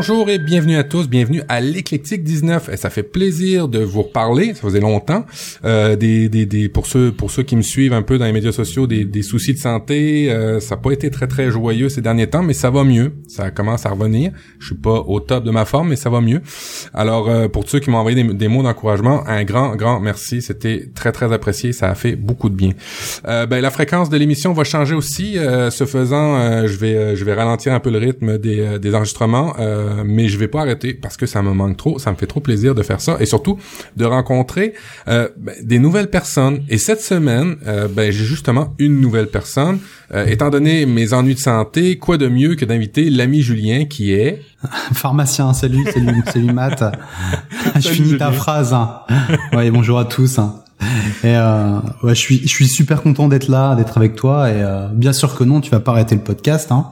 [0.00, 2.70] Bonjour et bienvenue à tous, bienvenue à l'éclectique 19.
[2.70, 5.26] Et ça fait plaisir de vous reparler, ça faisait longtemps.
[5.66, 8.32] Euh, des, des, des, pour ceux pour ceux qui me suivent un peu dans les
[8.32, 11.90] médias sociaux, des, des soucis de santé, euh, ça n'a pas été très très joyeux
[11.90, 13.12] ces derniers temps, mais ça va mieux.
[13.28, 14.32] Ça commence à revenir.
[14.58, 16.40] Je suis pas au top de ma forme, mais ça va mieux.
[16.94, 20.40] Alors euh, pour ceux qui m'ont envoyé des, des mots d'encouragement, un grand grand merci.
[20.40, 22.70] C'était très très apprécié, ça a fait beaucoup de bien.
[23.28, 25.36] Euh, ben la fréquence de l'émission va changer aussi.
[25.36, 28.94] Euh, ce faisant, euh, je vais je vais ralentir un peu le rythme des, des
[28.94, 29.52] enregistrements.
[30.04, 32.40] Mais je vais pas arrêter parce que ça me manque trop, ça me fait trop
[32.40, 33.58] plaisir de faire ça et surtout
[33.96, 34.74] de rencontrer
[35.08, 36.62] euh, ben, des nouvelles personnes.
[36.68, 39.78] Et cette semaine, euh, ben, j'ai justement une nouvelle personne.
[40.26, 44.42] étant donné mes ennuis de santé, quoi de mieux que d'inviter l'ami Julien qui est
[44.92, 45.52] pharmacien.
[45.52, 46.84] Salut, salut, salut Matt.
[47.76, 48.72] je finis ta phrase.
[48.72, 49.00] Hein.
[49.52, 50.38] Ouais, bonjour à tous.
[50.38, 50.62] Hein.
[51.22, 54.48] Et euh, ouais, je suis, je suis super content d'être là, d'être avec toi.
[54.48, 56.72] Et euh, bien sûr que non, tu vas pas arrêter le podcast.
[56.72, 56.86] Hein.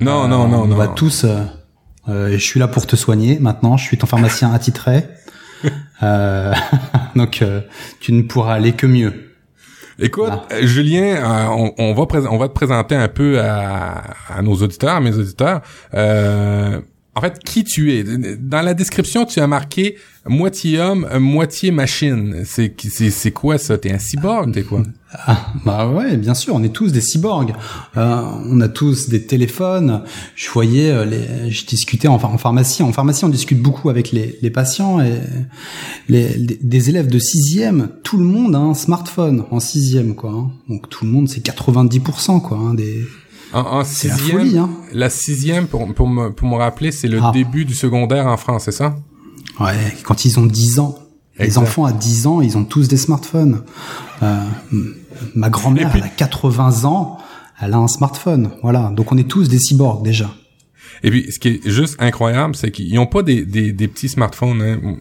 [0.00, 0.76] Non, non, non, on non.
[0.76, 1.26] va tous
[2.08, 3.76] euh, je suis là pour te soigner maintenant.
[3.76, 5.04] Je suis ton pharmacien attitré.
[6.04, 6.54] Euh,
[7.16, 7.62] donc euh,
[7.98, 9.34] tu ne pourras aller que mieux.
[9.98, 14.54] Écoute, euh, Julien, on, on, va on va te présenter un peu à, à nos
[14.54, 15.62] auditeurs, à mes auditeurs.
[15.92, 18.04] en fait, qui tu es?
[18.36, 19.96] Dans la description, tu as marqué
[20.28, 22.42] moitié homme, moitié machine.
[22.44, 22.74] C'est
[23.10, 23.78] c'est quoi ça?
[23.78, 24.82] T'es un cyborg, t'es quoi?
[25.12, 27.54] Ah, Bah ouais, bien sûr, on est tous des cyborgs.
[27.96, 30.02] Euh, on a tous des téléphones.
[30.36, 32.82] Je voyais, euh, les, je discutais en, en pharmacie.
[32.82, 35.20] En pharmacie, on discute beaucoup avec les, les patients et
[36.08, 37.88] les, des élèves de sixième.
[38.04, 40.30] Tout le monde a un smartphone en sixième, quoi.
[40.30, 40.50] Hein.
[40.68, 42.58] Donc tout le monde, c'est 90%, quoi.
[42.58, 43.04] Hein, des
[43.52, 44.70] en, en sixième, la, folie, hein.
[44.92, 47.30] la sixième, pour, pour, me, pour me rappeler, c'est le ah.
[47.32, 48.96] début du secondaire en France, c'est ça?
[49.60, 50.98] Ouais, quand ils ont 10 ans.
[51.38, 53.62] Les enfants à 10 ans, ils ont tous des smartphones.
[54.24, 54.42] Euh,
[55.36, 57.18] ma grand-mère, elle a 80 ans,
[57.60, 58.50] elle a un smartphone.
[58.62, 60.30] Voilà, donc on est tous des cyborgs déjà.
[61.02, 64.08] Et puis, ce qui est juste incroyable, c'est qu'ils n'ont pas des, des, des, petits
[64.08, 64.62] smartphones.
[64.62, 64.96] Hein.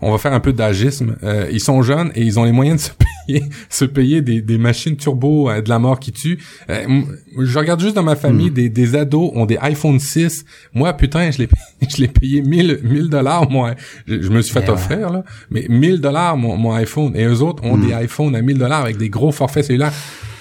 [0.00, 1.16] On va faire un peu d'agisme.
[1.22, 3.09] Euh, ils sont jeunes et ils ont les moyens de se payer,
[3.68, 6.38] se payer des, des machines turbo euh, de la mort qui tuent.
[6.68, 7.02] Euh,
[7.38, 8.54] je regarde juste dans ma famille, hmm.
[8.54, 10.44] des, des ados ont des iPhone 6.
[10.74, 11.48] Moi, putain, je l'ai
[11.88, 13.74] je l'ai payé 1000 1000 dollars moi.
[14.06, 17.42] Je, me suis fait eh offrir là, mais 1000 dollars mon, mon iPhone et eux
[17.42, 17.86] autres ont hmm.
[17.86, 19.92] des iPhones à 1000 dollars avec des gros forfaits cellulaires.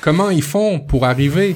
[0.01, 1.55] Comment ils font pour arriver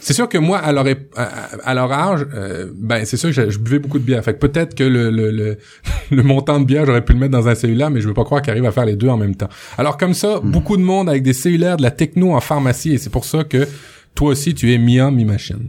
[0.00, 3.58] c'est sûr que moi, à leur, à, leur âge, euh, ben c'est sûr que je,
[3.58, 4.22] buvais beaucoup de bière.
[4.24, 5.58] Fait que peut-être que le, le, le,
[6.10, 8.24] le, montant de bière, j'aurais pu le mettre dans un cellulaire, mais je veux pas
[8.24, 9.48] croire qu'ils arrivent à faire les deux en même temps.
[9.78, 10.50] Alors comme ça, hmm.
[10.50, 13.44] beaucoup de monde avec des cellulaires, de la techno en pharmacie, et c'est pour ça
[13.44, 13.68] que
[14.14, 15.68] toi aussi, tu es mi-homme, mi-machine.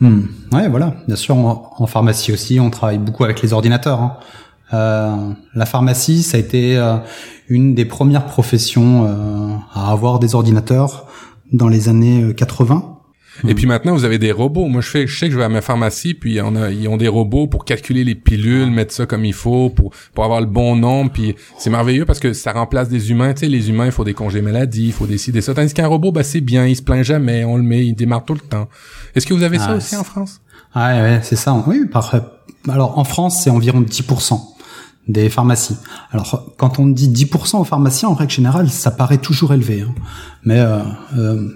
[0.00, 0.22] Hmm.
[0.52, 0.96] Ouais, voilà.
[1.06, 4.00] Bien sûr, en, pharmacie aussi, on travaille beaucoup avec les ordinateurs.
[4.00, 4.16] Hein.
[4.74, 6.96] Euh, la pharmacie, ça a été euh,
[7.48, 11.06] une des premières professions euh, à avoir des ordinateurs
[11.52, 12.91] dans les années 80.
[13.48, 14.66] Et puis maintenant, vous avez des robots.
[14.66, 16.88] Moi, je fais, je sais que je vais à ma pharmacie, puis on a, ils
[16.88, 20.40] ont des robots pour calculer les pilules, mettre ça comme il faut, pour pour avoir
[20.40, 21.10] le bon nombre.
[21.12, 23.32] Puis c'est merveilleux parce que ça remplace des humains.
[23.34, 25.54] Tu sais, les humains, il faut des congés maladie, il faut décider ça.
[25.54, 28.24] Tandis qu'un robot, bah c'est bien, il se plaint jamais, on le met, il démarre
[28.24, 28.68] tout le temps.
[29.14, 30.40] Est-ce que vous avez ça ah, aussi en France?
[30.74, 31.62] Ah ouais, c'est ça.
[31.66, 32.20] Oui, parfait.
[32.68, 34.51] Alors en France, c'est environ 10%
[35.08, 35.76] des pharmacies.
[36.12, 39.82] Alors, quand on dit 10% aux pharmaciens, en règle générale, ça paraît toujours élevé.
[39.82, 39.94] Hein.
[40.44, 40.78] Mais euh,
[41.18, 41.48] euh,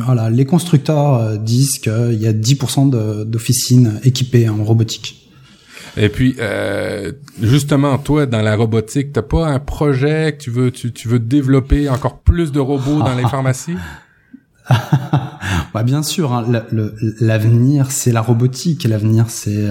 [0.00, 5.28] voilà, les constructeurs euh, disent qu'il y a 10% d'officines équipées en robotique.
[5.96, 10.70] Et puis, euh, justement, toi, dans la robotique, t'as pas un projet que tu veux,
[10.70, 13.76] tu, tu veux développer encore plus de robots dans les pharmacies?
[15.74, 16.44] bah bien sûr, hein,
[17.20, 19.68] l'avenir c'est la robotique, l'avenir c'est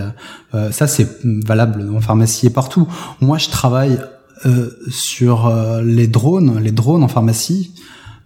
[0.53, 2.87] euh, ça c'est valable en pharmacie et partout.
[3.21, 3.99] Moi je travaille
[4.45, 7.73] euh, sur euh, les drones, les drones en pharmacie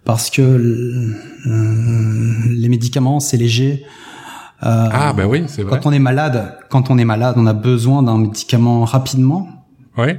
[0.04, 3.84] parce que les médicaments c'est léger.
[4.60, 5.78] ah ben oui, c'est vrai.
[5.78, 9.48] Quand on est malade, quand on est malade, on a besoin d'un médicament rapidement.
[9.96, 10.12] Oui.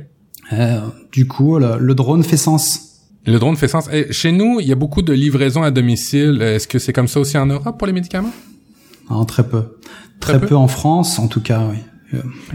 [1.12, 2.93] du coup, le drone fait sens.
[3.26, 3.90] Le drone fait sens.
[3.92, 6.42] Et chez nous, il y a beaucoup de livraisons à domicile.
[6.42, 8.34] Est-ce que c'est comme ça aussi en Europe pour les médicaments?
[9.10, 9.64] Non, très peu.
[10.20, 11.78] Très, peu en France, en tout cas, oui.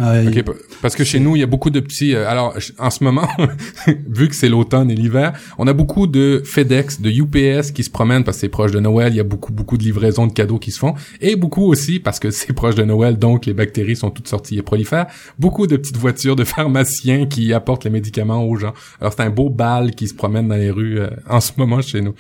[0.01, 0.45] Euh, okay,
[0.81, 2.15] parce que chez nous, il y a beaucoup de petits.
[2.15, 3.29] Euh, alors, en ce moment,
[4.09, 7.91] vu que c'est l'automne et l'hiver, on a beaucoup de FedEx, de UPS qui se
[7.91, 9.13] promènent parce que c'est proche de Noël.
[9.13, 12.01] Il y a beaucoup, beaucoup de livraisons de cadeaux qui se font, et beaucoup aussi
[12.01, 15.07] parce que c'est proche de Noël, donc les bactéries sont toutes sorties et prolifèrent.
[15.39, 18.75] Beaucoup de petites voitures de pharmaciens qui apportent les médicaments aux gens.
[19.01, 21.81] Alors, c'est un beau bal qui se promène dans les rues euh, en ce moment
[21.83, 22.15] chez nous.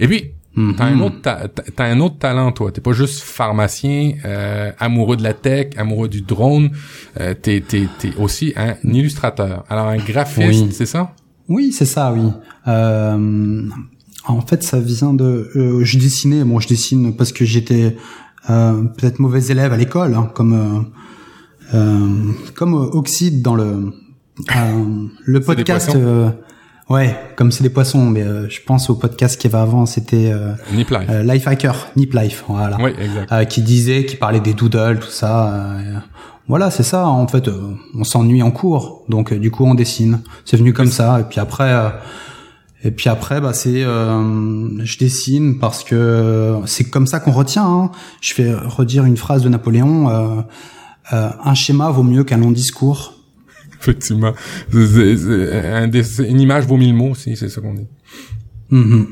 [0.00, 0.32] Et puis,
[0.76, 1.16] T'as un autre
[1.76, 2.72] t'as un autre talent toi.
[2.72, 6.70] T'es pas juste pharmacien, euh, amoureux de la tech, amoureux du drone.
[7.20, 9.64] Euh, t'es t'es t'es aussi un illustrateur.
[9.68, 11.14] Alors un graphiste, c'est ça?
[11.48, 12.12] Oui, c'est ça.
[12.12, 12.30] Oui.
[12.66, 13.68] Euh,
[14.26, 15.50] en fait, ça vient de.
[15.56, 16.44] Euh, je dessinais.
[16.44, 17.96] Bon, je dessine parce que j'étais
[18.50, 20.86] euh, peut-être mauvais élève à l'école, hein, comme
[22.54, 23.92] comme Oxide dans le
[25.24, 25.96] le podcast.
[26.88, 30.52] Ouais, comme c'est des poissons, mais je pense au podcast qui va avant, c'était euh,
[30.72, 31.10] Nip Life.
[31.22, 32.78] Life Hacker, Nip Life, voilà.
[32.80, 33.48] Oui, exact.
[33.48, 35.76] qui disait, qui parlait des doodles, tout ça.
[36.48, 37.06] voilà, c'est ça.
[37.06, 37.50] En fait,
[37.94, 40.20] on s'ennuie en cours, donc du coup on dessine.
[40.46, 41.74] C'est venu comme ça, et puis après
[42.84, 47.66] et puis après, bah c'est, euh, je dessine parce que c'est comme ça qu'on retient.
[47.66, 47.90] Hein.
[48.20, 50.40] Je fais redire une phrase de Napoléon euh,
[51.12, 53.14] euh, un schéma vaut mieux qu'un long discours.
[53.80, 54.34] Effectivement,
[54.72, 57.86] une image vaut mille mots aussi, c'est ça qu'on dit.
[58.72, 59.06] Mm-hmm.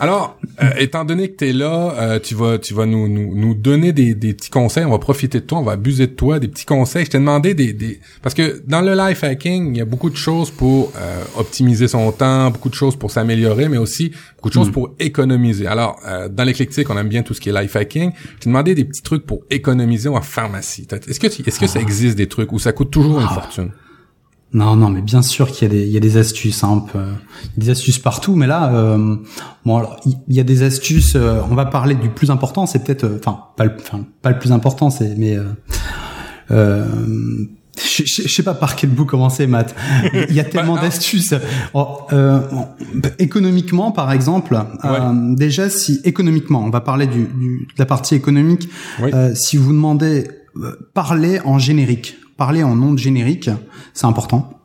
[0.00, 3.34] Alors, euh, étant donné que tu es là, euh, tu vas tu vas nous, nous,
[3.36, 6.12] nous donner des, des, petits conseils, on va profiter de toi, on va abuser de
[6.12, 7.04] toi, des petits conseils.
[7.04, 8.00] Je t'ai demandé des, des...
[8.22, 11.86] Parce que dans le life hacking, il y a beaucoup de choses pour euh, optimiser
[11.86, 14.72] son temps, beaucoup de choses pour s'améliorer, mais aussi beaucoup de choses mm.
[14.72, 15.66] pour économiser.
[15.66, 16.00] Alors,
[16.30, 18.12] dans l'éclectique, on aime bien tout ce qui est life hacking.
[18.34, 20.86] Je t'ai demandé des petits trucs pour économiser en pharmacie.
[20.90, 21.82] Est-ce que, est-ce que ça ah.
[21.82, 23.34] existe des trucs où ça coûte toujours une ah.
[23.34, 23.70] fortune?
[24.54, 26.84] Non, non, mais bien sûr qu'il y a des, il y a des astuces, hein,
[26.92, 27.00] peu,
[27.56, 28.36] des astuces partout.
[28.36, 29.16] Mais là, euh,
[29.66, 31.16] bon, alors, il y a des astuces.
[31.16, 32.64] Euh, on va parler du plus important.
[32.64, 35.36] C'est peut-être, euh, enfin, pas, le, enfin, pas le plus important, c'est, mais,
[36.52, 36.86] euh,
[37.76, 39.74] je, je, sais pas par quel bout commencer, Matt.
[40.28, 41.34] Il y a tellement d'astuces.
[41.74, 42.02] Oh,
[43.18, 44.56] économiquement, par exemple,
[45.36, 48.68] déjà, si économiquement, on va parler du, du de la partie économique.
[49.34, 50.28] si vous demandez,
[50.94, 53.50] parler en générique parler en nom de générique,
[53.92, 54.60] c'est important.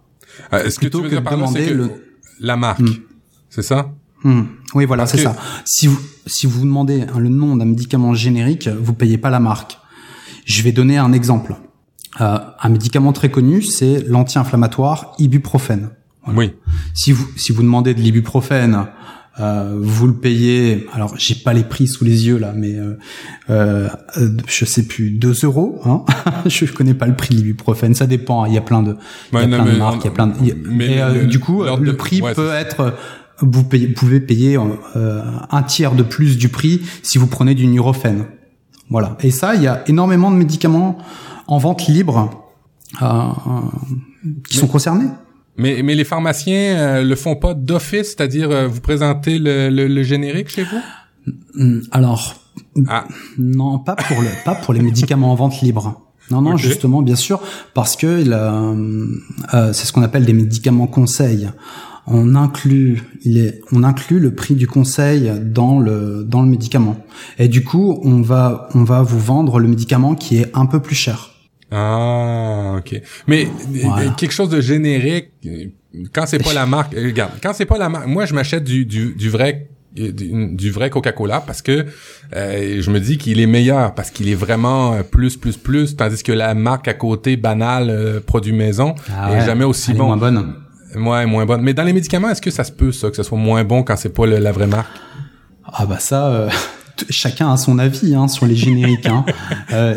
[0.53, 1.91] Euh, Est-ce que tu veux que demander le...
[2.39, 2.95] la marque, hmm.
[3.49, 3.91] c'est ça?
[4.23, 4.43] Hmm.
[4.73, 5.35] Oui, voilà, c'est ça.
[5.65, 9.79] Si vous si vous demandez le nom d'un médicament générique, vous payez pas la marque.
[10.45, 11.55] Je vais donner un exemple.
[12.21, 15.89] Euh, un médicament très connu, c'est l'anti-inflammatoire ibuprofène.
[16.27, 16.53] Oui.
[16.93, 18.87] Si vous si vous demandez de l'ibuprofène
[19.39, 20.87] vous le payez.
[20.93, 22.97] Alors j'ai pas les prix sous les yeux là, mais euh,
[23.49, 25.79] euh, je sais plus 2 euros.
[25.85, 26.03] Hein
[26.45, 27.95] je connais pas le prix de l'ibuprofène.
[27.95, 28.43] Ça dépend.
[28.43, 28.47] Hein.
[28.49, 28.95] Il y a plein de,
[29.33, 30.01] il y a plein de marques.
[30.03, 30.33] Il y a plein de.
[30.69, 32.95] Mais euh, du coup, le prix peut être.
[33.41, 34.57] Vous payez, pouvez payer
[34.97, 38.25] euh, un tiers de plus du prix si vous prenez du Nurofen.
[38.89, 39.15] Voilà.
[39.21, 40.97] Et ça, il y a énormément de médicaments
[41.47, 42.29] en vente libre
[44.49, 45.07] qui sont concernés.
[45.59, 50.03] Mais, mais les pharmaciens euh, le font pas d'office, c'est-à-dire euh, vous présentez le, le,
[50.03, 51.83] générique chez vous?
[51.91, 52.35] Alors,
[52.87, 53.05] ah.
[53.37, 56.01] non, pas pour le, pas pour les médicaments en vente libre.
[56.31, 57.41] Non, non, justement, bien sûr,
[57.73, 61.49] parce que euh, c'est ce qu'on appelle des médicaments conseils.
[62.07, 66.97] On inclut, il est, on inclut le prix du conseil dans le dans le médicament.
[67.37, 70.79] Et du coup, on va on va vous vendre le médicament qui est un peu
[70.79, 71.28] plus cher.
[71.71, 73.01] Ah, ok.
[73.27, 75.31] Mais euh, quelque chose de générique,
[76.13, 78.63] quand c'est pas la marque, euh, regarde, quand c'est pas la marque, moi je m'achète
[78.63, 81.87] du, du, du vrai du, vrai Coca-Cola parce que
[82.35, 86.21] euh, je me dis qu'il est meilleur parce qu'il est vraiment plus plus plus tandis
[86.21, 90.05] que la marque à côté banale produit maison ah est jamais aussi bon.
[90.05, 90.55] moins bonne.
[90.95, 91.61] Ouais, moins bonne.
[91.61, 93.83] Mais dans les médicaments, est-ce que ça se peut ça que ça soit moins bon
[93.83, 94.95] quand c'est pas la vraie marque?
[95.65, 96.49] Ah bah ça
[97.09, 99.07] chacun a son avis hein, sur les génériques.
[99.07, 99.25] Hein.
[99.71, 99.95] Euh,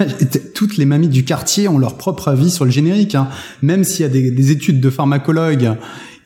[0.54, 3.14] toutes les mamies du quartier ont leur propre avis sur le générique.
[3.14, 3.28] Hein.
[3.62, 5.76] Même s'il y a des, études de pharmacologues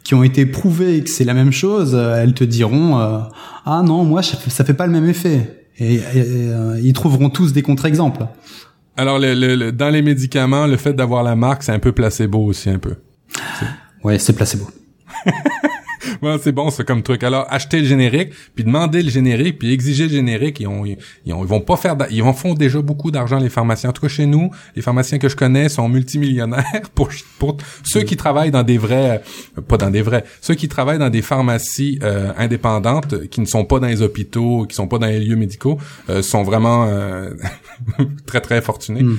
[0.04, 3.18] qui ont été prouvées que c'est la même chose, elles te diront euh,
[3.66, 5.66] ah non moi ça fait pas le même effet.
[5.78, 8.26] Et, euh, ils trouveront tous des contre-exemples.
[8.96, 12.70] Alors le, dans les médicaments, le fait d'avoir la marque, c'est un peu placebo aussi
[12.70, 12.94] un peu.
[14.02, 14.64] Ouais, c'est placebo.
[16.42, 17.22] c'est bon, c'est comme truc.
[17.22, 20.60] Alors, acheter le générique, puis demander le générique, puis exiger le générique.
[20.60, 20.96] Ils, ont, ils,
[21.26, 23.90] vont pas faire, ils vont font déjà beaucoup d'argent les pharmaciens.
[23.90, 26.64] En tout cas, chez nous, les pharmaciens que je connais sont multimillionnaires.
[26.94, 29.22] Pour, pour ceux qui travaillent dans des vrais,
[29.56, 33.46] euh, pas dans des vrais, ceux qui travaillent dans des pharmacies euh, indépendantes, qui ne
[33.46, 36.88] sont pas dans les hôpitaux, qui sont pas dans les lieux médicaux, euh, sont vraiment
[38.26, 39.02] très très fortunés.
[39.02, 39.18] Hmm.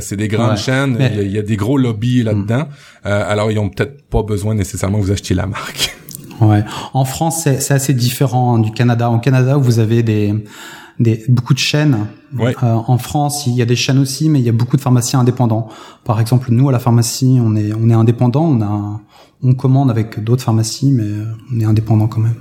[0.00, 0.96] c'est des grandes chaînes.
[1.00, 2.68] Il, y a, des gros lobbies là-dedans.
[3.04, 3.08] Hmm.
[3.08, 5.96] alors, ils ont peut-être pas besoin nécessairement que vous achetiez la marque.
[6.40, 6.64] Ouais.
[6.94, 9.10] En France, c'est assez différent hein, du Canada.
[9.10, 10.34] En Canada, vous avez des,
[10.98, 12.06] des beaucoup de chaînes.
[12.36, 12.54] Ouais.
[12.62, 14.82] Euh, en France, il y a des chaînes aussi, mais il y a beaucoup de
[14.82, 15.68] pharmaciens indépendants.
[16.04, 18.44] Par exemple, nous à la pharmacie, on est on est indépendant.
[18.44, 19.00] On a
[19.42, 21.08] on commande avec d'autres pharmacies, mais
[21.52, 22.34] on est indépendant quand même.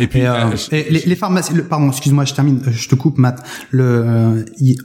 [0.00, 3.44] Et puis, euh, euh, les, les, pharmacies, pardon, excuse-moi, je termine, je te coupe, Matt.
[3.70, 4.42] Le, euh,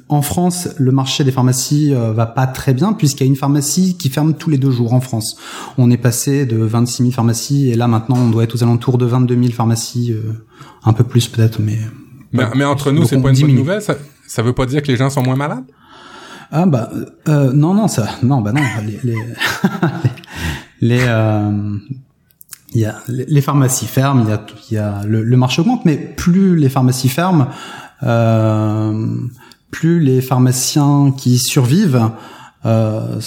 [0.07, 3.98] en France, le marché des pharmacies va pas très bien puisqu'il y a une pharmacie
[3.98, 5.38] qui ferme tous les deux jours en France.
[5.77, 8.98] On est passé de 26 000 pharmacies et là maintenant on doit être aux alentours
[8.98, 10.15] de 22 000 pharmacies,
[10.83, 11.79] un peu plus peut-être, mais.
[12.31, 13.81] Mais, entre nous, c'est pas une bonne nouvelle.
[13.81, 13.95] Ça,
[14.27, 15.65] ça veut pas dire que les gens sont moins malades?
[16.51, 16.89] Ah bah
[17.27, 19.17] non non ça non bah non les les,
[20.81, 21.05] les
[22.73, 25.85] il y a les pharmacies ferment, il y a, il y a le, marché augmente,
[25.85, 27.47] mais plus les pharmacies ferment,
[28.03, 29.17] euh,
[29.71, 32.11] plus les pharmaciens qui survivent
[32.65, 33.19] euh,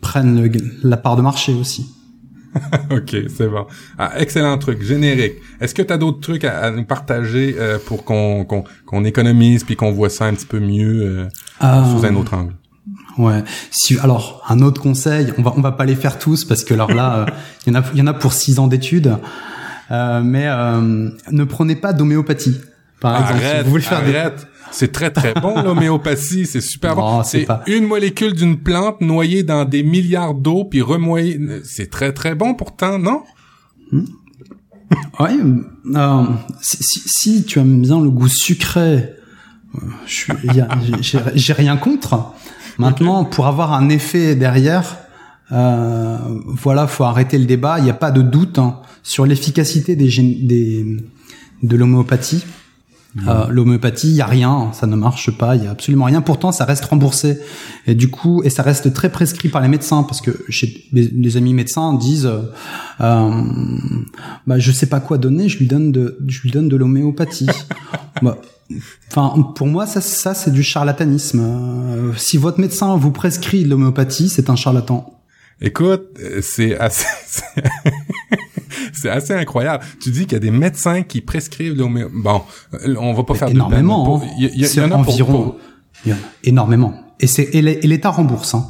[0.00, 0.50] prennent
[0.82, 1.86] la part de marché aussi.
[2.90, 3.66] ok, c'est bon.
[3.98, 5.34] Ah, excellent truc, générique.
[5.60, 9.76] Est-ce que tu as d'autres trucs à, nous partager euh, pour qu'on qu'on économise puis
[9.76, 11.28] qu'on voit ça un petit peu mieux euh,
[11.60, 12.54] sous un autre angle?
[13.18, 13.44] Ouais.
[13.70, 16.74] Si, alors, un autre conseil, on va on va pas les faire tous parce que
[16.74, 17.26] alors là,
[17.66, 19.16] il y en a il y en a pour six ans d'études,
[19.90, 22.60] mais ne prenez pas d'homéopathie.
[23.00, 24.46] Par exemple, arrête, si vous voulez faire arrête.
[24.74, 27.22] C'est très très bon l'homéopathie, c'est super bon.
[27.22, 31.38] C'est une molécule d'une plante noyée dans des milliards d'eau puis remoyée.
[31.64, 33.22] C'est très très bon pourtant, non?
[33.92, 34.04] Hmm.
[35.20, 35.40] Oui.
[35.94, 36.24] Euh,
[36.60, 39.10] si, si, tu aimes bien le goût sucré,
[39.76, 39.80] euh,
[41.34, 42.34] j'ai rien contre.
[42.78, 44.98] Maintenant, pour avoir un effet derrière,
[45.52, 47.78] euh, voilà, faut arrêter le débat.
[47.78, 50.96] Il n'y a pas de doute hein, sur l'efficacité des, des
[51.62, 52.44] de l'homéopathie.
[53.28, 56.20] Euh, L'homéopathie, il y a rien, ça ne marche pas, il y a absolument rien.
[56.20, 57.38] Pourtant, ça reste remboursé
[57.86, 61.36] et du coup, et ça reste très prescrit par les médecins parce que chez les,
[61.36, 62.40] amis médecins disent, euh,
[63.00, 63.42] euh,
[64.48, 67.46] bah je sais pas quoi donner, je lui donne de, je lui donne de l'homéopathie.
[68.22, 68.38] bah,
[69.10, 71.40] Enfin, pour moi, ça, ça c'est du charlatanisme.
[71.40, 75.20] Euh, si votre médecin vous prescrit de l'homéopathie, c'est un charlatan.
[75.60, 77.06] Écoute, euh, c'est assez,
[78.92, 79.84] c'est assez incroyable.
[80.00, 82.18] Tu dis qu'il y a des médecins qui prescrivent l'homéopathie.
[82.22, 82.42] Bon,
[82.98, 84.18] on va pas faire énormément.
[84.18, 85.56] De il y, en a environ,
[86.04, 86.94] Il y en a énormément.
[87.20, 88.54] Et c'est et l'État rembourse.
[88.54, 88.66] Hein.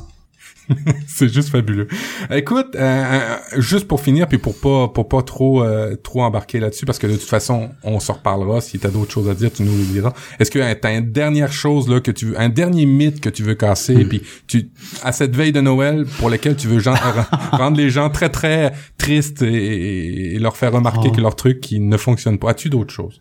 [1.06, 1.88] c'est juste fabuleux.
[2.30, 6.60] Écoute, euh, euh, juste pour finir, puis pour pas pour pas trop euh, trop embarquer
[6.60, 8.60] là-dessus, parce que de toute façon, on se reparlera.
[8.60, 10.12] Si t'as d'autres choses à dire, tu nous le diras.
[10.38, 13.42] Est-ce que t'as une dernière chose là que tu veux, un dernier mythe que tu
[13.42, 14.08] veux casser, hmm.
[14.08, 14.70] puis tu
[15.02, 16.82] à cette veille de Noël pour lequel tu veux
[17.52, 21.12] rendre les gens très très tristes et, leur faire remarquer oh.
[21.12, 22.50] que leur truc qui ne fonctionne pas.
[22.50, 23.20] As-tu d'autres choses?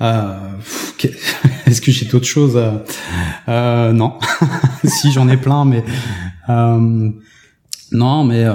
[0.00, 0.34] Euh,
[1.66, 2.60] Est-ce que j'ai d'autres choses
[3.48, 4.18] euh, Non.
[4.84, 5.84] si j'en ai plein, mais
[6.48, 7.10] euh,
[7.92, 8.54] non, mais euh,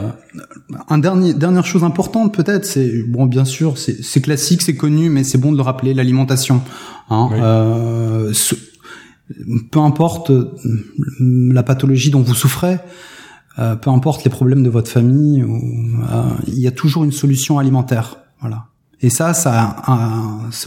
[0.90, 5.24] un dernier dernière chose importante peut-être, c'est bon, bien sûr, c'est classique, c'est connu, mais
[5.24, 6.62] c'est bon de le rappeler, l'alimentation.
[7.10, 8.34] Hein, euh,
[9.72, 10.32] peu importe
[11.20, 12.80] la pathologie dont vous souffrez,
[13.56, 15.46] peu importe les problèmes de votre famille,
[16.48, 18.18] il y a toujours une solution alimentaire.
[18.42, 18.66] Voilà.
[19.04, 19.76] Et ça, ça,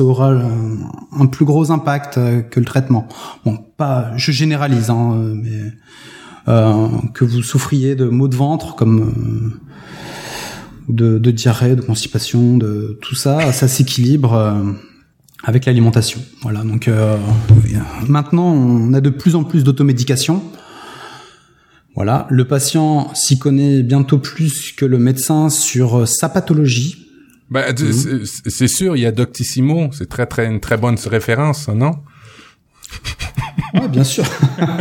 [0.00, 0.32] aura
[1.12, 3.08] un, plus gros impact euh, que le traitement.
[3.44, 5.72] Bon, pas, je généralise, hein, mais
[6.48, 9.60] euh, que vous souffriez de maux de ventre comme
[10.90, 14.64] euh, de, diarrhée, de constipation, de tout ça, ça s'équilibre
[15.44, 16.20] avec l'alimentation.
[16.42, 16.64] Voilà.
[16.64, 16.90] Donc
[18.06, 20.42] maintenant, on a de plus en plus d'automédication.
[21.94, 27.03] Voilà, le patient s'y connaît bientôt plus que le médecin sur sa pathologie,
[27.54, 27.72] ben,
[28.48, 31.92] c'est sûr, il y a Doctissimo, c'est très très une très bonne référence, non?
[33.72, 34.24] Ouais, bien sûr.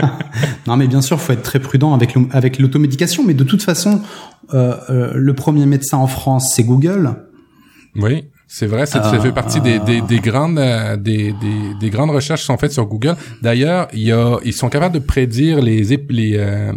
[0.68, 3.24] non, mais bien sûr, faut être très prudent avec avec l'automédication.
[3.24, 4.01] Mais de toute façon,
[4.53, 7.15] euh, euh, le premier médecin en France, c'est Google.
[7.96, 8.86] Oui, c'est vrai.
[8.86, 12.57] Ça, fait partie des, des, des grandes euh, des, des, des, grandes recherches qui sont
[12.60, 13.15] faites sur Google.
[13.41, 16.72] D'ailleurs, il y a ils sont capables de prédire les les euh,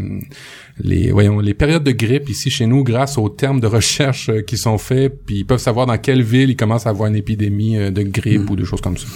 [0.80, 4.40] les voyons les périodes de grippe ici chez nous grâce aux termes de recherche euh,
[4.40, 7.16] qui sont faits puis ils peuvent savoir dans quelle ville ils commencent à avoir une
[7.16, 8.52] épidémie euh, de grippe hmm.
[8.52, 9.06] ou de choses comme ça.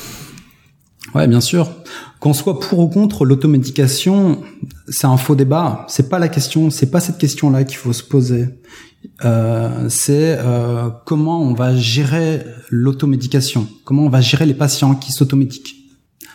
[1.15, 1.71] Ouais, bien sûr.
[2.21, 4.43] Qu'on soit pour ou contre l'automédication,
[4.87, 5.87] c'est un faux débat.
[5.89, 8.45] C'est pas la question, c'est pas cette question-là qu'il faut se poser.
[9.25, 15.13] Euh, c'est euh, comment on va gérer l'automédication, comment on va gérer les patients qui
[15.13, 15.75] s'automédiquent?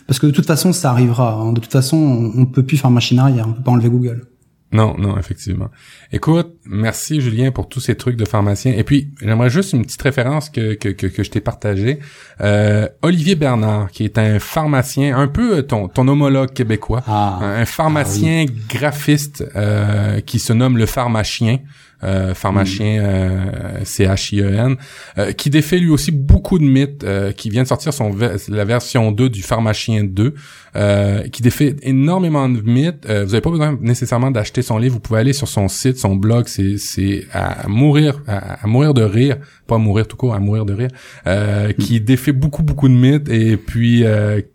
[0.08, 1.34] Parce que de toute façon, ça arrivera.
[1.34, 1.54] Hein.
[1.54, 4.28] De toute façon, on, on peut plus faire machine arrière, on peut pas enlever Google.
[4.76, 5.70] Non, non, effectivement.
[6.12, 8.74] Écoute, merci Julien pour tous ces trucs de pharmacien.
[8.74, 12.00] Et puis, j'aimerais juste une petite référence que, que, que, que je t'ai partagée.
[12.42, 17.40] Euh, Olivier Bernard, qui est un pharmacien, un peu ton, ton homologue québécois, ah.
[17.42, 21.60] un pharmacien ah graphiste euh, qui se nomme le pharmacien
[22.04, 24.76] euh, pharmacien euh, C-H-I-E-N,
[25.18, 28.16] euh, qui défait lui aussi beaucoup de mythes, euh, qui vient de sortir son
[28.50, 30.34] la version 2 du pharmacien 2,
[31.32, 33.06] qui défait énormément de mythes.
[33.08, 36.16] vous n'avez pas besoin nécessairement d'acheter son livre, vous pouvez aller sur son site, son
[36.16, 40.40] blog, c'est c'est à mourir à, mourir de rire, pas à mourir tout court, à
[40.40, 40.90] mourir de rire,
[41.80, 44.04] qui défait beaucoup beaucoup de mythes et puis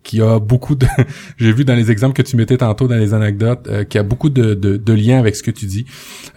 [0.03, 0.87] qui a beaucoup de
[1.37, 4.29] j'ai vu dans les exemples que tu mettais tantôt dans les anecdotes, qui a beaucoup
[4.29, 5.85] de, de, de liens avec ce que tu dis.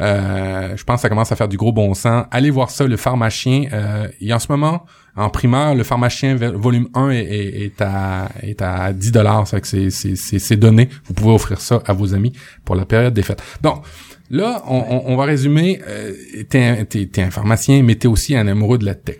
[0.00, 2.24] je pense ça commence à faire du gros bon sens.
[2.30, 3.66] Allez voir ça, le pharmacien.
[3.72, 4.86] Euh, et en ce moment,
[5.16, 9.47] en primaire, le pharmacien volume 1 est, à, est à 10 dollars.
[9.47, 10.88] C'est c'est donné.
[11.06, 12.33] Vous pouvez offrir ça à vos amis
[12.64, 13.42] pour la période des fêtes.
[13.62, 13.85] Donc,
[14.30, 15.80] là, on, va résumer.
[15.87, 16.12] Euh,
[16.49, 19.18] t'es un, un pharmacien, mais t'es aussi un amoureux de la tech.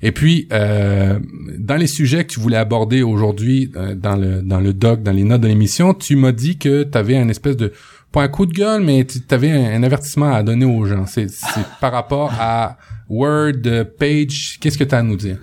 [0.00, 1.18] Et puis, euh,
[1.58, 5.12] dans les sujets que tu voulais aborder aujourd'hui euh, dans le dans le doc, dans
[5.12, 7.72] les notes de l'émission, tu m'as dit que tu avais un espèce de
[8.12, 11.06] pas un coup de gueule, mais tu avais un, avertissement à donner aux gens.
[11.06, 11.26] C'est
[11.80, 12.76] par rapport à
[13.08, 13.62] Word,
[13.98, 14.58] Page.
[14.60, 15.38] Qu'est-ce que tu as à nous dire?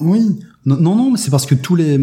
[0.00, 0.38] Oui.
[0.64, 1.98] Non, non, c'est parce que tous les,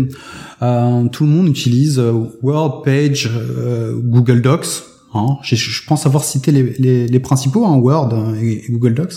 [0.61, 4.83] euh, tout le monde utilise euh, Word, Page, euh, Google Docs.
[5.13, 5.37] Hein.
[5.43, 9.13] Je, je, pense avoir cité les, les, les principaux, hein, Word et, Google Docs.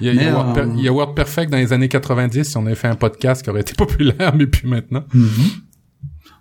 [0.00, 1.88] Il y, a, il, y a Word, il y, a Word, Perfect dans les années
[1.88, 5.04] 90, si on avait fait un podcast qui aurait été populaire, mais puis maintenant.
[5.14, 5.28] Mm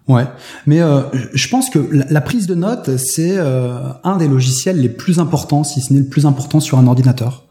[0.07, 0.25] Ouais,
[0.67, 1.01] mais euh,
[1.33, 5.63] je pense que la, prise de notes, c'est euh, un des logiciels les plus importants,
[5.63, 7.45] si ce n'est le plus important sur un ordinateur.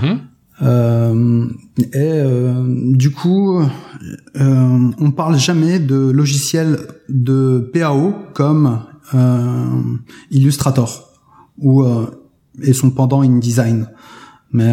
[0.00, 0.18] Mm
[0.62, 1.48] euh,
[1.78, 8.84] et euh, du coup, euh, on parle jamais de logiciel de PAO comme
[10.30, 11.10] Illustrator
[11.58, 11.84] ou
[12.62, 13.88] et son pendant InDesign.
[14.52, 14.72] Mais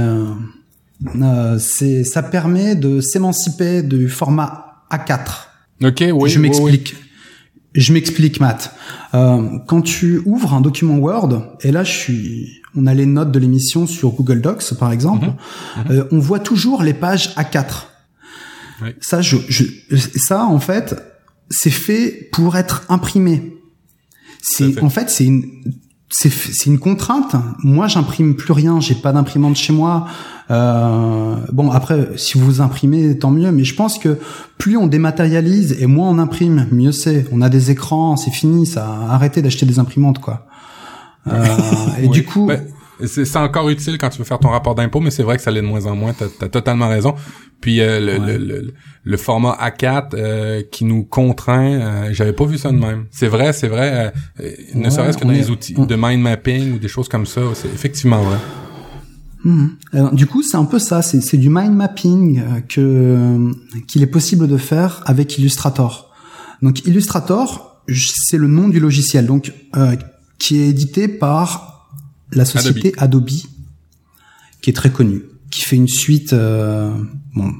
[1.59, 5.48] c'est ça permet de s'émanciper du format A4.
[5.83, 6.29] Ok, oui.
[6.29, 6.95] Je m'explique.
[7.75, 8.75] Je m'explique, Matt.
[9.13, 13.31] Euh, quand tu ouvres un document Word, et là, je suis, on a les notes
[13.31, 15.91] de l'émission sur Google Docs, par exemple, mhm.
[15.91, 17.85] Euh, on voit toujours les pages A4.
[18.81, 18.89] Oui.
[19.01, 19.65] Ça, je, je,
[20.15, 20.95] ça, en fait,
[21.49, 23.55] c'est fait pour être imprimé.
[24.41, 25.45] C'est, en fait, c'est une,
[26.09, 27.35] c'est, c'est une contrainte.
[27.59, 28.79] Moi, j'imprime plus rien.
[28.79, 30.07] J'ai pas d'imprimante chez moi.
[30.49, 33.51] Euh, bon, après, si vous imprimez, tant mieux.
[33.51, 34.17] Mais je pense que
[34.57, 37.27] plus on dématérialise et moins on imprime, mieux c'est.
[37.31, 38.65] On a des écrans, c'est fini.
[38.65, 40.47] Ça, arrêtez d'acheter des imprimantes, quoi.
[41.27, 41.45] Euh,
[42.01, 42.47] et du coup.
[42.47, 42.65] Ben,
[43.05, 45.51] c'est encore utile quand tu veux faire ton rapport d'impôt, mais c'est vrai que ça
[45.51, 46.13] l'est de moins en moins.
[46.13, 47.15] T'as as totalement raison.
[47.61, 52.57] Puis euh, le, le, le, format A4 euh, qui nous contraint, euh, j'avais pas vu
[52.57, 53.05] ça de même.
[53.11, 54.13] C'est vrai, c'est vrai.
[54.75, 57.67] ne serait-ce que dans les outils de mind mapping ou des choses comme ça, c'est
[57.67, 58.37] effectivement vrai.
[59.43, 59.77] Mhm.
[59.93, 63.51] Alors, du coup, c'est un peu ça, c'est du mind mapping euh, que
[63.87, 66.11] qu'il est possible de faire avec Illustrator.
[66.61, 69.95] Donc Illustrator, c'est le nom du logiciel, donc euh,
[70.37, 71.78] qui est édité par
[72.31, 73.29] la société Adobe.
[74.61, 76.91] qui est très connue, qui fait une suite, euh,
[77.35, 77.53] bon,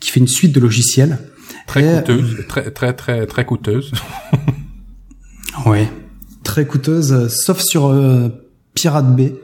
[0.00, 1.18] qui fait une suite de logiciels.
[1.66, 3.92] Très coûteuse, très très très très coûteuse.
[5.66, 5.88] ouais,
[6.42, 7.94] très coûteuse, sauf sur
[8.74, 9.34] Pirate Bay.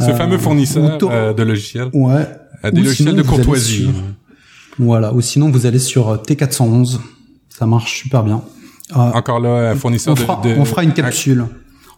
[0.00, 1.90] Ce fameux fournisseur euh, de logiciels.
[1.92, 2.26] Ouais.
[2.64, 3.90] Euh, des logiciels de courtoisie.
[4.78, 5.12] Voilà.
[5.12, 6.98] Ou sinon, vous allez sur euh, T411.
[7.48, 8.42] Ça marche super bien.
[8.94, 11.46] Encore là, un fournisseur on fera, de, On fera une capsule.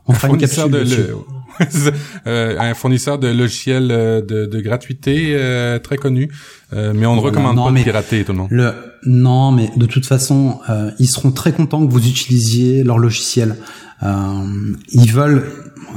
[0.07, 0.71] On fera une capsule.
[0.71, 1.17] De,
[2.27, 6.31] euh, un fournisseur de logiciels de, de gratuité euh, très connu,
[6.73, 8.49] euh, mais on ne recommande pas de pirater tout le monde.
[8.51, 8.73] Le,
[9.05, 10.59] non, mais de toute façon,
[10.99, 13.57] ils seront très contents que vous utilisiez leur logiciel.
[14.03, 15.45] ils veulent,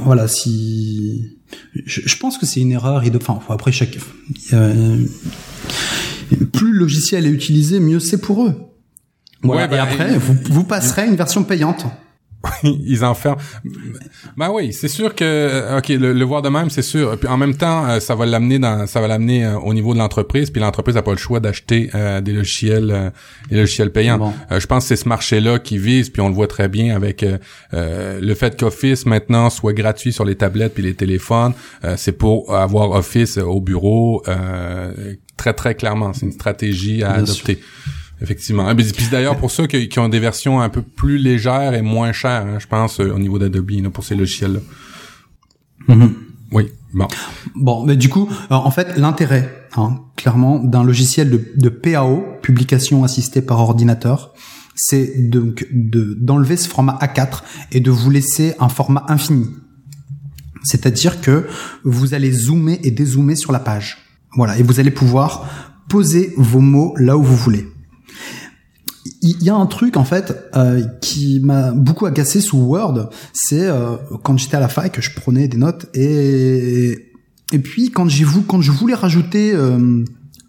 [0.04, 1.34] voilà, si
[1.86, 3.04] je, je pense que c'est une erreur.
[3.04, 3.98] Et de, enfin, après chaque,
[4.52, 5.04] euh,
[6.52, 8.54] plus le logiciel est utilisé, mieux c'est pour eux.
[9.42, 9.66] Voilà.
[9.66, 11.84] et bah, après, vous, vous passerez à une version payante.
[12.62, 13.38] ils enferment.
[14.36, 17.16] Ben oui, c'est sûr que ok, le, voir de même, c'est sûr.
[17.18, 19.94] Puis en même temps, euh, ça va l'amener dans, ça va l'amener euh, au niveau
[19.94, 20.50] de l'entreprise.
[20.50, 23.12] Puis l'entreprise n'a pas le choix d'acheter euh, des logiciels,
[23.50, 24.32] des logiciels payants.
[24.50, 26.10] je pense que c'est ce marché-là qui vise.
[26.10, 27.24] Puis on le voit très bien avec
[27.72, 31.54] le fait qu'Office maintenant soit gratuit sur les tablettes puis les téléphones.
[31.96, 34.22] c'est pour avoir Office au bureau.
[35.36, 37.58] très très clairement, c'est une stratégie à adopter.
[38.24, 38.70] Effectivement.
[38.70, 42.12] Et puis d'ailleurs, pour ceux qui, ont des versions un peu plus légères et moins
[42.12, 44.60] chères, hein, je pense, euh, au niveau d'Adobe, pour ces logiciels-là.
[45.94, 46.12] Mm-hmm.
[46.52, 47.06] Oui, bon.
[47.54, 53.04] Bon, mais du coup, en fait, l'intérêt, hein, clairement, d'un logiciel de, de, PAO, publication
[53.04, 54.32] assistée par ordinateur,
[54.74, 59.50] c'est donc de d'enlever ce format A4 et de vous laisser un format infini.
[60.62, 61.46] C'est-à-dire que
[61.84, 63.98] vous allez zoomer et dézoomer sur la page.
[64.34, 65.46] Voilà, et vous allez pouvoir
[65.90, 67.68] poser vos mots là où vous voulez
[69.22, 73.66] il y a un truc en fait euh, qui m'a beaucoup agacé sous Word, c'est
[73.66, 77.12] euh, quand j'étais à la fac, je prenais des notes et
[77.52, 80.04] et puis quand j'ai quand je voulais rajouter euh,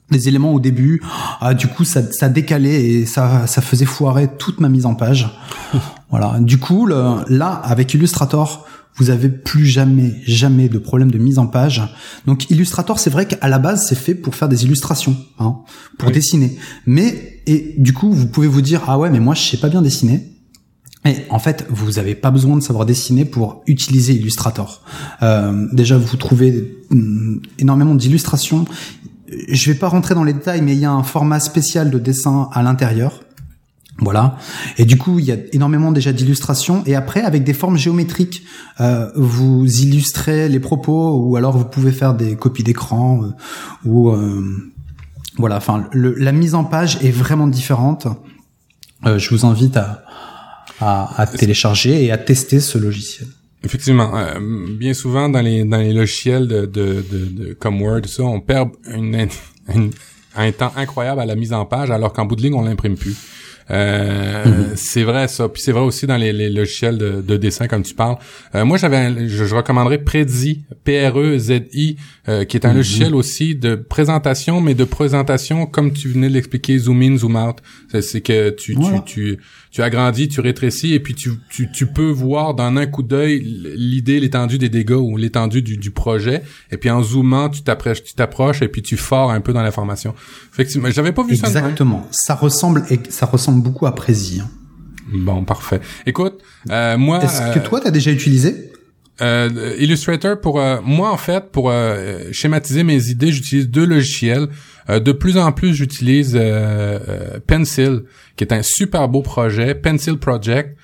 [0.10, 1.02] des éléments au début,
[1.42, 4.96] ah, du coup ça, ça décalait et ça ça faisait foirer toute ma mise en
[4.96, 5.30] page.
[6.10, 6.38] voilà.
[6.40, 11.48] Du coup là avec Illustrator, vous avez plus jamais, jamais de problème de mise en
[11.48, 11.82] page.
[12.26, 15.58] Donc Illustrator, c'est vrai qu'à la base, c'est fait pour faire des illustrations, hein,
[15.98, 16.58] pour dessiner.
[16.86, 19.70] Mais et du coup, vous pouvez vous dire ah ouais, mais moi je sais pas
[19.70, 20.32] bien dessiner.
[21.06, 24.82] Et en fait, vous n'avez pas besoin de savoir dessiner pour utiliser Illustrator.
[25.22, 28.66] Euh, déjà, vous trouvez mm, énormément d'illustrations.
[29.50, 32.00] Je vais pas rentrer dans les détails, mais il y a un format spécial de
[32.00, 33.25] dessin à l'intérieur
[34.00, 34.38] voilà.
[34.78, 36.84] Et du coup, il y a énormément déjà d'illustrations.
[36.86, 38.44] Et après, avec des formes géométriques,
[38.82, 43.30] euh, vous illustrez les propos, ou alors vous pouvez faire des copies d'écran, euh,
[43.86, 44.74] ou euh,
[45.38, 48.08] voilà, enfin, la mise en page est vraiment différente.
[49.06, 50.04] Euh, je vous invite à,
[50.80, 53.28] à, à, télécharger et à tester ce logiciel.
[53.64, 54.40] Effectivement, euh,
[54.78, 58.40] bien souvent dans les dans les logiciels de, de, de, de comme Word, ça, on
[58.40, 59.28] perd une,
[59.74, 59.92] une,
[60.36, 62.96] un temps incroyable à la mise en page, alors qu'en bout de ligne, on l'imprime
[62.96, 63.16] plus.
[63.72, 64.72] Euh, mhm.
[64.76, 65.50] C'est vrai ça.
[65.50, 68.18] Puis c'est vrai aussi dans les, les logiciels de, de, dessin comme tu parles.
[68.54, 71.98] Euh, moi j'avais, je, je, recommanderais Prezi, P-R-E-Z-I,
[72.30, 72.78] euh, qui est un mhm.
[72.78, 77.36] logiciel aussi de présentation, mais de présentation comme tu venais de l'expliquer, zoom in, zoom
[77.36, 77.58] out.
[78.02, 79.40] C'est que tu, tu, tu
[79.76, 83.42] tu agrandis, tu rétrécis et puis tu, tu, tu peux voir dans un coup d'œil
[83.76, 86.44] l'idée, l'étendue des dégâts ou l'étendue du, du projet.
[86.72, 89.62] Et puis en zoomant, tu t'approches, tu t'approches et puis tu fores un peu dans
[89.62, 90.16] l'information.
[90.54, 91.54] Effectivement, j'avais pas vu Exactement.
[91.54, 91.60] ça.
[91.60, 92.08] Exactement.
[92.12, 94.40] Ça ressemble, ça ressemble beaucoup à Prési.
[94.40, 94.50] Hein.
[95.14, 95.82] Bon, parfait.
[96.06, 97.22] Écoute, euh, moi.
[97.22, 98.72] Est-ce que toi, t'as déjà utilisé?
[99.22, 104.48] Euh, Illustrator pour euh, moi en fait pour euh, schématiser mes idées j'utilise deux logiciels.
[104.90, 106.40] Euh, de plus en plus j'utilise
[107.48, 108.04] Pencil
[108.36, 109.76] qui est un super beau projet.
[109.76, 110.78] Pencil Project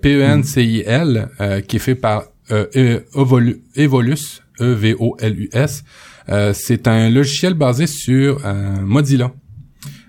[0.00, 1.28] P E N C I L
[1.66, 5.84] qui est fait par Evolus E V O L U S.
[6.52, 8.40] C'est un logiciel basé sur
[8.82, 9.32] Mozilla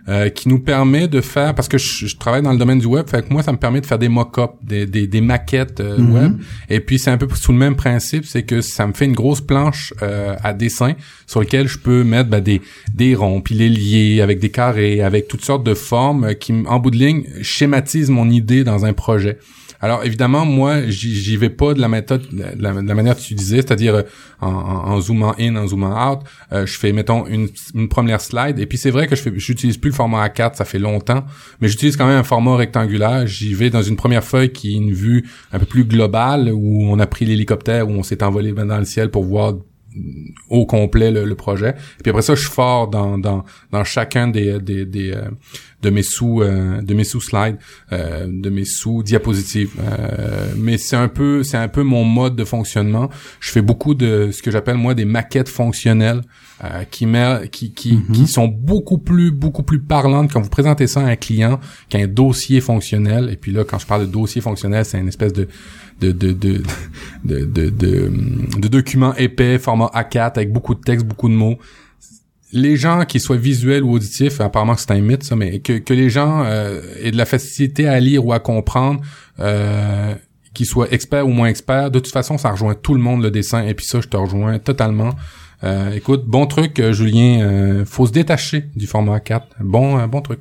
[0.10, 3.08] euh, qui nous permet de faire parce que je, travaille dans le domaine du web,
[3.08, 5.98] fait que moi ça me permet de faire des mock-ups, des, des, des maquettes euh,
[5.98, 6.14] mhm.
[6.14, 6.38] web.
[6.70, 9.14] Et puis c'est un peu sous le même principe, c'est que ça me fait une
[9.14, 10.94] grosse planche euh, à dessin
[11.28, 12.62] sur lequel je peux mettre ben, des
[12.94, 16.80] des ronds, puis les lier avec des carrés, avec toutes sortes de formes qui en
[16.80, 19.38] bout de ligne schématisent mon idée dans un projet.
[19.82, 23.58] Alors évidemment, moi, j'y vais pas de la méthode, de la, manière que tu disais,
[23.58, 24.04] c'est-à-dire euh,
[24.42, 26.20] en, zoomant in, en zoomant out.
[26.52, 28.60] Euh, je fais, mettons, une, une première slide.
[28.60, 31.26] Et puis c'est vrai que je fais, j'utilise plus le format A4, ça fait longtemps,
[31.60, 33.26] mais j'utilise quand même un format rectangulaire.
[33.26, 36.84] J'y vais dans une première feuille qui est une vue un peu plus globale, où
[36.84, 39.56] on a pris l'hélicoptère, où on s'est envolé dans le ciel pour voir
[40.50, 41.70] au complet le, projet.
[41.70, 45.30] Et puis après ça, je suis fort dans, dans, dans chacun des, des, des euh,
[45.82, 47.58] de mes sous euh, de mes sous slides,
[47.92, 49.72] euh, de mes sous diapositives.
[50.56, 53.10] mais c'est un peu c'est un peu mon mode de fonctionnement.
[53.40, 56.22] Je fais beaucoup de ce que j'appelle moi des maquettes fonctionnelles
[56.92, 57.08] qui,
[57.52, 58.12] qui, qui, mm-hmm.
[58.12, 62.06] qui sont beaucoup plus beaucoup plus parlantes quand vous présentez ça à un client qu'un
[62.06, 63.30] dossier fonctionnel.
[63.32, 65.48] Et puis là, quand je parle de dossier fonctionnel, c'est une espèce de
[66.02, 66.64] de, de, de,
[67.24, 71.58] de, de, documents épais, format A4, avec beaucoup de texte, beaucoup de mots.
[72.54, 75.94] Les gens qui soient visuels ou auditifs, apparemment c'est un mythe ça, mais que, que
[75.94, 79.00] les gens euh, aient de la facilité à lire ou à comprendre,
[79.40, 80.14] euh,
[80.54, 83.32] qu'ils soient experts ou moins experts, de toute façon ça rejoint tout le monde le
[83.32, 85.14] dessin, et puis ça je te rejoins totalement.
[85.64, 89.44] Euh, écoute, bon truc, euh, Julien, euh, faut se détacher du format A4.
[89.60, 90.40] Bon, bon truc.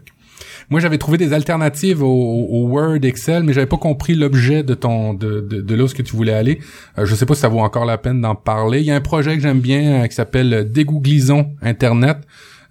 [0.70, 5.14] Moi, j'avais trouvé des alternatives au, Word, Excel, mais j'avais pas compris l'objet de ton
[5.14, 6.60] de, de, de là où ce que tu voulais aller.
[6.96, 8.78] Euh, je sais pas si ça vaut encore la peine d'en parler.
[8.78, 12.18] Il y a un projet que j'aime bien euh, qui s'appelle Dégooglisons Internet.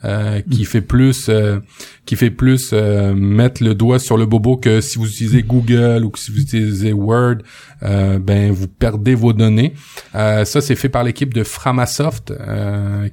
[0.05, 1.59] Euh, qui fait plus euh,
[2.05, 6.05] qui fait plus euh, mettre le doigt sur le bobo que si vous utilisez Google
[6.05, 7.39] ou que si vous utilisez Word
[7.81, 9.73] ben vous perdez vos données.
[10.13, 12.33] Ça c'est fait par l'équipe de Framasoft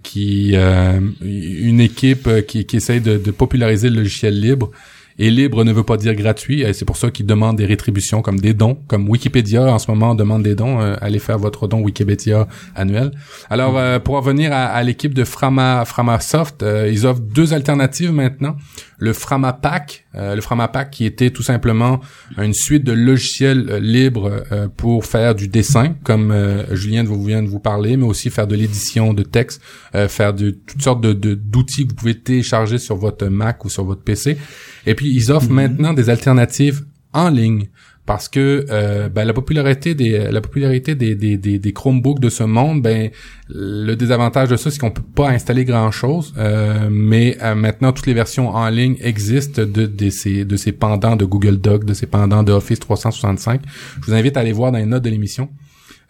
[0.05, 4.71] qui une équipe qui, qui essaye de, de populariser le logiciel libre
[5.19, 6.63] et libre ne veut pas dire gratuit.
[6.63, 9.91] Et c'est pour ça qu'ils demandent des rétributions comme des dons, comme Wikipédia en ce
[9.91, 10.81] moment demande des dons.
[10.81, 13.13] Euh, allez faire votre don Wikipédia annuel.
[13.51, 18.57] Alors euh, pour revenir à, l'équipe de Frama Framasoft, euh, ils offrent deux alternatives maintenant.
[18.99, 22.01] Le Framapack, le Framapack qui était tout simplement
[22.39, 24.45] une suite de logiciels libres
[24.77, 26.35] pour faire du dessin, comme
[26.73, 29.61] Julien vous vient de vous parler, mais aussi faire de l'édition de texte,
[30.09, 33.85] faire de toutes sortes de d'outils que vous pouvez télécharger sur votre Mac ou sur
[33.85, 34.39] votre PC.
[34.87, 35.55] Et puis ils offrent mhm.
[35.55, 37.69] maintenant des alternatives en ligne
[38.07, 42.29] parce que euh, ben, la popularité des la popularité des, des, des, des, Chromebooks de
[42.29, 43.11] ce monde, ben
[43.49, 46.33] le désavantage de ça, c'est qu'on peut pas installer grand chose.
[46.39, 50.71] Euh, mais euh, maintenant, toutes les versions en ligne existent de, de ces de ces
[50.71, 53.61] pendants de Google Doc, de ces pendants de Office 365.
[54.01, 55.51] Je vous invite à aller voir dans les notes de l'émission.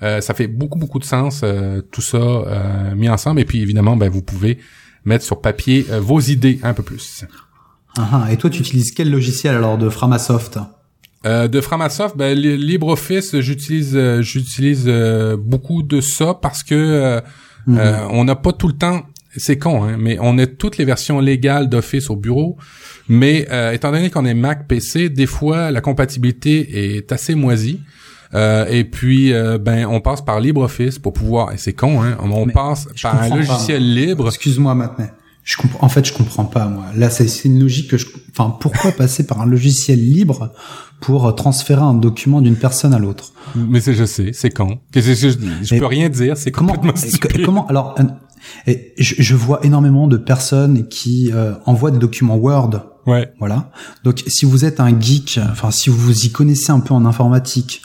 [0.01, 1.43] ça fait beaucoup beaucoup de sens
[1.91, 3.41] tout ça mis ensemble.
[3.41, 4.59] Et puis évidemment, ben vous pouvez
[5.07, 7.25] mettre sur papier vos idées un peu plus.
[7.99, 10.59] Ah, et toi, tu utilises quel logiciel alors de Framasoft?
[11.27, 17.21] Euh, de Framasoft, ben, LibreOffice, j'utilise euh, j'utilise euh, beaucoup de ça parce que
[17.67, 17.79] mhm.
[18.11, 19.03] on n'a pas tout le temps.
[19.39, 22.57] C'est con, hein, mais on a toutes les versions légales d'Office au bureau.
[23.09, 27.81] Mais étant donné qu'on est Mac PC, des fois la compatibilité est assez moisie.
[28.35, 31.53] et puis, ben, on passe par LibreOffice pour pouvoir.
[31.53, 32.17] Et c'est con, hein.
[32.23, 34.29] On, passe par un logiciel libre.
[34.29, 35.09] Excuse-moi maintenant.
[35.47, 36.87] Je comprends, en fait, je comprends pas, moi.
[36.97, 40.53] Là, c'est une logique que je, enfin, pourquoi passer par un logiciel libre
[41.01, 43.33] pour transférer un document d'une personne à l'autre?
[43.55, 44.79] Mais c'est, je sais, c'est con.
[44.95, 45.29] Je, je,
[45.63, 47.95] je peux rien dire, c'est comment, complètement Comment, alors,
[48.67, 52.81] Et je, je vois énormément de personnes qui euh, envoient des documents Word.
[53.07, 53.33] Ouais.
[53.39, 53.71] Voilà.
[54.05, 57.83] Donc si vous êtes un geek, enfin si vous y connaissez un peu en informatique,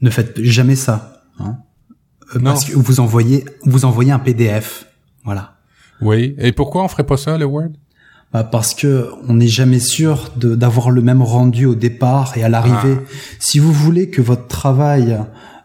[0.00, 1.22] ne faites jamais ça.
[1.38, 1.56] Hein.
[2.34, 2.52] Euh, Non.
[2.52, 4.86] Parce que vous envoyez, vous envoyez un PDF.
[5.24, 5.56] Voilà.
[6.00, 6.34] Oui.
[6.38, 7.70] Et pourquoi on ferait pas ça, le Word?
[8.32, 12.48] Bah, parce que on n'est jamais sûr d'avoir le même rendu au départ et à
[12.48, 12.98] l'arrivée.
[12.98, 13.10] Ah.
[13.38, 15.18] Si vous voulez que votre travail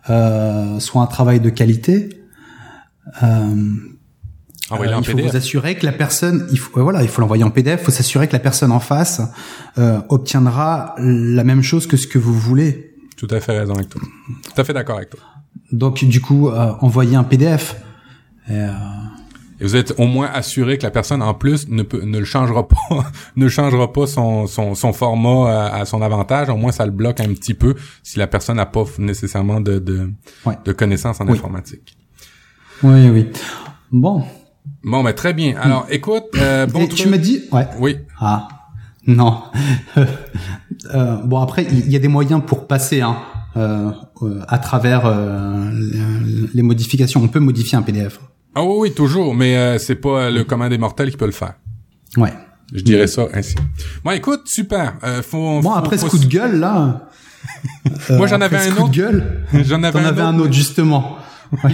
[0.10, 2.10] euh, soit un travail de qualité,
[3.24, 3.56] euh,
[4.70, 5.32] Envoyer euh, il faut PDF.
[5.32, 7.80] vous assurer que la personne, il faut, euh, voilà, il faut l'envoyer en PDF.
[7.82, 9.22] Il faut s'assurer que la personne en face
[9.78, 12.96] euh, obtiendra la même chose que ce que vous voulez.
[13.16, 14.02] Tout à fait raison avec toi.
[14.44, 15.22] Tout à fait d'accord avec toi.
[15.72, 17.78] Donc du coup, euh, envoyer un PDF.
[18.50, 18.72] Et, euh,
[19.60, 22.26] Et vous êtes au moins assuré que la personne, en plus, ne peut, ne le
[22.26, 22.78] changera pas,
[23.36, 26.50] ne changera pas son, son, son format à, à son avantage.
[26.50, 29.80] Au moins, ça le bloque un petit peu si la personne n'a pas nécessairement de,
[29.80, 30.12] de,
[30.46, 30.58] Ouais.
[30.64, 31.34] de connaissances en Oui.
[31.38, 31.98] informatique.
[32.84, 33.28] oui, oui.
[33.92, 34.24] Bon.
[34.84, 35.58] Bon, mais très bien.
[35.60, 37.00] Alors, écoute, euh, bon Et truc.
[37.00, 37.68] tu m'as dit, ouais.
[37.80, 37.98] Oui.
[38.20, 38.48] Ah
[39.08, 39.42] non.
[40.94, 43.18] Euh, bon après il y a des moyens pour passer hein,
[43.58, 43.90] euh,
[44.22, 45.70] euh, à travers euh,
[46.54, 47.22] les modifications.
[47.24, 48.20] On peut modifier un PDF.
[48.60, 51.32] Ah oui, oui, toujours, mais euh, c'est pas le commun des mortels qui peut le
[51.32, 51.54] faire.
[52.18, 52.34] Ouais.
[52.74, 53.54] Je dirais ça ainsi.
[54.04, 54.96] Bon, écoute, super.
[55.04, 57.08] Euh, faut, Bon faut- après ce coup de gueule là.
[58.10, 58.90] Moi, j'en euh, avais un autre.
[58.92, 59.44] gueule.
[59.54, 60.30] J'en avais un avais autre.
[60.30, 61.18] un autre justement.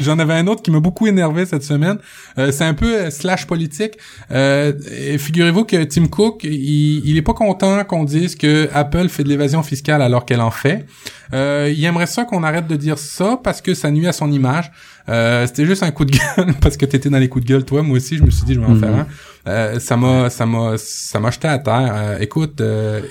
[0.01, 1.97] J'en avais un autre qui m'a beaucoup énervé cette semaine.
[2.37, 3.93] Euh, c'est un peu euh, slash politique.
[4.29, 4.71] Euh,
[5.17, 9.29] Figurez-vous que Tim Cook, il, il est pas content qu'on dise que Apple fait de
[9.29, 10.85] l'évasion fiscale alors qu'elle en fait.
[11.33, 14.31] Euh, il aimerait ça qu'on arrête de dire ça parce que ça nuit à son
[14.31, 14.71] image.
[15.09, 17.65] Euh, C'était juste un coup de gueule parce que t'étais dans les coups de gueule
[17.65, 18.17] toi, moi aussi.
[18.17, 18.79] Je me suis dit je vais en Mhm.
[18.79, 19.07] faire un.
[19.47, 21.91] Euh, ça m'a, ça m'a, ça m'a jeté à terre.
[21.93, 23.01] Euh, écoute, euh,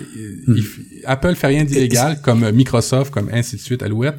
[0.49, 0.65] il-
[1.05, 4.17] Apple fait rien d'illégal comme Microsoft, comme ainsi de suite, Alouette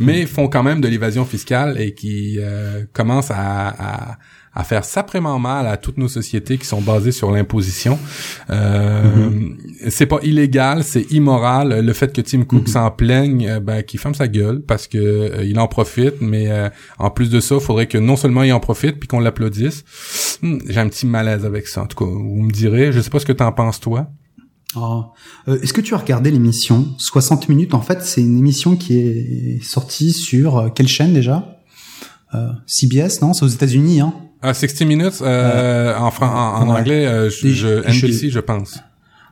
[0.00, 3.68] mais font quand même de l'évasion fiscale et qui euh, commencent à,
[4.12, 4.18] à,
[4.58, 7.96] à faire sacrément mal à toutes nos sociétés qui sont basées sur l'imposition.
[8.50, 9.30] Euh,
[9.88, 11.80] C'est pas illégal, c'est immoral.
[11.86, 14.98] Le fait que Tim Cook s'en plaigne, euh, ben, qu'il ferme sa gueule parce que
[14.98, 16.68] euh, il en profite, mais euh,
[16.98, 19.84] en plus de ça, il faudrait que non seulement il en profite puis qu'on l'applaudisse.
[20.42, 21.82] Hmm, J'ai un petit malaise avec ça.
[21.82, 22.90] En tout cas, vous me direz.
[22.92, 24.10] Je sais pas ce que t'en penses toi.
[24.74, 25.04] Oh.
[25.46, 27.74] Euh, Est-ce que tu as regardé l'émission 60 minutes?
[27.74, 31.58] En fait, c'est une émission qui est sortie sur euh, quelle chaîne déjà?
[32.34, 33.32] Euh, CBS, non?
[33.34, 34.12] C'est aux États-Unis, hein?
[34.42, 36.80] Ah, 60 minutes euh, en, fran- en, en ouais.
[36.80, 38.78] anglais, euh, je, je- je- NBC, je pense.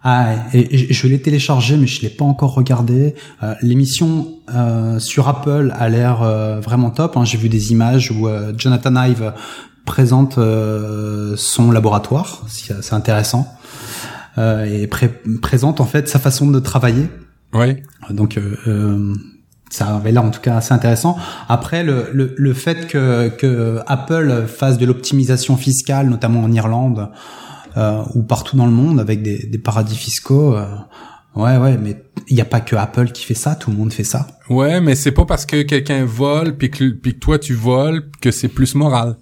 [0.03, 3.15] Ah, et, je l'ai téléchargé, mais je l'ai pas encore regardé.
[3.43, 7.17] Euh, L'émission euh, sur Apple a l'air euh, vraiment top.
[7.17, 7.25] hein.
[7.25, 9.33] J'ai vu des images où euh, Jonathan Ive
[9.85, 13.47] présente euh, son laboratoire, c'est c'est intéressant,
[14.39, 17.07] euh, et pré- présente en fait sa façon de travailler.
[17.53, 17.77] Oui.
[18.11, 19.15] Donc euh, euh,
[19.71, 21.17] ça avait l'air en tout cas assez intéressant.
[21.49, 27.11] Après le, le, le fait que, que Apple fasse de l'optimisation fiscale, notamment en Irlande
[27.77, 30.65] euh, ou partout dans le monde avec des, des paradis fiscaux, euh,
[31.35, 33.93] ouais ouais, mais il n'y a pas que Apple qui fait ça, tout le monde
[33.93, 34.27] fait ça.
[34.49, 38.09] Ouais, mais c'est pas parce que quelqu'un vole puis que, puis que toi tu voles
[38.21, 39.17] que c'est plus moral.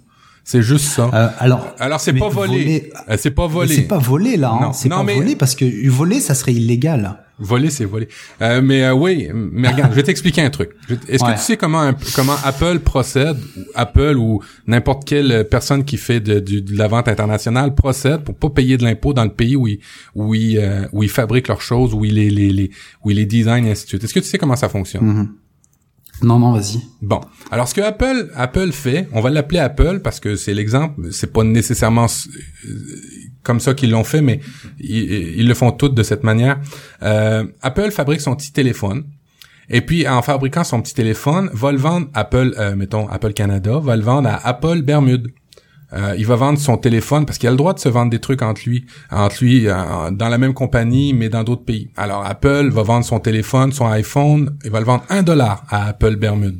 [0.47, 1.09] C'est juste ça.
[1.11, 2.91] Euh, alors Alors c'est pas volé.
[3.09, 3.75] Euh, c'est pas volé.
[3.75, 4.59] c'est pas volé là, hein.
[4.61, 4.73] Non.
[4.73, 7.17] c'est Non, pas mais- volé parce que voler ça serait illégal.
[7.37, 8.07] Voler, c'est voler.
[8.41, 10.71] Euh, mais euh, oui, mais regarde, je vais t'expliquer un truc.
[11.09, 11.33] Est-ce Ouais.
[11.33, 16.21] que tu sais comment comment Apple procède, ou Apple ou n'importe quelle personne qui fait
[16.21, 19.55] de, du- de la vente internationale procède pour pas payer de l'impôt dans le pays
[19.57, 19.79] où ils
[20.15, 22.71] où ils euh, où ils fabriquent leurs choses, où ils les, les, les
[23.03, 24.03] où ils les designent et ainsi de suite.
[24.05, 25.03] Est-ce que tu sais comment ça fonctionne?
[25.05, 25.29] Mhm.
[26.23, 26.79] Non non, vas-y.
[27.01, 27.19] Bon,
[27.51, 31.31] alors ce que Apple Apple fait, on va l'appeler Apple parce que c'est l'exemple, c'est
[31.31, 32.69] pas nécessairement euh,
[33.43, 34.39] comme ça qu'ils l'ont fait, mais
[34.79, 36.59] ils, le font toutes de cette manière.
[37.03, 39.03] Euh, Apple fabrique son petit téléphone.
[39.69, 43.79] Et puis, en fabriquant son petit téléphone, va le vendre Apple, euh, mettons Apple Canada,
[43.79, 45.31] va le vendre à Apple Bermude.
[45.93, 48.19] Euh, il va vendre son téléphone parce qu'il a le droit de se vendre des
[48.19, 51.89] trucs entre lui, entre lui euh, dans la même compagnie, mais dans d'autres pays.
[51.95, 55.87] Alors Apple va vendre son téléphone, son iPhone, il va le vendre un dollar à
[55.87, 56.59] Apple Bermude.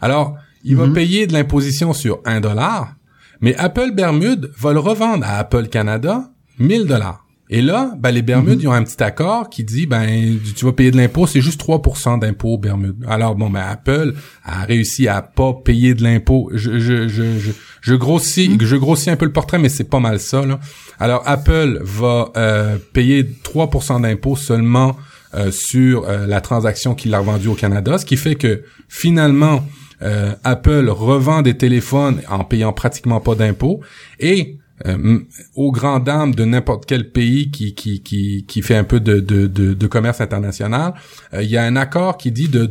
[0.00, 2.94] Alors il va payer de l'imposition sur un dollar,
[3.40, 7.21] mais Apple Bermude va le revendre à Apple Canada 1000 dollars.
[7.54, 10.72] Et là, ben, les Bermudes, ils ont un petit accord qui dit, ben, tu vas
[10.72, 13.04] payer de l'impôt, c'est juste 3% d'impôt aux Bermudes.
[13.06, 16.50] Alors, bon, ben, Apple a réussi à pas payer de l'impôt.
[16.54, 17.50] Je, je, je, je,
[17.82, 20.60] je grossis, je grossis un peu le portrait, mais c'est pas mal ça, là.
[20.98, 24.96] Alors, Apple va euh, payer 3% d'impôt seulement
[25.34, 29.62] euh, sur euh, la transaction qu'il a revendue au Canada, ce qui fait que, finalement,
[30.00, 33.80] euh, Apple revend des téléphones en payant pratiquement pas d'impôts
[34.20, 35.20] et euh,
[35.54, 39.20] aux grandes dames de n'importe quel pays qui, qui, qui, qui fait un peu de,
[39.20, 40.94] de, de, de commerce international,
[41.34, 42.70] euh, il y a un accord qui dit de,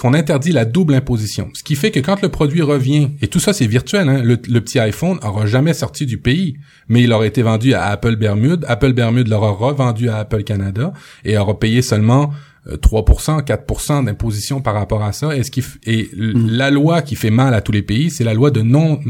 [0.00, 1.50] qu'on interdit la double imposition.
[1.54, 4.36] Ce qui fait que quand le produit revient, et tout ça c'est virtuel, hein, le,
[4.36, 6.56] petit iPhone aura jamais sorti du pays,
[6.88, 10.92] mais il aura été vendu à Apple Bermude, Apple Bermude l'aura revendu à Apple Canada
[11.24, 12.32] et aura payé seulement
[12.66, 15.34] 3%, euh, 4% d'imposition par rapport à ça.
[15.36, 16.48] Et, ce qui et mm.
[16.50, 19.00] la loi qui fait mal à tous les pays, c'est la loi de non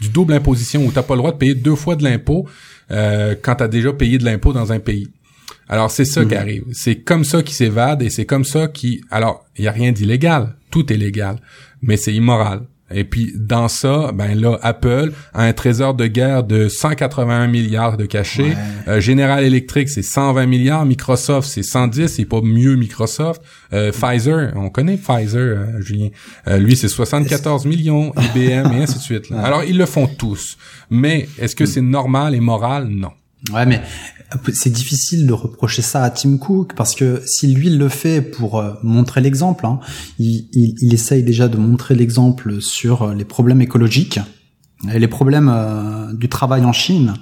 [0.00, 2.46] du double imposition où t'as pas le droit de payer deux fois de l'impôt
[2.90, 5.08] euh, quand t'as déjà payé de l'impôt dans un pays.
[5.68, 6.38] Alors c'est ça qui mm.
[6.38, 6.64] arrive.
[6.72, 9.02] C'est comme ça qui s'évade et c'est comme ça qui.
[9.10, 11.36] Alors il y a rien d'illégal, tout est légal,
[11.82, 12.62] mais c'est immoral.
[12.92, 17.96] Et puis dans ça, ben là, Apple a un trésor de guerre de 181 milliards
[17.96, 18.56] de cachets.
[18.88, 20.84] Euh, General Electric, c'est 120 milliards.
[20.84, 22.08] Microsoft, c'est 110.
[22.08, 23.42] C'est pas mieux Microsoft.
[23.72, 26.08] Euh, Pfizer, on connaît Pfizer, euh, Julien.
[26.58, 28.12] lui, c'est 74 millions.
[28.34, 29.32] IBM et ainsi de suite.
[29.32, 30.56] Alors ils le font tous.
[30.90, 32.88] Mais est-ce que c'est normal et moral?
[32.88, 33.12] Non.
[33.52, 33.80] Ouais, mais
[34.52, 38.20] c'est difficile de reprocher ça à Tim Cook parce que si lui il le fait
[38.20, 39.80] pour euh, montrer l'exemple, hein,
[40.18, 44.20] il, il, il, essaye déjà de montrer l'exemple sur euh, les problèmes écologiques
[44.92, 47.14] et les problèmes euh, du travail en Chine.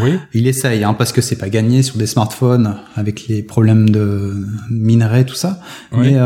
[0.00, 0.18] Oui.
[0.32, 4.46] Il essaye, hein, parce que c'est pas gagné sur des smartphones avec les problèmes de
[4.70, 5.60] minerais tout ça.
[5.92, 6.16] Mais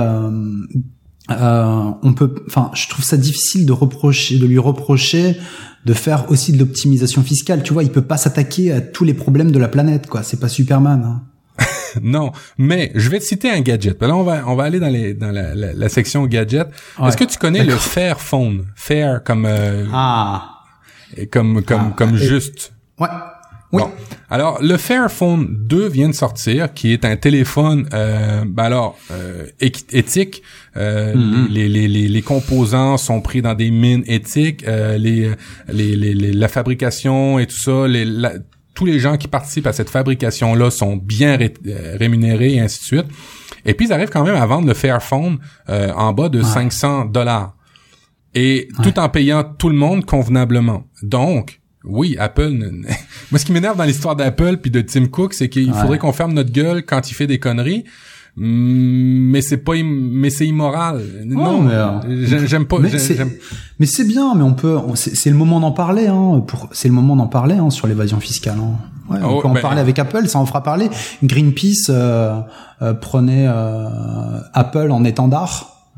[1.31, 5.37] euh, on peut, enfin, je trouve ça difficile de reprocher, de lui reprocher
[5.85, 7.63] de faire aussi de l'optimisation fiscale.
[7.63, 10.23] Tu vois, il peut pas s'attaquer à tous les problèmes de la planète, quoi.
[10.23, 11.03] C'est pas Superman.
[11.05, 11.23] Hein.
[12.03, 14.01] non, mais je vais te citer un gadget.
[14.01, 16.69] Là, on va on va aller dans les dans la, la, section gadget.
[17.05, 20.63] Est-ce que tu connais le Fairphone Fair comme euh, ah
[21.31, 22.73] comme comme ah, comme juste.
[22.99, 23.09] Ouais.
[23.73, 23.83] Oui.
[23.83, 23.91] Bon.
[24.31, 29.47] Alors, le Fairphone 2 vient de sortir, qui est un téléphone, euh, ben alors, euh,
[29.61, 30.43] éthique.
[30.77, 31.49] Euh, mm-hmm.
[31.51, 34.67] les, les, les, les, composants sont pris dans des mines éthiques.
[34.67, 35.31] Euh, les,
[35.69, 38.07] les, les, la fabrication et tout ça, les,
[38.75, 42.85] tous les gens qui participent à cette fabrication-là sont bien euh, rémunérés et ainsi de
[42.85, 43.07] suite.
[43.65, 47.07] Et puis, ils arrivent quand même à vendre le Fairphone euh, en bas de 500
[47.07, 47.55] dollars.
[48.35, 50.85] Et tout en payant tout le monde convenablement.
[51.03, 52.51] Donc, oui, Apple.
[53.31, 56.13] Moi, ce qui m'énerve dans l'histoire d'Apple puis de Tim Cook, c'est qu'il faudrait qu'on
[56.13, 57.85] ferme notre gueule quand il fait des conneries.
[58.35, 61.03] Mais c'est pas, mais c'est immoral.
[61.27, 62.79] non, euh, j'aime pas.
[62.79, 64.79] Mais c'est bien, mais on peut.
[64.95, 66.07] C'est le moment d'en parler.
[66.07, 68.57] Hein, pour, c'est le moment d'en parler hein, sur l'évasion fiscale.
[68.59, 68.79] Hein.
[69.11, 70.89] Ouais, on oh, peut en ben, parler avec Apple, ça en fera parler.
[71.23, 72.41] Greenpeace euh,
[72.81, 75.91] euh, prenait euh, Apple en étendard.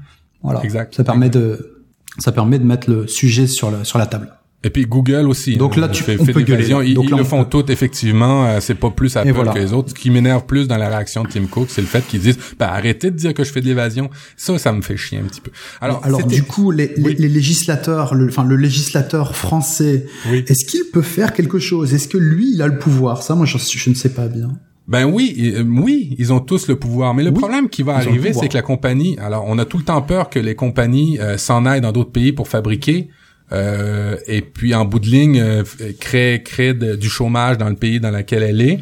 [0.43, 0.63] Voilà.
[0.65, 0.95] Exact.
[0.95, 1.83] Ça permet de,
[2.19, 4.33] ça permet de mettre le sujet sur le, sur la table.
[4.65, 5.57] Et puis Google aussi.
[5.57, 6.67] Donc là, tu fais, on peut gueuler.
[6.87, 8.47] Ils, ils le font tout effectivement.
[8.47, 9.91] Euh, c'est pas plus Apple que les autres.
[9.91, 12.39] Ce qui m'énerve plus dans la réaction de Tim Cook, c'est le fait qu'ils disent
[12.59, 14.11] bah, arrêtez de dire que je fais de l'évasion.
[14.37, 15.51] Ça, ça me fait chier un petit peu.
[15.81, 21.03] Alors, alors du coup, les, les, législateurs, le, enfin le législateur français, est-ce qu'il peut
[21.03, 21.93] faire quelque chose?
[21.93, 23.23] Est-ce que lui, il a le pouvoir?
[23.23, 24.49] Ça, moi, je, je ne sais pas bien.
[24.87, 27.15] Ben oui, euh, oui, ils ont tous le pouvoir.
[27.15, 29.17] Mais le problème qui va arriver, c'est que la compagnie.
[29.19, 32.13] Alors, on a tout le temps peur que les compagnies euh, s'en aillent dans d'autres
[32.13, 33.09] pays pour fabriquer.
[33.53, 35.63] Euh, et puis en bout de ligne euh,
[36.01, 38.81] créer créer du chômage dans le pays dans lequel elle est.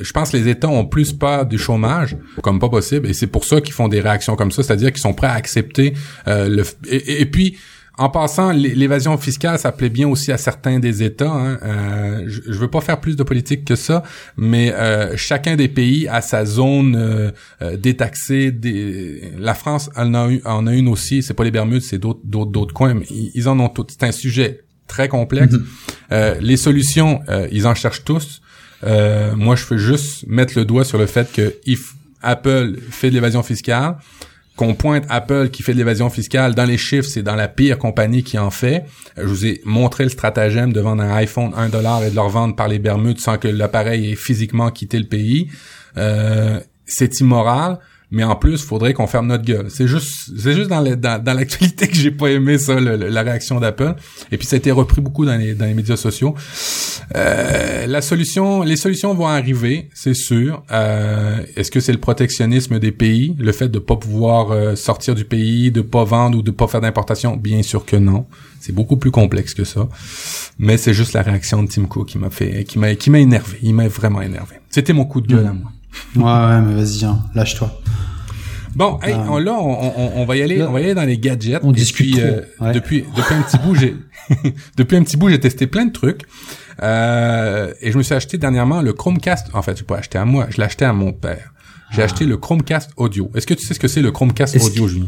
[0.00, 3.26] Je pense que les États ont plus peur du chômage comme pas possible et c'est
[3.26, 5.94] pour ça qu'ils font des réactions comme ça, c'est-à-dire qu'ils sont prêts à accepter
[6.28, 7.58] euh, le et, puis
[7.98, 11.30] en passant, l'évasion fiscale, ça plaît bien aussi à certains des États.
[11.30, 11.58] Hein.
[11.62, 14.02] Euh, je, veux pas faire plus de politique que ça,
[14.38, 18.50] mais euh, chacun des pays a sa zone euh, détaxée.
[18.50, 19.32] Des...
[19.38, 21.22] La France en a, en a une aussi.
[21.22, 22.94] C'est pas les Bermudes, c'est d'autres d'autres d'autres coins.
[22.94, 23.90] Mais ils en ont toutes.
[23.90, 25.54] C'est un sujet très complexe.
[26.10, 26.38] Mm-hmm.
[26.40, 28.40] les solutions, ils en cherchent tous.
[29.36, 33.14] moi, je veux juste mettre le doigt sur le fait que if Apple fait de
[33.14, 33.96] l'évasion fiscale
[34.56, 37.78] qu'on pointe Apple qui fait de l'évasion fiscale dans les chiffres, c'est dans la pire
[37.78, 38.84] compagnie qui en fait.
[39.16, 42.20] Je vous ai montré le stratagème de vendre un iPhone 1 dollar et de le
[42.20, 45.48] revendre par les Bermudes sans que l'appareil ait physiquement quitté le pays.
[45.96, 47.78] Euh, c'est immoral
[48.12, 49.66] mais en plus, faudrait qu'on ferme notre gueule.
[49.70, 53.94] C'est juste, c'est juste dans, l'actualité que j'ai pas aimé ça, la réaction d'Apple.
[54.30, 56.34] Et puis ça a été repris beaucoup dans les, dans les médias sociaux.
[57.16, 60.62] Euh, la solution, les solutions vont arriver, c'est sûr.
[60.70, 65.14] Euh, est-ce que c'est le protectionnisme des pays, le fait de pas pouvoir euh, sortir
[65.14, 67.36] du pays, de pas vendre ou de pas faire d'importation?
[67.36, 68.26] Bien sûr que non.
[68.60, 69.88] C'est beaucoup plus complexe que ça.
[70.58, 73.20] Mais c'est juste la réaction de Tim Cook qui m'a fait, qui m'a, qui m'a
[73.20, 73.58] énervé.
[73.62, 74.56] Il m'a vraiment énervé.
[74.68, 75.72] C'était mon coup de gueule à moi.
[76.16, 77.70] Ouais, ouais, mais vas-y, hein, lâche-toi.
[78.74, 81.18] Bon, hey, on, là, on, on, va y aller, on va y aller dans les
[81.18, 81.60] gadgets.
[81.62, 82.40] On discute euh,
[82.72, 83.96] depuis depuis un petit bout, j'ai
[84.76, 86.22] depuis un petit bout, j'ai testé plein de trucs.
[86.82, 89.48] Euh, et je me suis acheté dernièrement le Chromecast.
[89.52, 91.52] En fait, je pas acheté à moi, je l'ai acheté à mon père.
[91.90, 92.06] J'ai ah.
[92.06, 93.30] acheté le Chromecast audio.
[93.34, 95.06] Est-ce que tu sais ce que c'est le Chromecast audio, Julie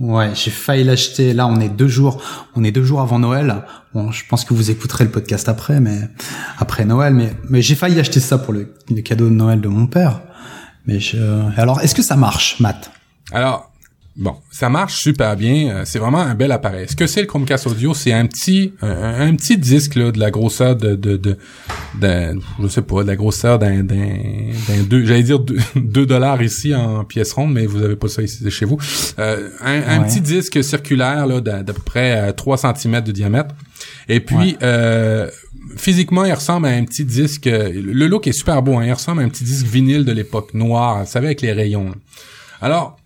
[0.00, 1.34] Ouais, j'ai failli l'acheter.
[1.34, 2.22] Là, on est deux jours,
[2.56, 3.64] on est deux jours avant Noël.
[3.92, 6.08] Bon, je pense que vous écouterez le podcast après, mais
[6.58, 7.12] après Noël.
[7.12, 8.74] Mais mais j'ai failli acheter ça pour le,
[9.04, 10.22] cadeau de Noël de mon père.
[10.86, 11.18] Mais je...
[11.58, 12.90] alors, est-ce que ça marche, Matt?
[13.30, 13.69] Alors,
[14.16, 15.68] Bon, ça marche super bien.
[15.68, 16.86] Euh, c'est vraiment un bel appareil.
[16.88, 20.30] Ce que c'est le Chromecast audio, c'est un petit, un, petit disque là, de la
[20.30, 21.38] grosseur de, de, de,
[22.60, 24.18] je sais pas, de la grosseur d'un, d'un,
[24.68, 25.38] d'un deux, j'allais dire
[25.76, 28.78] deux dollars ici en pièces rondes, mais vous avez pas ça ici chez vous.
[29.18, 33.54] Euh, un, petit disque circulaire là, d'à, peu près 3 euh, cm de diamètre.
[34.08, 35.30] Et puis, euh,
[35.76, 37.46] physiquement, il ressemble à un petit disque.
[37.46, 38.76] Le look est super beau.
[38.76, 41.52] Hein, il ressemble à un petit disque vinyle de l'époque noir, vous savez, avec les
[41.52, 41.94] rayons.
[42.60, 42.99] Alors,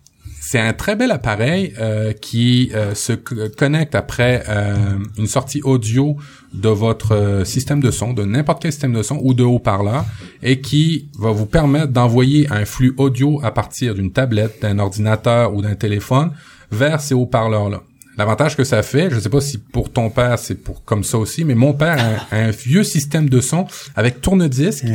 [0.47, 4.75] c'est un très bel appareil euh, qui euh, se connecte après euh,
[5.17, 6.17] une sortie audio
[6.53, 10.05] de votre système de son, de n'importe quel système de son ou de haut-parleur,
[10.43, 15.55] et qui va vous permettre d'envoyer un flux audio à partir d'une tablette, d'un ordinateur
[15.55, 16.31] ou d'un téléphone
[16.71, 17.81] vers ces haut-parleurs-là.
[18.17, 21.17] L'avantage que ça fait, je sais pas si pour ton père c'est pour comme ça
[21.17, 21.97] aussi, mais mon père
[22.31, 24.85] a un, vieux système de son avec tourne-disque,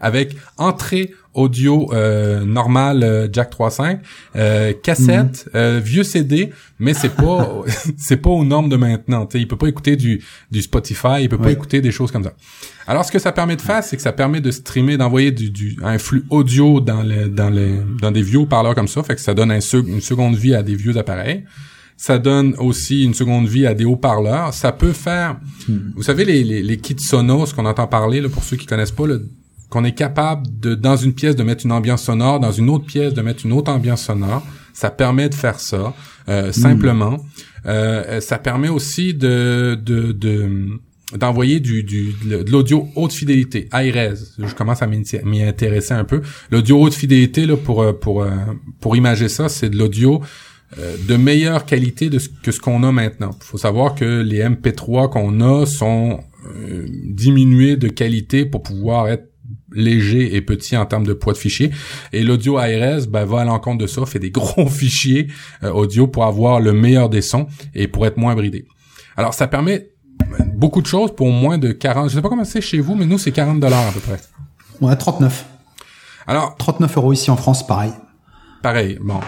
[0.00, 3.98] avec entrée audio euh, normal euh, Jack 3.5,
[4.36, 5.52] euh, cassette, mhm.
[5.56, 7.62] euh, vieux CD, mais c'est pas
[7.96, 9.26] c'est pas aux normes de maintenant.
[9.26, 12.24] T'sais, il peut pas écouter du du Spotify, il peut pas écouter des choses comme
[12.24, 12.34] ça.
[12.86, 15.50] Alors ce que ça permet de faire, c'est que ça permet de streamer, d'envoyer du,
[15.50, 19.14] du un flux audio dans les dans les dans des vieux parleurs comme ça, fait
[19.14, 21.44] que ça donne un, une seconde vie à des vieux appareils.
[21.96, 24.52] Ça donne aussi une seconde vie à des haut-parleurs.
[24.52, 25.38] Ça peut faire,
[25.68, 25.92] hmm.
[25.96, 28.90] vous savez, les, les, les kits Sonos qu'on entend parler, là, pour ceux qui connaissent
[28.90, 29.04] pas,
[29.70, 32.84] qu'on est capable de, dans une pièce, de mettre une ambiance sonore, dans une autre
[32.84, 34.46] pièce, de mettre une autre ambiance sonore.
[34.72, 35.94] Ça permet de faire ça
[36.28, 37.18] euh, simplement.
[37.66, 40.12] Euh, ça permet aussi de, de,
[41.16, 44.34] d'envoyer du, du de l'audio haute fidélité, high res.
[44.38, 46.22] Je commence à m'y intéresser un peu.
[46.50, 48.30] L'audio haute fidélité là pour euh, pour euh,
[48.80, 50.22] pour imager ça, c'est de l'audio
[50.78, 53.30] euh, de meilleure qualité de ce, que ce qu'on a maintenant.
[53.40, 56.20] Il faut savoir que les MP3 qu'on a sont
[57.06, 59.34] diminués de qualité pour pouvoir être
[59.74, 61.70] léger et petit en termes de poids de fichier.
[62.12, 65.28] Et l'audio ARS ben, va à l'encontre de ça, fait des gros fichiers
[65.62, 68.66] euh, audio pour avoir le meilleur des sons et pour être moins bridé.
[69.16, 69.90] Alors ça permet
[70.54, 72.10] beaucoup de choses pour moins de 40.
[72.10, 74.20] Je sais pas comment c'est chez vous, mais nous c'est 40 dollars à peu près.
[74.80, 75.44] Ouais, 39.
[76.26, 77.92] Alors 39 euros ici en France, pareil.
[78.62, 78.98] Pareil.
[79.00, 79.20] Bon,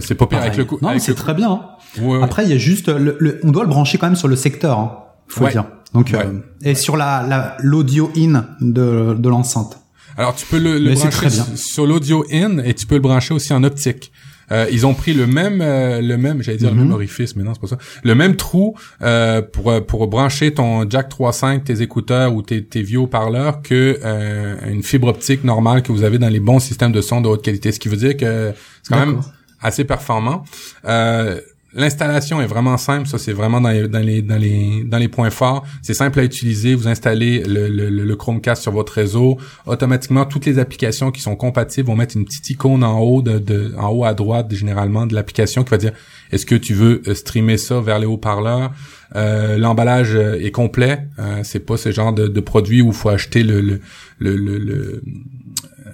[0.00, 0.78] c'est pas, pire avec le coup.
[0.82, 1.50] Non, c'est très bien.
[1.50, 2.20] Hein.
[2.22, 4.78] Après, il y a juste le, on doit le brancher quand même sur le secteur.
[4.78, 4.98] Hein,
[5.28, 5.66] faut dire.
[5.94, 9.80] Donc euh, et sur la l'audio in de, de l'enceinte.
[10.16, 13.52] Alors tu peux le, le brancher sur l'audio in et tu peux le brancher aussi
[13.52, 14.12] en optique.
[14.50, 16.94] Euh, ils ont pris le même euh, le même j'allais dire le même mhm.
[16.94, 21.10] orifice mais non c'est pas ça le même trou euh, pour pour brancher ton jack
[21.10, 25.92] 3.5 tes écouteurs ou tes, tes vieux haut-parleurs que euh, une fibre optique normale que
[25.92, 28.16] vous avez dans les bons systèmes de son de haute qualité ce qui veut dire
[28.16, 29.20] que c'est quand même
[29.60, 30.44] assez performant.
[30.84, 31.40] Euh,
[31.74, 35.08] L'installation est vraiment simple, ça c'est vraiment dans les, dans les, dans les, dans les
[35.08, 35.66] points forts.
[35.82, 39.36] C'est simple à utiliser, vous installez le, le, le, Chromecast sur votre réseau,
[39.66, 43.38] automatiquement toutes les applications qui sont compatibles vont mettre une petite icône en haut de,
[43.38, 45.92] de en haut à droite généralement de l'application qui va dire
[46.32, 48.72] est-ce que tu veux euh, streamer ça vers les haut-parleurs?
[49.14, 52.94] Euh, L'emballage euh, est complet, euh, c'est pas ce genre de, de produit où il
[52.94, 53.80] faut acheter le, le,
[54.18, 55.02] le, le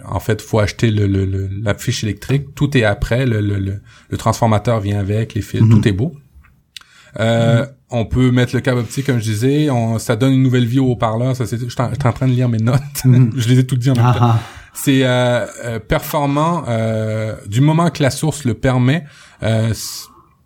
[0.08, 2.54] en fait, faut acheter le, le, la fiche électrique.
[2.54, 3.26] Tout est après.
[3.26, 5.60] Le, le, le transformateur vient avec, les fils.
[5.60, 5.70] Mhm.
[5.70, 6.14] Tout est beau.
[7.20, 7.66] Euh.
[7.90, 9.70] On peut mettre le câble optique, comme je disais.
[9.70, 11.36] On, ça donne une nouvelle vie au haut-parleur.
[11.36, 13.04] Ça, c'est, je suis en train de lire mes notes.
[13.04, 13.32] Mhm.
[13.36, 14.18] je les ai toutes dit en même temps.
[14.20, 14.40] Ah, ah.
[14.74, 19.04] C'est euh, euh, performant euh, du moment que la source le permet.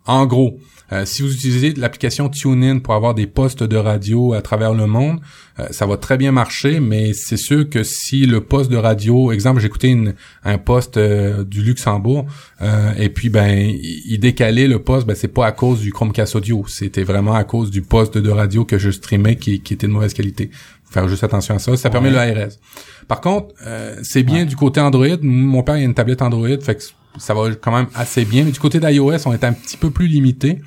[0.05, 0.59] en gros,
[0.91, 4.87] euh, si vous utilisez l'application TuneIn pour avoir des postes de radio à travers le
[4.87, 5.19] monde,
[5.59, 9.31] euh, ça va très bien marcher, mais c'est sûr que si le poste de radio,
[9.31, 9.95] exemple, j'écoutais
[10.43, 12.25] un poste euh, du Luxembourg,
[12.97, 16.65] et puis ben il décalait le poste, ben c'est pas à cause du Chromecast audio,
[16.67, 19.91] c'était vraiment à cause du poste de radio que je streamais qui, qui était de
[19.91, 20.49] mauvaise qualité.
[20.85, 21.77] Faut faire juste attention à ça.
[21.77, 22.51] Ça permet le ARS.
[23.07, 23.53] Par contre,
[24.01, 25.17] c'est bien du côté Android.
[25.21, 26.81] Mon père il a une tablette Android, fait que
[27.17, 28.43] ça va quand même assez bien.
[28.43, 30.59] Mais du côté d'iOS, on est un petit peu plus limité.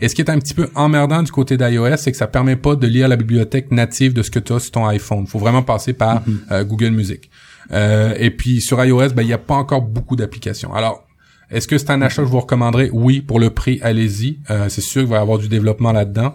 [0.00, 2.56] Et ce qui est un petit peu emmerdant du côté d'iOS, c'est que ça permet
[2.56, 5.22] pas de lire la bibliothèque native de ce que tu as sur ton iPhone.
[5.24, 6.52] Il faut vraiment passer par mm-hmm.
[6.52, 7.30] euh, Google Music.
[7.72, 10.72] Euh, et puis sur iOS, ben il n'y a pas encore beaucoup d'applications.
[10.72, 11.07] Alors,
[11.50, 14.38] est-ce que c'est un achat que je vous recommanderais Oui, pour le prix, allez-y.
[14.50, 16.34] Euh, c'est sûr qu'il va y avoir du développement là-dedans.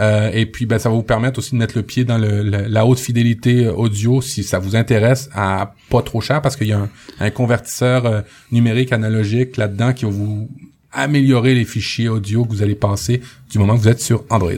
[0.00, 2.86] et puis, ben, ça va vous permettre aussi de mettre le pied dans le, la
[2.86, 6.78] haute fidélité audio si ça vous intéresse à pas trop cher parce qu'il y a
[6.78, 6.88] un,
[7.20, 10.48] un convertisseur numérique analogique là-dedans qui va vous
[10.92, 14.52] améliorer les fichiers audio que vous allez passer du moment que vous êtes sur Android.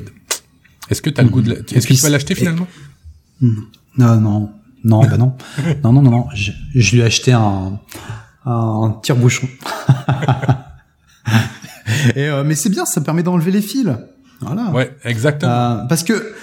[0.90, 2.66] Est-ce que tu as le goût de est-ce que tu vas l'acheter finalement?
[3.40, 3.54] Hmm.
[3.96, 4.50] Non non
[4.84, 5.36] non bah non.
[5.82, 7.80] non non non non, je, lui ai acheté un
[8.44, 9.48] un tire-bouchon.
[12.16, 13.88] Et, euh, mais c'est bien, ça permet d'enlever les fils.
[14.40, 14.70] Voilà.
[14.70, 15.52] Ouais, exactement.
[15.52, 16.34] Euh, parce que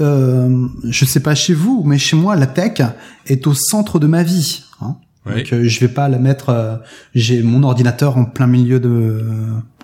[0.00, 2.80] euh, je sais pas chez vous, mais chez moi, la tech
[3.26, 4.64] est au centre de ma vie.
[4.80, 4.96] Hein.
[5.26, 5.36] Oui.
[5.36, 6.80] Donc euh, je vais pas la mettre.
[7.14, 9.24] J'ai mon ordinateur en plein milieu de,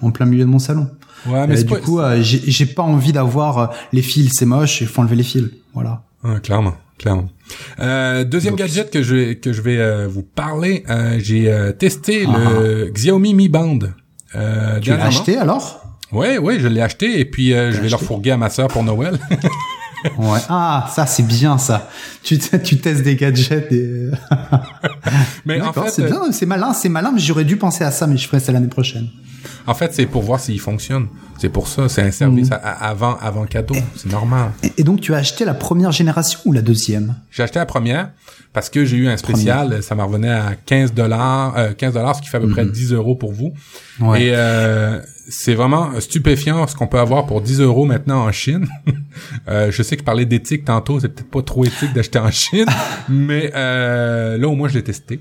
[0.03, 0.89] en plein milieu de mon salon.
[1.27, 5.17] ouais, mais du coup, j'ai pas envie d'avoir les fils, c'est moche, il faut enlever
[5.17, 5.49] les fils.
[5.73, 6.03] Voilà.
[6.23, 7.29] Ah, clairement, clairement.
[7.81, 12.27] Euh, deuxième gadget que je vais, que je vais euh, vous parler, euh, j'ai testé
[12.27, 13.79] le Xiaomi Mi Band.
[14.35, 14.81] Euh, Ah.
[14.81, 15.81] Tu l'as acheté alors?
[16.13, 17.95] Ouais, ouais, je l'ai acheté et puis je vais le acheté.
[17.97, 19.19] refourguer à ma sœur pour Noël.
[20.19, 20.39] Ouais.
[20.51, 21.89] Ah, ça c'est bien ça.
[22.23, 23.73] Tu tu testes des gadgets.
[23.73, 24.11] Et...
[25.47, 27.11] mais en fait, c'est bien, c'est malin, c'est malin.
[27.15, 29.09] Mais j'aurais dû penser à ça, mais je ferai ça l'année prochaine.
[29.67, 31.07] En fait, c'est pour voir s'il fonctionne.
[31.39, 33.75] C'est pour ça, c'est un service à- avant, avant cadeau.
[33.97, 34.51] C'est normal.
[34.79, 37.15] Et, donc tu as acheté la première génération ou la deuxième?
[37.31, 38.11] J'ai acheté la première
[38.53, 39.83] parce que j'ai eu un spécial.
[39.83, 42.65] Ça m'en revenait à 15 dollars, euh, 15 dollars, ce qui fait à peu près
[42.67, 43.53] 10 euros pour vous.
[44.01, 44.27] Ouais.
[44.27, 48.67] Et euh, c'est vraiment stupéfiant ce qu'on peut avoir pour 10 euros maintenant en Chine.
[49.47, 52.67] Euh, je sais que parler d'éthique tantôt, c'est peut-être pas trop éthique d'acheter en Chine,
[53.09, 55.21] mais euh, là au moins je l'ai testé.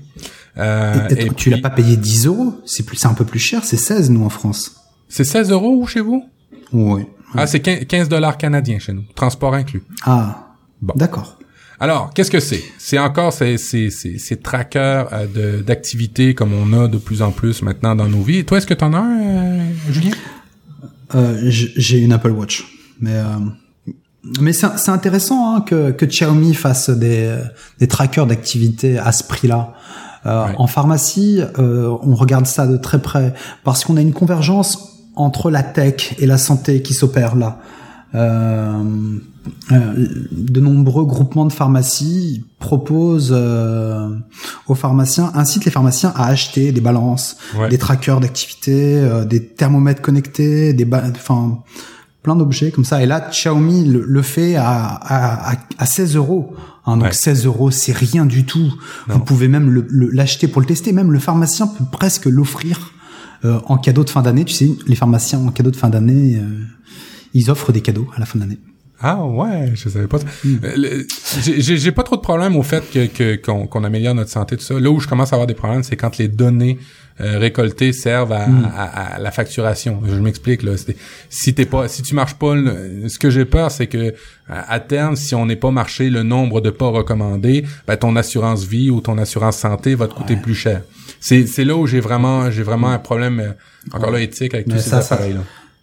[0.58, 3.24] Euh, Et- et tu puis- l'as pas payé 10 euros C'est plus, c'est un peu
[3.24, 3.62] plus cher.
[3.64, 4.74] C'est 16 nous en France.
[5.08, 6.24] C'est 16 euros chez vous?
[6.72, 7.02] Oui.
[7.36, 9.84] Ah, c'est 15 dollars canadiens chez nous, transport inclus.
[10.04, 10.54] Ah.
[10.82, 10.94] Bon.
[10.96, 11.38] D'accord.
[11.84, 12.64] Alors, qu'est-ce que c'est?
[12.78, 17.30] C'est encore ces ces ces, ces trackers euh, d'activités comme on a de plus en
[17.30, 18.38] plus maintenant dans nos vies.
[18.38, 19.60] Et toi, est-ce que t'en as un, euh,
[19.90, 20.12] Julien?
[21.14, 22.64] Euh, j'ai une Apple Watch,
[23.00, 23.24] mais euh,
[24.40, 27.36] mais c'est intéressant hein, que que Xiaomi fasse des
[27.78, 29.74] des trackers d'activité à ce prix-là.
[30.24, 30.54] Euh, Ouais.
[30.56, 35.50] En pharmacie, euh, on regarde ça de très près parce qu'on a une convergence entre
[35.50, 37.58] la tech et la santé qui s'opère là.
[38.14, 38.82] Euh,
[39.70, 44.10] de nombreux groupements de pharmacies proposent euh,
[44.66, 47.68] aux pharmaciens, incitent les pharmaciens à acheter des balances, Ouais.
[47.68, 51.58] des trackers d'activité, euh, des thermomètres connectés, des enfin
[52.22, 53.02] plein d'objets comme ça.
[53.02, 56.54] Et là, Xiaomi le, le fait à, à, à, à 16 euros.
[56.86, 57.12] Hein, donc Ouais.
[57.12, 58.72] 16 euros, c'est rien du tout.
[59.08, 59.14] Non.
[59.16, 60.92] Vous pouvez même le- le- l'acheter pour le tester.
[60.92, 62.92] Même le pharmacien peut presque l'offrir
[63.44, 64.44] euh, en cadeau de fin d'année.
[64.46, 66.64] Tu sais, les pharmaciens en cadeau de fin d'année, euh,
[67.34, 68.58] ils offrent des cadeaux à la fin d'année.
[69.00, 70.18] Ah ouais, je savais pas.
[70.44, 70.56] Hmm.
[70.64, 71.02] Euh,
[71.42, 74.78] j'ai- pas trop de problème au fait que qu'on qu'on améliore notre santé tout ça.
[74.78, 76.78] Là où je commence à avoir des problèmes, c'est quand les données
[77.20, 78.64] euh, récoltées servent à, Hmm.
[78.76, 80.00] à- à la facturation.
[80.04, 80.72] Je m'explique là.
[81.28, 84.14] Si t'es pas, si tu marches pas, le- ce que j'ai peur, c'est que
[84.48, 88.64] à terme, si on n'est pas marché le nombre de pas recommandés, ben, ton assurance
[88.64, 90.82] vie ou ton assurance santé va te coûter plus cher.
[91.20, 93.50] C'est c'est là où j'ai vraiment j'ai vraiment un problème euh,
[93.92, 95.40] encore là éthique avec tous Mais ces ça, ça- appareils là.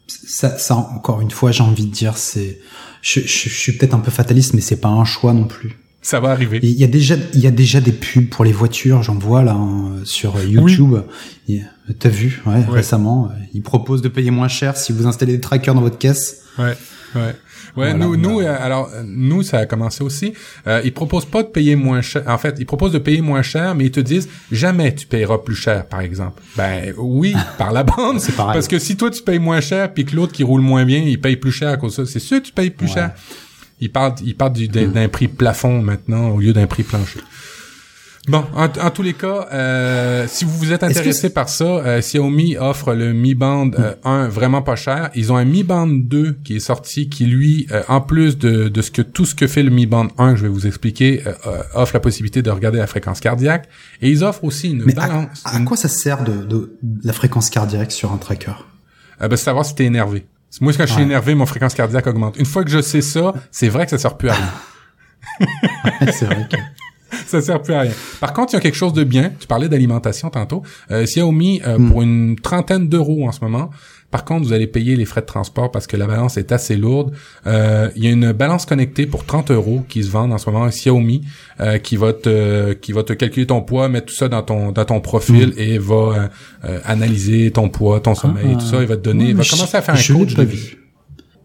[0.07, 2.59] Ça, ça, encore une fois, j'ai envie de dire, c'est,
[3.01, 5.77] je, je, je suis peut-être un peu fataliste, mais c'est pas un choix non plus.
[6.03, 6.59] Ça va arriver.
[6.63, 9.43] Il y a déjà, il y a déjà des pubs pour les voitures, j'en vois
[9.43, 10.95] là hein, sur YouTube.
[11.99, 15.41] T'as vu, ouais, récemment, euh, ils proposent de payer moins cher si vous installez des
[15.41, 16.43] trackers dans votre caisse.
[16.57, 16.77] Ouais,
[17.15, 17.35] ouais.
[17.77, 20.33] Ouais, Voilà, nous, nous, euh, alors, euh, nous, ça a commencé aussi.
[20.67, 22.23] Euh, ils proposent pas de payer moins cher.
[22.27, 25.37] En fait, ils proposent de payer moins cher, mais ils te disent jamais tu payeras
[25.39, 26.41] plus cher, par exemple.
[26.57, 28.19] Ben oui, par la bande.
[28.19, 28.53] C'est pareil.
[28.53, 30.99] Parce que si toi tu payes moins cher, puis que l'autre qui roule moins bien,
[30.99, 32.93] il paye plus cher à cause de ça, c'est sûr que tu payes plus Ouais.
[32.93, 33.11] cher.
[33.79, 37.19] Ils parlent, ils parlent du- d'un d'un prix plafond maintenant au lieu d'un prix plancher.
[38.27, 41.63] Bon, en, en tous les cas, euh, si vous vous êtes que intéressé par ça,
[41.65, 45.09] euh, Xiaomi offre le Mi Band euh, 1 vraiment pas cher.
[45.15, 48.69] Ils ont un Mi Band 2 qui est sorti, qui lui, euh, en plus de,
[48.69, 50.67] de ce que tout ce que fait le Mi Band 1, que je vais vous
[50.67, 53.67] expliquer, euh, euh, offre la possibilité de regarder la fréquence cardiaque.
[54.03, 55.41] Et ils offrent aussi une Mais balance.
[55.43, 58.53] à une- quoi ça sert de, de, la fréquence cardiaque sur un tracker?
[59.19, 60.27] Ben, c'est savoir si t'es énervé.
[60.61, 61.07] Moi, quand je suis Ouais.
[61.07, 62.37] énervé, mon fréquence cardiaque augmente.
[62.37, 64.51] Une fois que je sais ça, c'est vrai que ça sert plus à rien.
[66.11, 66.57] C'est vrai que.
[67.27, 67.91] ça sert plus à rien.
[68.19, 69.31] Par contre, il y a quelque chose de bien.
[69.39, 70.63] Tu parlais d'alimentation tantôt.
[70.91, 71.89] Euh, Xiaomi, euh, Hmm.
[71.89, 73.69] pour une trentaine d'euros en ce moment.
[74.11, 76.75] Par contre, vous allez payer les frais de transport parce que la balance est assez
[76.75, 77.13] lourde.
[77.47, 80.49] Euh, il y a une balance connectée pour 30 euros qui se vend en ce
[80.49, 81.21] moment Xiaomi,
[81.61, 84.73] euh, qui va te qui va te calculer ton poids, mettre tout ça dans ton
[84.73, 85.59] dans ton profil Hmm.
[85.59, 86.27] et va euh,
[86.65, 88.81] euh, analyser ton poids, ton sommeil, et tout ça.
[88.81, 90.57] Il va te donner, il va commencer à faire un coach pas de vie.
[90.57, 90.77] vu.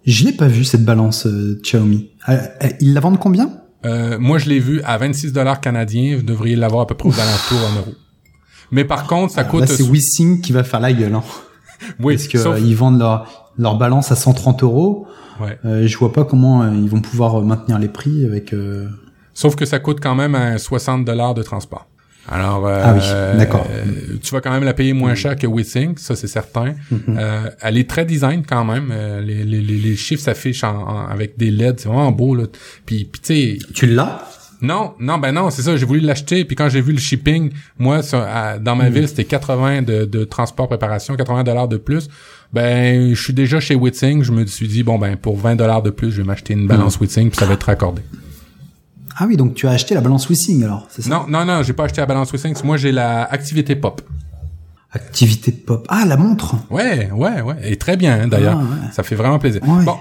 [0.04, 2.10] Je l'ai pas vu cette balance euh, Xiaomi.
[2.28, 3.60] Euh, euh, ils la vendent combien?
[3.86, 6.16] Euh, moi, je l'ai vu à 26 dollars canadiens.
[6.16, 7.94] Vous devriez l'avoir à peu près aux alentours en euros.
[8.72, 9.60] Mais par contre, ça coûte...
[9.60, 11.14] Là, c'est WeSing qui va faire la gueule.
[11.14, 11.22] Hein.
[12.00, 15.06] oui, Parce que sauf- euh, ils vendent leur, leur balance à 130 euros.
[15.40, 15.58] ouais.
[15.64, 18.52] Euh, je vois pas comment euh, ils vont pouvoir maintenir les prix avec.
[18.52, 18.88] euh,
[19.34, 21.86] Sauf que ça coûte quand même un 60 dollars de transport.
[22.28, 23.66] Alors, euh, Ah oui, d'accord.
[23.70, 26.74] euh, tu vas quand même la payer moins cher que WeSync, ça c'est certain.
[26.90, 27.00] Mhm.
[27.18, 28.88] Euh, elle est très design quand même.
[28.92, 32.34] Euh, les, les, les, les chiffres s'affichent en, en- avec des LED, c'est vraiment beau
[32.34, 32.44] là.
[32.84, 34.22] Puis, puis tu sais, Tu l'as?
[34.62, 35.76] Non, non, ben non, c'est ça.
[35.76, 38.00] J'ai voulu l'acheter, puis quand j'ai vu le shipping, moi,
[38.60, 42.08] dans ma ville, c'était 80 de, de transport préparation, 80 dollars de plus.
[42.54, 44.22] Ben, je suis déjà chez Witsing.
[44.22, 46.66] Je me suis dit bon ben pour 20 dollars de plus, je vais m'acheter une
[46.66, 48.00] balance Witsing, puis ça va être raccordé.
[49.18, 51.10] Ah oui, donc tu as acheté la balance Wissing alors, c'est ça?
[51.10, 52.54] Non, non, non, j'ai pas acheté la balance Wissing.
[52.64, 54.02] Moi, j'ai la activité pop.
[54.92, 55.86] Activité pop.
[55.88, 56.56] Ah, la montre.
[56.70, 57.56] Ouais, ouais, ouais.
[57.64, 58.60] Et très bien hein, d'ailleurs.
[58.60, 59.62] Ah, ça fait vraiment plaisir.
[59.64, 59.98] Bon,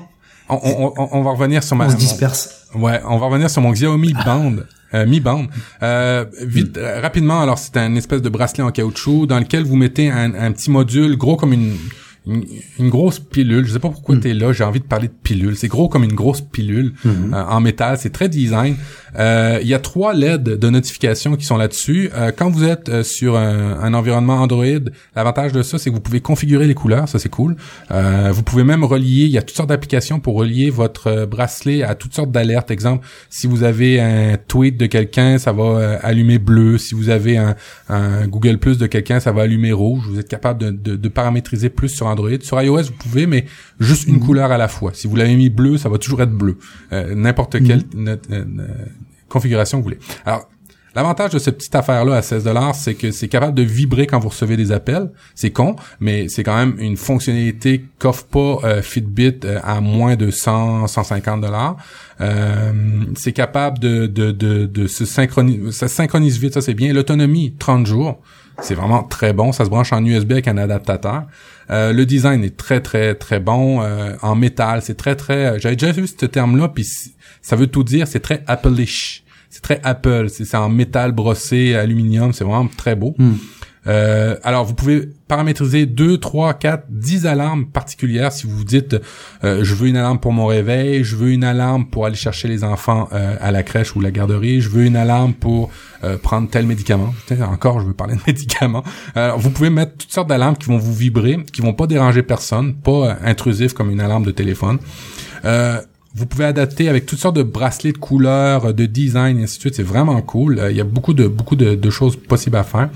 [0.49, 1.87] on, on, on, va revenir sur ma.
[1.87, 2.67] On se disperse.
[2.75, 4.55] ouais, on va revenir sur mon Xiaomi Band.
[4.93, 5.47] Euh, Mi Band.
[5.81, 7.41] Euh, vite, euh, rapidement.
[7.41, 10.69] Alors, c'est un espèce de bracelet en caoutchouc dans lequel vous mettez un, un petit
[10.69, 11.75] module gros comme une
[12.27, 13.65] une, grosse pilule.
[13.65, 14.19] Je sais pas pourquoi mm.
[14.21, 14.51] tu es là.
[14.51, 15.55] J'ai envie de parler de pilule.
[15.55, 17.33] C'est gros comme une grosse pilule mm-hmm.
[17.33, 17.97] euh, en métal.
[17.99, 18.75] C'est très design.
[19.17, 22.09] Euh, il y a trois LED de notification qui sont là-dessus.
[22.13, 24.65] Euh, quand vous êtes euh, sur un, un, environnement Android,
[25.15, 27.07] l'avantage de ça, c'est que vous pouvez configurer les couleurs.
[27.07, 27.55] Ça, c'est cool.
[27.89, 29.25] vous pouvez même relier.
[29.25, 32.71] Il y a toutes sortes d'applications pour relier votre bracelet à toutes sortes d'alertes.
[32.71, 36.77] Exemple, si vous avez un tweet de quelqu'un, ça va allumer bleu.
[36.77, 37.55] Si vous avez un,
[37.89, 40.03] un Google Plus de quelqu'un, ça va allumer rouge.
[40.09, 42.41] Vous êtes capable de, de, de paramétriser plus sur Android.
[42.41, 43.45] Sur iOS, vous pouvez, mais
[43.79, 44.25] juste une mm-hmm.
[44.25, 44.91] couleur à la fois.
[44.93, 46.57] Si vous l'avez mis bleu, ça va toujours être bleu.
[46.91, 48.17] N'importe quel mm-hmm
[49.35, 49.99] configuration que vous voulez.
[50.25, 50.49] Alors,
[50.95, 54.17] L'avantage de cette petite affaire-là à 16 dollars, c'est que c'est capable de vibrer quand
[54.17, 55.11] vous recevez des appels.
[55.35, 60.15] C'est con, mais c'est quand même une fonctionnalité qu'offre pas euh, Fitbit euh, à moins
[60.15, 61.75] de 100, 150 dollars.
[62.21, 62.71] Euh,
[63.17, 66.93] c'est capable de, de, de, de, se synchroniser, ça synchronise vite, ça c'est bien.
[66.93, 68.21] L'autonomie, 30 jours.
[68.61, 69.51] C'est vraiment très bon.
[69.51, 71.23] Ça se branche en USB avec un adaptateur.
[71.69, 73.81] le design est très très très bon
[74.21, 74.81] en métal.
[74.81, 75.59] C'est très très.
[75.59, 76.87] J'avais déjà vu ce terme-là, puis
[77.41, 78.07] ça veut tout dire.
[78.07, 79.25] C'est très Apple-ish
[79.55, 80.27] c'est très Apple.
[80.29, 82.33] C'est en métal brossé, aluminium.
[82.33, 83.15] C'est vraiment très beau.
[83.17, 83.35] Hmm.
[83.87, 88.95] Euh, alors, vous pouvez paramétriser 2, 3, 4, 10 alarmes particulières si vous vous dites
[89.43, 92.47] euh, je veux une alarme pour mon réveil, je veux une alarme pour aller chercher
[92.47, 95.69] les enfants euh, à la crèche ou la garderie, je veux une alarme pour
[96.21, 97.15] prendre tel médicament.
[97.49, 98.83] Encore, je veux parler de médicaments.
[99.15, 102.21] Alors, vous pouvez mettre toutes sortes d'alarmes qui vont vous vibrer, qui vont pas déranger
[102.21, 104.77] personne, pas intrusif comme une alarme de téléphone.
[106.15, 109.61] Vous pouvez adapter avec toutes sortes de bracelets de couleurs, de design, et ainsi de
[109.61, 109.75] suite.
[109.75, 110.59] C'est vraiment cool.
[110.59, 112.89] Euh, il y a beaucoup de beaucoup de, choses possibles à faire.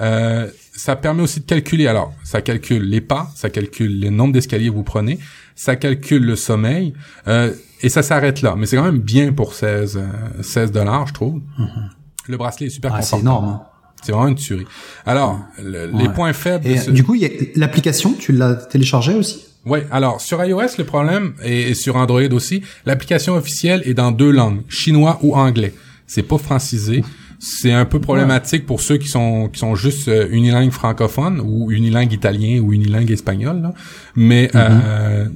[0.00, 1.86] Euh, ça permet aussi de calculer.
[1.86, 5.18] Alors, ça calcule les pas, ça calcule le nombre d'escaliers que vous prenez,
[5.56, 6.94] ça calcule le sommeil,
[7.26, 8.54] euh, et ça s'arrête là.
[8.56, 10.00] Mais c'est quand même bien pour 16
[10.40, 11.40] 16 dollars, je trouve.
[11.58, 11.88] Mm-hmm.
[12.28, 13.48] Le bracelet est super ah, C'est énorme.
[13.48, 13.62] Hein.
[14.02, 14.66] C'est vraiment une tuerie.
[15.06, 16.66] Alors, les points faibles.
[16.66, 17.16] Et, Du coup,
[17.56, 19.44] l'application, tu l'as téléchargée aussi?
[19.66, 24.30] Oui, alors sur iOS, le problème, et, sur Android aussi, l'application officielle est dans deux
[24.30, 25.74] langues, chinois ou anglais.
[26.06, 27.02] C'est pas francisé.
[27.38, 31.70] C'est un peu problématique pour ceux qui sont qui sont juste euh, unilingue francophone ou
[31.70, 33.62] unilingue italien ou unilingue espagnol.
[33.62, 33.74] Là.
[34.16, 35.28] Mais euh,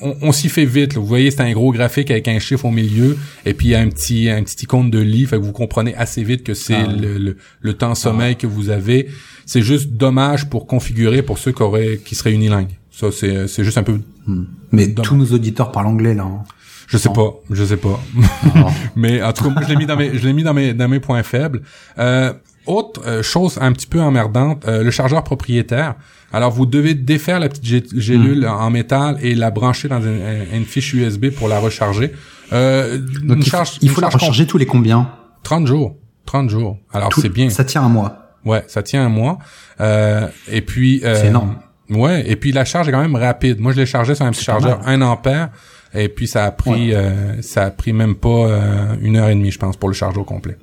[0.00, 0.96] on, on s'y fait vite.
[0.96, 4.28] Vous voyez, c'est un gros graphique avec un chiffre au milieu et puis un petit
[4.28, 5.24] un petit icône de lit.
[5.24, 6.92] Fait que vous comprenez assez vite que c'est ah.
[6.92, 9.08] le, le, temps sommeil que vous avez.
[9.46, 12.76] C'est juste dommage pour configurer pour ceux qui auraient qui seraient unilingues.
[12.90, 14.00] Ça, c'est, c'est juste un peu.
[14.26, 14.44] Hmm.
[14.72, 16.24] Mais tous nos auditeurs parlent anglais là.
[16.24, 16.44] Hein.
[16.88, 18.00] Je sais pas, je sais pas.
[18.96, 20.72] Mais en tout cas, moi, je l'ai mis dans mes, je l'ai mis dans mes,
[20.72, 21.62] dans mes points faibles.
[21.98, 22.32] Euh,
[22.66, 25.94] autre euh, chose un petit peu emmerdante, euh, le chargeur propriétaire.
[26.32, 28.50] Alors, vous devez défaire la petite gélule hmm.
[28.50, 32.12] en métal et la brancher dans une, fiche USB pour la recharger.
[32.52, 35.10] Euh, Donc, il, charge, il faut la recharger tous les combien?
[35.42, 35.96] 30 jours.
[36.26, 36.78] 30 jours.
[36.92, 37.48] Alors, c'est bien.
[37.48, 38.34] Ça tient un mois.
[38.44, 39.38] Ouais, ça tient un mois.
[39.80, 41.00] Euh, et puis...
[41.04, 41.56] Euh, c'est énorme.
[41.90, 43.60] Ouais, et puis la charge est quand même rapide.
[43.60, 45.48] Moi, je l'ai chargé sur un petit chargeur 1 ampère,
[45.94, 49.34] et puis ça a pris, euh, ça a pris même pas euh, une heure et
[49.34, 50.56] demie, je pense, pour le charger au complet.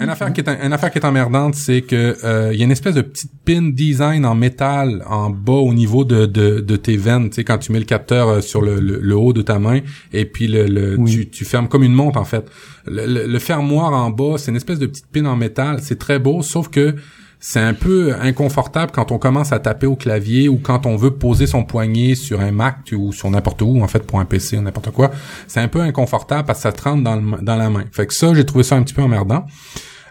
[0.00, 2.64] Une affaire qui est une affaire qui est emmerdante, c'est que euh, il y a
[2.64, 6.76] une espèce de petite pin design en métal en bas au niveau de, de, de
[6.76, 9.60] tes veines, tu sais quand tu mets le capteur sur le, le, haut de ta
[9.60, 9.80] main
[10.12, 12.50] et puis le, le tu, tu, fermes comme une montre en fait.
[12.86, 16.18] Le, le fermoir en bas, c'est une espèce de petite pin en métal, c'est très
[16.18, 16.96] beau, sauf que
[17.44, 21.10] c'est un peu inconfortable quand on commence à taper au clavier ou quand on veut
[21.10, 24.56] poser son poignet sur un Mac ou sur n'importe où, en fait, pour un PC
[24.56, 25.10] ou n'importe quoi.
[25.48, 27.84] C'est un peu inconfortable parce que ça te dans la main.
[27.90, 29.44] Fait que ça, j'ai trouvé ça un petit peu emmerdant.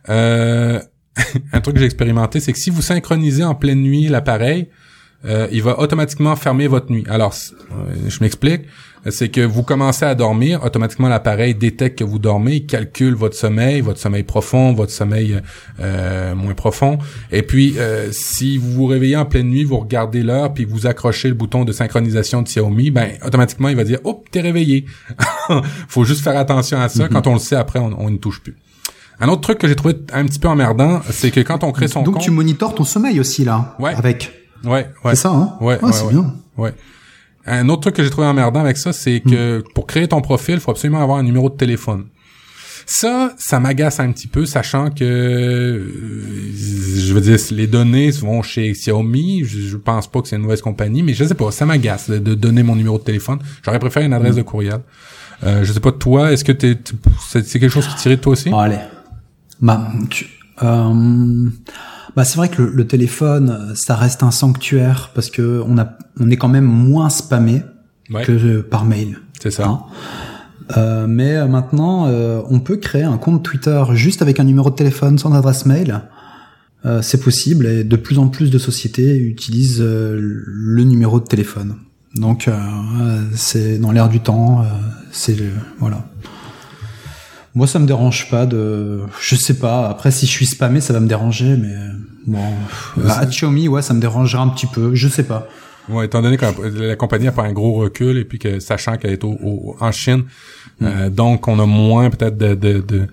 [0.09, 0.81] Euh,
[1.53, 4.67] un truc que j'ai expérimenté, c'est que si vous synchronisez en pleine nuit l'appareil,
[5.23, 7.05] euh, il va automatiquement fermer votre nuit.
[7.09, 7.33] Alors,
[7.71, 8.63] euh, je m'explique
[9.09, 13.35] c'est que vous commencez à dormir, automatiquement l'appareil détecte que vous dormez, il calcule votre
[13.35, 15.39] sommeil, votre sommeil profond, votre sommeil
[15.79, 16.99] euh, moins profond.
[17.31, 20.85] Et puis, euh, si vous vous réveillez en pleine nuit, vous regardez l'heure, puis vous
[20.85, 24.85] accrochez le bouton de synchronisation de Xiaomi, ben automatiquement il va dire, oh, t'es réveillé.
[25.87, 27.05] Faut juste faire attention à ça.
[27.05, 27.09] Mm-hmm.
[27.09, 28.55] Quand on le sait, après, on, ne touche plus.
[29.19, 31.87] Un autre truc que j'ai trouvé un petit peu emmerdant, c'est que quand on crée
[31.87, 33.93] son Donc tu monitores ton sommeil aussi là, ouais.
[33.95, 34.31] avec.
[34.63, 35.15] Ouais, ouais.
[35.15, 35.57] C'est ça, hein?
[35.59, 36.35] Ouais, ouais, c'est bien.
[36.57, 36.73] Ouais.
[37.45, 40.55] Un autre truc que j'ai trouvé emmerdant avec ça, c'est que pour créer ton profil,
[40.55, 42.05] il faut absolument avoir un numéro de téléphone.
[42.85, 45.87] Ça, ça m'agace un petit peu, sachant que, euh,
[46.95, 49.43] je veux dire, les données vont chez Xiaomi.
[49.45, 52.09] Je, je pense pas que c'est une mauvaise compagnie, mais je sais pas, ça m'agace
[52.09, 53.39] de, de donner mon numéro de téléphone.
[53.63, 54.79] J'aurais préféré une adresse de courriel.
[55.43, 56.93] Euh, je sais pas toi, est-ce que t'es, t'es-
[57.27, 58.49] c'est c'est quelque chose qui tirait de toi aussi?
[58.49, 58.77] Bon, allez.
[59.59, 60.27] Bah, tu-
[60.61, 61.49] euh,
[62.15, 65.97] bah, c'est vrai que le, le téléphone, ça reste un sanctuaire parce que on a,
[66.19, 67.63] on est quand même moins spammé
[68.09, 69.19] Ouais, que par mail.
[69.41, 69.67] c'est ça.
[69.67, 69.81] hein.
[70.77, 74.69] Euh, mais euh, maintenant, euh, on peut créer un compte Twitter juste avec un numéro
[74.69, 76.01] de téléphone sans adresse mail.
[76.85, 81.25] Euh, c'est possible et de plus en plus de sociétés utilisent euh, le numéro de
[81.25, 81.75] téléphone.
[82.15, 82.51] Donc euh,
[82.99, 84.61] euh, c'est dans l'air du temps.
[84.61, 84.65] euh,
[85.11, 85.37] c'est
[85.79, 86.05] voilà.
[87.53, 89.01] Moi, ça me dérange pas de.
[89.21, 89.89] Je sais pas.
[89.89, 91.73] Après, si je suis spammé, ça va me déranger, mais
[92.25, 92.39] bon.
[92.97, 94.95] Euh, À Xiaomi, ouais, ça me dérangera un petit peu.
[94.95, 95.47] Je sais pas.
[95.89, 96.45] Ouais, étant donné que
[96.79, 99.75] la, compagnie a pas un gros recul et puis que sachant qu'elle est au, au-
[99.79, 100.23] en Chine,
[100.79, 100.85] Mm.
[100.85, 103.07] euh, donc on a moins peut-être de de, de,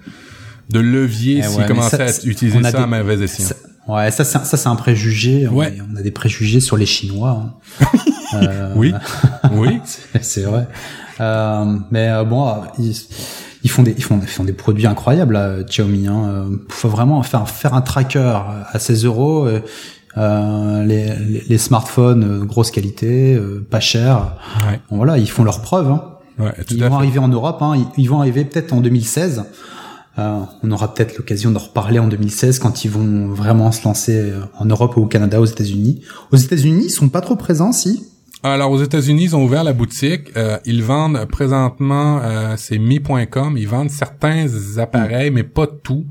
[0.71, 3.47] de levier Eh s'ils ouais, commençaient ça, à utiliser ça des- à mauvais escient.
[3.47, 3.55] Ça-
[3.93, 5.49] ouais, ça, c'est un- ça, c'est un préjugé.
[5.49, 5.77] Ouais.
[5.93, 7.55] on a des préjugés sur les Chinois.
[7.81, 7.87] hein.
[8.35, 8.93] Euh, Oui,
[9.53, 9.81] oui.
[10.21, 10.69] c'est- vrai.
[11.19, 12.95] Euh, mais euh, bon, euh, ils,
[13.69, 16.07] ils font des, ils font, ils font des produits incroyables, là, Xiaomi.
[16.09, 16.23] Hein.
[16.29, 18.33] Euh, faut vraiment faire, faire un tracker
[18.73, 19.45] à 16 euros.
[19.47, 19.61] euh,
[20.17, 24.37] euh, les, les, les smartphones, euh, grosse qualité, euh, pas cher.
[24.67, 25.91] Ouais, Bon, voilà, ils font leurs preuves.
[25.91, 26.03] Hein.
[26.39, 26.95] ouais, Ils vont fait.
[26.95, 29.45] arriver en Europe, hein, ils, ils vont arriver peut-être en 2016.
[30.19, 34.33] Euh, on aura peut-être l'occasion d'en reparler en 2016 quand ils vont vraiment se lancer
[34.59, 36.01] en Europe ou au Canada, aux États-Unis.
[36.33, 38.03] Aux États-Unis, ils sont pas trop présents, si?
[38.43, 40.31] Alors aux États-Unis, ils ont ouvert la boutique.
[40.37, 43.57] Euh, ils vendent présentement, euh, c'est mi.com.
[43.57, 44.47] Ils vendent certains
[44.79, 46.07] appareils, mais pas tout.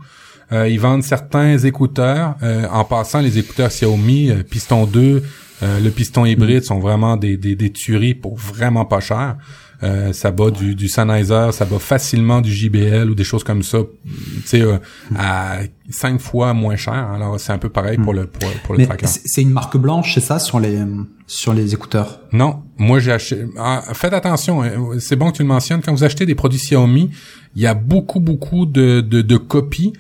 [0.51, 2.36] Euh, ils vendent certains écouteurs.
[2.43, 5.23] Euh, en passant, les écouteurs Xiaomi euh, Piston 2,
[5.63, 9.38] euh, le piston hybride sont vraiment des, des, des tueries pour vraiment pas cher.
[9.84, 13.61] Euh, ça bat du, du Sennheiser, ça bat facilement du JBL ou des choses comme
[13.61, 14.78] ça, tu sais, euh,
[15.15, 15.59] à
[15.91, 16.93] cinq fois moins cher.
[16.93, 19.05] Alors c'est un peu pareil pour le pour, pour le Mais tracker.
[19.05, 20.80] c'est c'est une marque blanche, c'est ça, sur les
[21.28, 22.21] sur les écouteurs?
[22.32, 23.45] Non, moi j'ai acheté.
[23.59, 25.82] ah, faites attention, hein, c'est bon que tu le mentionnes.
[25.84, 27.11] Quand vous achetez des produits Xiaomi,
[27.55, 29.93] il y a beaucoup beaucoup de de, de copies.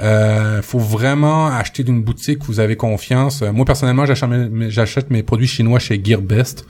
[0.00, 3.42] Euh, faut vraiment acheter d'une boutique où vous avez confiance.
[3.42, 6.66] Euh, Moi personnellement, j'achète mes, produits chinois chez Gearbest.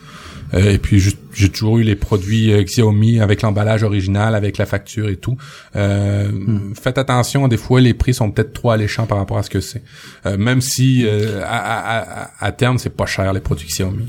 [0.54, 4.64] Euh, et puis j'ai toujours eu les produits euh, Xiaomi avec l'emballage original, avec la
[4.64, 5.36] facture et tout.
[5.76, 6.30] Euh,
[6.74, 9.60] Faites attention, des fois les prix sont peut-être trop alléchants par rapport à ce que
[9.60, 9.82] c'est.
[10.24, 14.08] Euh, même si euh, à, à, à, à terme c'est pas cher les produits Xiaomi.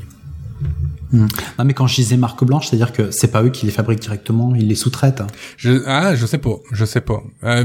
[1.12, 1.26] Non,
[1.64, 4.54] mais quand je disais marque blanche, c'est-à-dire que c'est pas eux qui les fabriquent directement,
[4.54, 5.22] ils les sous-traitent.
[5.56, 7.22] Je, ah, je sais pas, je sais pas.
[7.44, 7.64] Euh,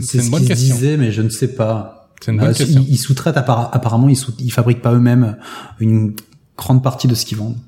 [0.00, 0.74] c'est ce une bonne qu'ils question.
[0.76, 2.10] disaient, mais je ne sais pas.
[2.20, 2.82] C'est une bonne Euh, question.
[2.86, 5.36] Ils, ils sous-traitent apparemment, ils, sous, ils fabriquent pas eux-mêmes
[5.80, 6.14] une
[6.56, 7.58] grande partie de ce qu'ils vendent.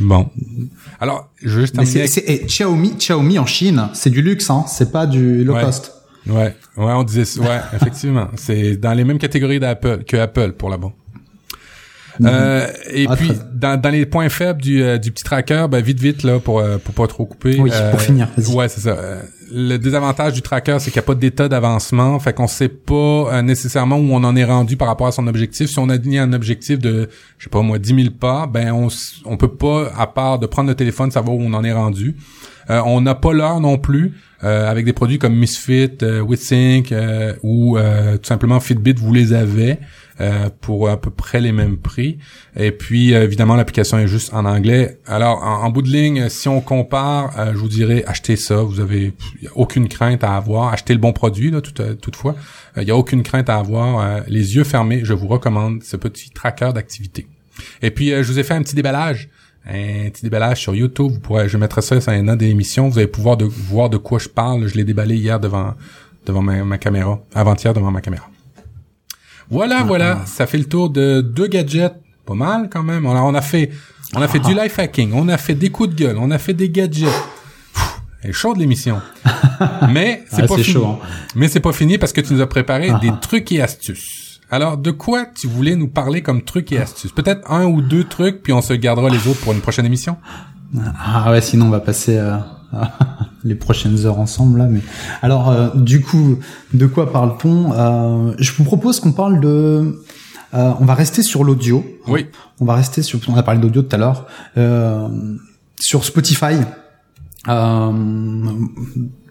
[0.00, 0.28] Bon.
[1.00, 4.64] Alors, je veux juste Mais avec- et Xiaomi, Xiaomi en Chine, c'est du luxe, hein.
[4.68, 5.62] C'est pas du low Ouais.
[5.62, 5.92] cost.
[6.26, 10.70] Ouais, ouais, on disait, ouais, effectivement, c'est dans les mêmes catégories d'Apple que Apple pour
[10.70, 10.92] là-bas.
[12.22, 15.82] Euh, et Ah, puis dans, dans les points faibles du, euh, du petit tracker, ben
[15.82, 17.56] vite vite là pour euh, pour pas trop couper.
[17.58, 18.54] Oui, euh, pour finir, vas-y.
[18.54, 18.90] Ouais, c'est ça.
[18.90, 19.20] Euh,
[19.52, 22.94] le désavantage du tracker, c'est qu'il n'y a pas d'état d'avancement, fait qu'on sait pas
[22.94, 25.68] euh, nécessairement où on en est rendu par rapport à son objectif.
[25.70, 27.08] Si on a donné un objectif de,
[27.38, 28.88] je sais pas moi, 10 000 pas, ben on
[29.26, 32.16] on peut pas, à part de prendre le téléphone, savoir où on en est rendu.
[32.70, 34.12] Euh, on n'a pas l'heure non plus.
[34.42, 39.12] euh, avec des produits comme Misfit, euh, WithSync euh, ou euh, tout simplement Fitbit, vous
[39.12, 39.78] les avez
[40.20, 42.18] euh, pour à peu près les mêmes prix.
[42.56, 44.98] Et puis euh, évidemment l'application est juste en anglais.
[45.06, 48.56] Alors en, en bout de ligne, si on compare, euh, je vous dirais achetez ça.
[48.56, 49.14] Vous avez
[49.54, 50.72] aucune crainte à avoir.
[50.72, 52.34] Achetez le bon produit là, tout, euh, toutefois.
[52.76, 54.22] Il y a aucune crainte à avoir.
[54.26, 57.26] Les yeux fermés, je vous recommande ce petit tracker d'activité.
[57.82, 59.28] Et puis je vous ai fait un petit déballage
[59.66, 61.10] un petit déballage sur YouTube.
[61.10, 62.90] Vous pourrez, je mettrai ça sur un an d'émission.
[62.90, 64.66] Vous allez pouvoir de, voir de quoi je parle.
[64.66, 65.74] Je l'ai déballé hier devant
[66.26, 68.28] devant ma caméra, avant-hier devant ma caméra.
[69.50, 71.94] Voilà, voilà, ça fait le tour de deux gadgets,
[72.26, 73.06] pas mal quand même.
[73.06, 73.70] On a, on a fait,
[74.14, 76.38] on a fait du life hacking, on a fait des coups de gueule, on a
[76.38, 77.08] fait des gadgets.
[77.74, 79.00] Pfff, Elle est chaude l'émission.
[79.90, 80.74] Mais c'est Ah, pas c'est fini.
[80.74, 80.98] chaud, hein.
[81.34, 83.18] Mais c'est pas fini parce que tu nous as préparé Ah, des ah.
[83.20, 84.40] trucs et astuces.
[84.50, 87.12] Alors, de quoi tu voulais nous parler comme trucs et astuces?
[87.12, 90.16] Peut-être un ou deux trucs, puis on se gardera les autres pour une prochaine émission?
[90.98, 92.36] Ah ouais, sinon on va passer euh,
[93.44, 94.66] les prochaines heures ensemble là.
[94.66, 94.80] Mais
[95.22, 96.38] alors, euh, du coup,
[96.72, 100.00] de quoi parle-t-on Euh, Je vous propose qu'on parle de.
[100.54, 101.84] euh, on va rester sur l'audio.
[102.08, 102.26] Oui.
[102.60, 103.20] On va rester sur.
[103.28, 104.26] On a parlé d'audio tout à l'heure.
[104.56, 105.08] Euh,
[105.80, 106.54] sur Spotify.
[107.48, 107.92] Euh,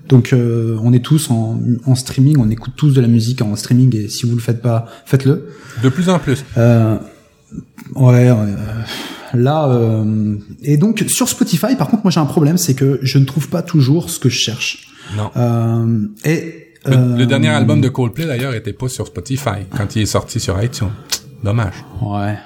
[0.09, 2.37] donc, euh, on est tous en, en streaming.
[2.39, 3.95] On écoute tous de la musique en streaming.
[3.95, 5.49] Et si vous le faites pas, faites-le.
[5.81, 6.43] De plus en plus.
[6.57, 6.97] Euh,
[7.95, 8.55] ouais, euh,
[9.33, 13.17] là euh, et donc sur Spotify, par contre, moi j'ai un problème, c'est que je
[13.17, 14.87] ne trouve pas toujours ce que je cherche.
[15.17, 15.31] Non.
[15.35, 19.95] Euh, et Le, euh, le dernier album de Coldplay d'ailleurs était pas sur Spotify quand
[19.95, 20.91] il est sorti sur iTunes.
[21.43, 21.83] Dommage.
[22.01, 22.37] Ouais.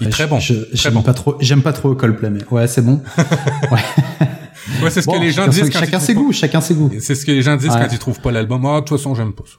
[0.00, 0.38] Il est très bon.
[0.38, 1.02] J'aime bon.
[1.02, 1.36] pas trop.
[1.40, 3.00] J'aime pas trop Coldplay, mais ouais, c'est bon.
[3.72, 3.78] ouais.
[4.82, 6.60] Ouais, c'est ce que les gens chacun, disent quand chacun ils ses trouvent goûts, chacun
[6.60, 6.90] ses goûts.
[7.00, 7.80] C'est ce que les gens disent Ouais.
[7.80, 8.64] quand ils trouvent pas l'album.
[8.66, 9.58] Ah, de toute façon, j'aime pas ça.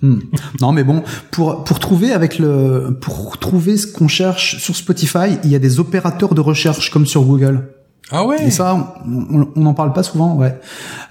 [0.00, 0.18] Hmm.
[0.60, 5.38] Non, mais bon, pour pour trouver avec le pour trouver ce qu'on cherche sur Spotify,
[5.42, 7.70] il y a des opérateurs de recherche comme sur Google.
[8.10, 8.46] Ah ouais.
[8.46, 10.58] Et ça, on n'en parle pas souvent, ouais.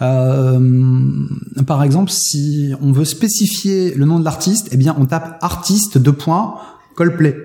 [0.02, 1.12] Euh,
[1.68, 5.98] par exemple, si on veut spécifier le nom de l'artiste, eh bien, on tape artiste
[5.98, 6.56] de points
[6.96, 7.36] Coldplay.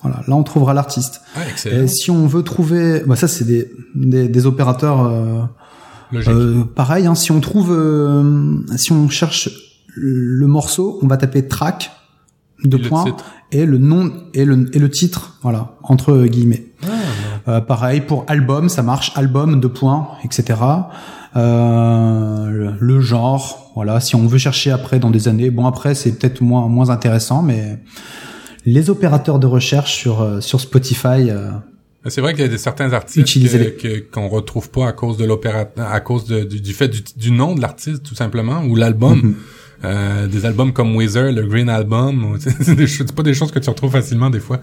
[0.00, 1.20] Voilà, là, on trouvera l'artiste.
[1.36, 1.82] Ah, excellent.
[1.82, 5.04] Et si on veut trouver, bah ça, c'est des, des des opérateurs.
[5.04, 5.42] Euh,
[6.14, 9.50] euh, pareil, hein, si on trouve, euh, si on cherche
[9.94, 11.90] le morceau, on va taper track
[12.64, 13.04] de points
[13.50, 16.66] et le nom et le et le titre, voilà, entre guillemets.
[16.84, 16.88] Ah,
[17.48, 20.60] Euh, pareil pour album, ça marche album de points, etc.
[21.36, 24.00] Euh, le, le genre, voilà.
[24.00, 27.42] Si on veut chercher après dans des années, bon après c'est peut-être moins moins intéressant,
[27.42, 27.78] mais
[28.64, 31.30] les opérateurs de recherche sur euh, sur Spotify.
[31.30, 31.50] euh,
[32.06, 33.26] C'est vrai qu'il y a des, certains artistes
[34.12, 37.30] qu'on retrouve pas à cause de l'opérateur, à cause de- du, du fait du, du
[37.32, 39.18] nom de l'artiste tout simplement ou l'album.
[39.18, 39.34] Mhm.
[39.84, 43.90] Euh, des albums comme Weezer, le Green Album, c'est pas des choses que tu retrouves
[43.90, 44.60] facilement des fois.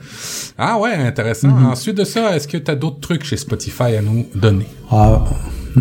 [0.57, 1.49] Ah ouais, intéressant.
[1.49, 1.65] Mhm.
[1.65, 4.65] Ensuite de ça, est-ce que tu as d'autres trucs chez Spotify à nous donner?
[4.89, 5.25] Ah,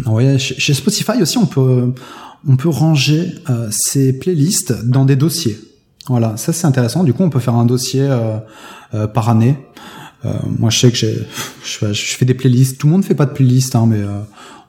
[0.06, 1.92] ouais, chez, Spotify aussi, on peut,
[2.48, 5.58] on peut ranger euh, ses playlists dans des dossiers.
[6.08, 7.04] Voilà, ça c'est intéressant.
[7.04, 8.38] Du coup, on peut faire un dossier euh,
[8.94, 9.56] euh, par année.
[10.24, 11.14] Euh, moi, je sais que j'ai,
[11.64, 12.78] je, fais- je fais des playlists.
[12.78, 14.18] Tout le monde fait pas de playlist, hein, mais euh,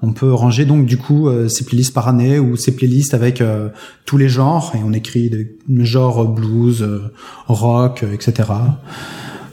[0.02, 3.41] on peut ranger donc du coup euh, ces playlists par année ou ces playlists avec
[3.41, 3.70] euh,
[4.06, 7.12] tous les genres et on écrit des genres blues, euh,
[7.47, 8.50] rock, euh, etc.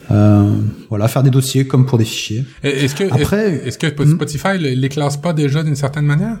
[0.09, 0.55] Euh,
[0.89, 2.45] voilà, faire des dossiers comme pour des fichiers.
[2.63, 4.15] Est-ce que Après- est-ce que Hmm.
[4.15, 6.37] Spotify le- les classe pas déjà d'une certaine manière?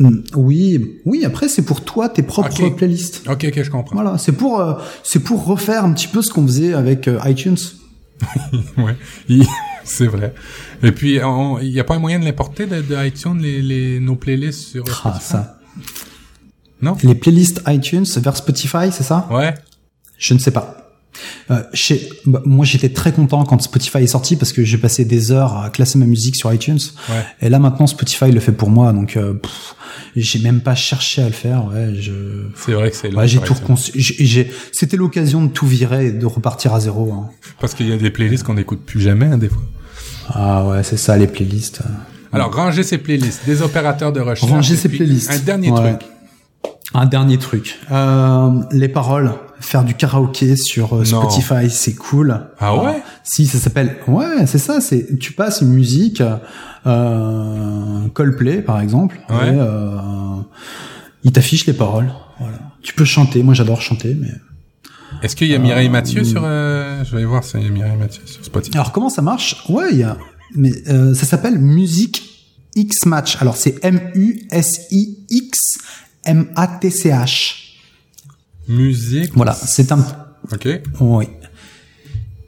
[0.00, 1.24] Mm, Oui, oui.
[1.24, 3.22] Après, c'est pour toi tes propres playlists.
[3.30, 3.94] Ok, ok, je comprends.
[3.94, 7.20] Voilà, c'est pour euh, c'est pour refaire un petit peu ce qu'on faisait avec euh,
[7.26, 7.54] iTunes.
[8.78, 8.96] ouais,
[9.84, 10.34] c'est vrai.
[10.82, 11.20] Et puis,
[11.62, 14.68] il y a pas un moyen de l'importer de, de iTunes les, les nos playlists
[14.72, 15.24] sur Ah, Spotify?
[15.24, 15.58] ça.
[16.82, 16.96] Non?
[17.02, 19.26] Les playlists iTunes vers Spotify, c'est ça?
[19.30, 19.54] Ouais.
[20.18, 20.80] Je ne sais pas.
[21.50, 25.04] Euh, chez, bah, moi, j'étais très content quand Spotify est sorti parce que j'ai passé
[25.04, 26.80] des heures à classer ma musique sur iTunes.
[27.08, 27.24] Ouais.
[27.40, 29.74] Et là, maintenant, Spotify le fait pour moi, donc euh, pff,
[30.22, 31.66] j'ai même pas cherché à le faire.
[31.66, 32.12] Ouais, je,
[32.56, 33.54] C'est vrai que c'est ouais, j'ai tout.
[33.94, 37.12] J'ai, c'était l'occasion de tout virer et de repartir à zéro.
[37.12, 37.30] hein.
[37.60, 39.62] Parce qu'il y a des playlists qu'on n'écoute plus jamais, hein, des fois.
[40.28, 41.82] Ah ouais, c'est ça les playlists.
[42.32, 44.50] Alors, ranger ces playlists, des opérateurs de recherche.
[44.50, 45.30] Ranger ses playlists.
[45.30, 45.96] Un dernier Ouais.
[45.96, 46.08] truc.
[46.94, 47.78] Un dernier truc.
[47.90, 49.34] Euh, les paroles.
[49.60, 51.04] Faire du karaoké sur euh.
[51.04, 52.38] Spotify, c'est cool.
[52.60, 53.96] Ah ouais Si, ça s'appelle.
[54.06, 54.80] Ouais, c'est ça.
[54.80, 56.22] C'est tu passes une musique,
[56.86, 59.48] euh, Coldplay par exemple, Ouais.
[59.48, 59.96] et euh,
[61.22, 62.12] il t'affiche les paroles.
[62.38, 62.58] Voilà.
[62.82, 63.42] Tu peux chanter.
[63.42, 64.28] Moi, j'adore chanter, mais.
[65.22, 66.42] Est-ce qu'il y a Mireille Mathieu sur...
[66.44, 67.02] Euh...
[67.04, 68.76] Je vais voir s'il y a Mireille Mathieu sur Spotify.
[68.76, 69.64] Alors comment ça marche?
[69.68, 70.18] Ouais, il y a.
[70.54, 72.22] Mais euh, ça s'appelle Musique
[72.74, 73.40] X Match.
[73.40, 74.00] Alors c'est M
[76.26, 77.54] U S I X M A T C H.
[78.68, 79.32] Musique.
[79.34, 80.04] Voilà, c'est un
[80.52, 80.68] OK.
[81.00, 81.26] Oui.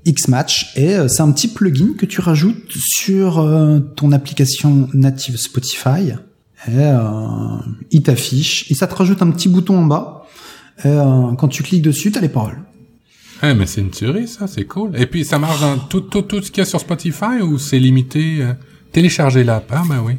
[0.07, 5.37] Xmatch et euh, c'est un petit plugin que tu rajoutes sur euh, ton application native
[5.37, 6.13] Spotify
[6.69, 7.01] et euh,
[7.91, 10.27] il t'affiche et ça te rajoute un petit bouton en bas
[10.85, 12.63] et euh, quand tu cliques dessus t'as les paroles.
[13.43, 14.47] Ah, mais c'est une tuerie, ça.
[14.47, 14.99] C'est cool.
[14.99, 17.59] Et puis, ça marche dans tout, tout, tout ce qu'il y a sur Spotify ou
[17.59, 18.43] c'est limité...
[18.43, 18.55] Euh...
[18.93, 19.71] Télécharger l'app.
[19.75, 20.15] Ah, ben oui.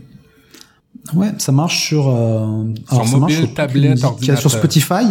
[1.13, 4.51] Ouais, ça marche sur euh, Sur ça marche mobile, sur tablette, a sur ordinateur.
[4.51, 5.05] Spotify.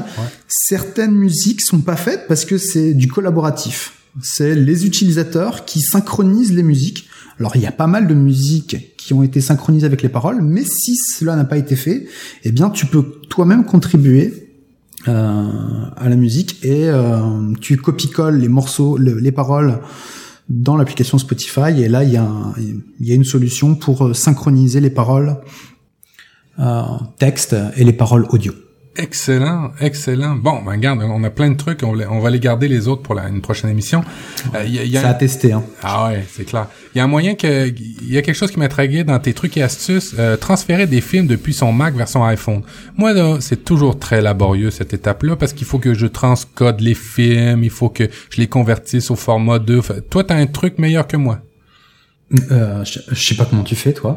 [0.49, 3.92] Certaines musiques sont pas faites parce que c'est du collaboratif.
[4.22, 7.07] C'est les utilisateurs qui synchronisent les musiques.
[7.38, 10.40] Alors il y a pas mal de musiques qui ont été synchronisées avec les paroles,
[10.42, 12.07] mais si cela n'a pas été fait,
[12.44, 14.51] eh bien tu peux toi-même contribuer
[15.09, 15.51] euh,
[15.97, 17.20] à la musique et euh,
[17.61, 19.80] tu copies-colles les morceaux, le- les paroles
[20.49, 24.07] dans l'application Spotify et là il y a un- il y a une solution pour
[24.07, 25.36] euh, synchroniser les paroles
[27.18, 28.52] texte et les paroles audio.
[28.98, 30.36] Excellent, excellent.
[30.36, 32.88] Bon, ben regarde, on a plein de trucs, on, va- on va les garder les
[32.88, 34.02] autres pour la, une prochaine émission.
[34.54, 35.52] Euh, y a- y a Ça un- a testé.
[35.52, 35.62] Hein.
[35.82, 36.66] Ah ouais, c'est clair.
[36.94, 39.18] Il y a un moyen que il y a quelque chose qui m'a tragué dans
[39.18, 42.62] tes trucs et astuces, euh, transférer des films depuis son Mac vers son iPhone.
[42.96, 46.94] Moi là, c'est toujours très laborieux cette étape-là parce qu'il faut que je transcode les
[46.94, 49.82] films, il faut que je les convertisse au format 2.
[49.82, 51.40] Fait- Toi, t'as un truc meilleur que moi.
[52.51, 54.16] Euh, je, je sais pas comment tu fais toi.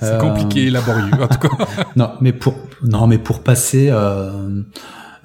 [0.00, 1.66] C'est Euh, compliqué et laborieux en tout cas.
[1.96, 4.62] Non, mais pour non, mais pour passer euh,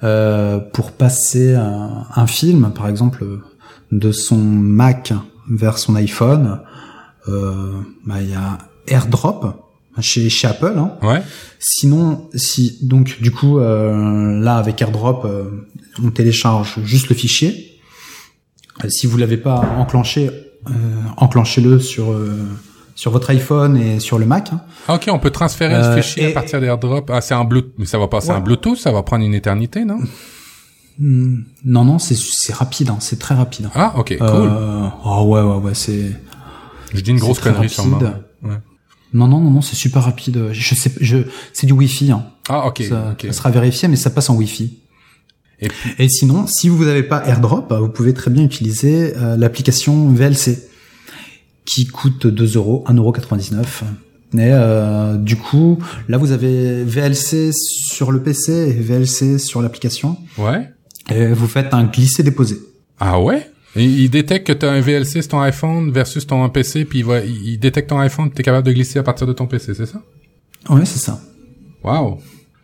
[0.04, 3.24] euh, pour passer un, un film, par exemple,
[3.92, 5.12] de son Mac
[5.50, 6.60] vers son iPhone,
[7.28, 9.46] euh, bah, il y a AirDrop.
[10.00, 10.74] chez, chez Apple.
[10.76, 10.92] Hein.
[11.02, 11.22] Ouais.
[11.58, 15.44] Sinon, si donc du coup euh, là avec AirDrop, euh,
[16.04, 17.80] on télécharge juste le fichier.
[18.84, 20.32] Euh, si vous l'avez pas enclenché, euh,
[21.16, 22.38] enclenchez-le sur euh,
[22.94, 24.50] sur votre iPhone et sur le Mac.
[24.52, 24.60] hein.
[24.88, 27.10] Ah, Ok, on peut transférer Euh, ce fichier à partir d'AirDrop.
[27.12, 28.40] Ah, c'est en Bluetooth, mais ça va passer en Ouais.
[28.40, 29.98] Bluetooth, ça va prendre une éternité, non?
[30.98, 33.68] Hmm, Non, non, c'est c'est rapide, hein, c'est très rapide.
[33.74, 34.26] Ah, ok, cool.
[34.28, 36.10] Euh, oh ouais, ouais, ouais, c'est.
[36.94, 37.72] Je dis une grosse c'est connerie rapide.
[37.74, 37.98] sûrement.
[38.42, 38.56] Ouais.
[39.12, 40.48] Non, non, non, non, c'est super rapide.
[40.52, 41.18] Je sais, je,
[41.52, 42.12] c'est du Wi-Fi.
[42.12, 42.24] Hein.
[42.48, 43.26] Ah, ok, ça, ok.
[43.26, 44.72] ça sera vérifié, mais ça passe en Wi-Fi.
[45.60, 49.36] Et puis, Et sinon, si vous n'avez pas AirDrop, vous pouvez très bien utiliser euh,
[49.36, 50.58] l'application VLC,
[51.64, 53.64] qui coûte 2 euros, 1,99€.
[54.32, 55.78] Mais euh, du coup,
[56.08, 60.16] là, vous avez VLC sur le PC et VLC sur l'application.
[60.38, 60.68] ouais.
[61.08, 62.58] Et vous faites un glisser-déposer.
[62.98, 63.48] Ah ouais?
[63.76, 66.98] Et il détecte que tu as un VLC sur ton iPhone versus ton PC, puis
[67.00, 69.32] il, va, il il détecte ton iPhone, tu es capable de glisser à partir de
[69.32, 70.02] ton PC, c'est ça?
[70.68, 71.20] Ouais, c'est ça.
[71.84, 72.18] Wow.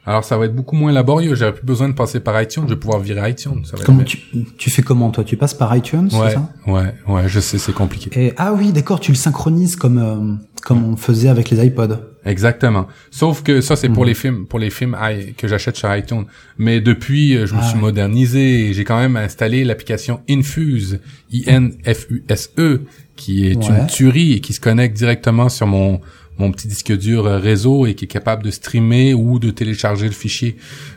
[0.04, 1.34] Alors ça va être beaucoup moins laborieux.
[1.36, 2.64] J'aurais plus besoin de passer par iTunes.
[2.66, 3.64] Je vais pouvoir virer iTunes.
[3.64, 4.18] Ça va Comment tu,
[4.58, 5.22] tu fais comment toi?
[5.22, 6.48] Tu passes par iTunes, Ouais, ça?
[6.66, 7.28] ouais, ouais.
[7.28, 8.10] Je sais, c'est compliqué.
[8.20, 10.34] Et ah oui, d'accord, tu le synchronises comme euh,
[10.64, 11.98] comme on faisait avec les iPods.
[12.24, 12.86] Exactement.
[13.12, 13.94] Sauf que ça c'est Mhm.
[13.94, 16.24] pour les films, pour les films i- que j'achète sur iTunes.
[16.58, 17.80] Mais depuis, euh, je me Ah suis ouais.
[17.80, 18.68] modernisé.
[18.70, 20.98] et J'ai quand même installé l'application Infuse,
[21.32, 22.80] I-N-F-U-S-E, E,
[23.16, 23.78] qui est Ouais.
[23.80, 26.00] une tuerie et qui se connecte directement sur mon
[26.38, 30.06] mon petit disque dur euh, réseau et qui est capable de streamer ou de télécharger
[30.06, 30.56] le fichier.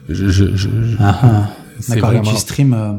[0.09, 1.49] Je, je, je, je- Ah, ah.
[1.79, 2.73] c'est vraiment tu stream.
[2.73, 2.93] euh,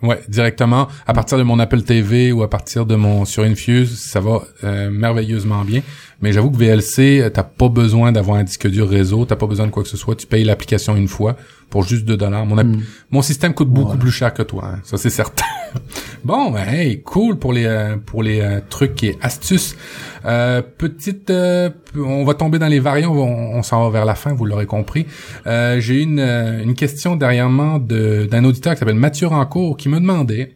[0.00, 3.98] Ouais, directement à partir de mon Apple TV ou à partir de mon sur Infuse,
[3.98, 5.82] ça va euh, merveilleusement bien.
[6.22, 9.48] Mais j'avoue que VLC, euh, t'as pas besoin d'avoir un disque dur réseau, t'as pas
[9.48, 10.14] besoin de quoi que ce soit.
[10.14, 11.36] Tu payes l'application une fois
[11.68, 12.46] pour juste 2 dollars.
[12.46, 12.80] Mon, app- Hmm.
[13.10, 15.44] mon système coûte beaucoup plus cher que toi, hein, ça c'est certain.
[16.24, 19.76] bon, ben, hey, cool pour les euh, pour les euh, trucs et astuces.
[20.24, 24.32] Euh, petite, euh, on va tomber dans les variants, on, s'en va vers la fin,
[24.32, 25.06] vous l'aurez compris.
[25.46, 30.54] J'ai une une question de d'un auditeur qui s'appelle Mathieu Rancourt qui me demandait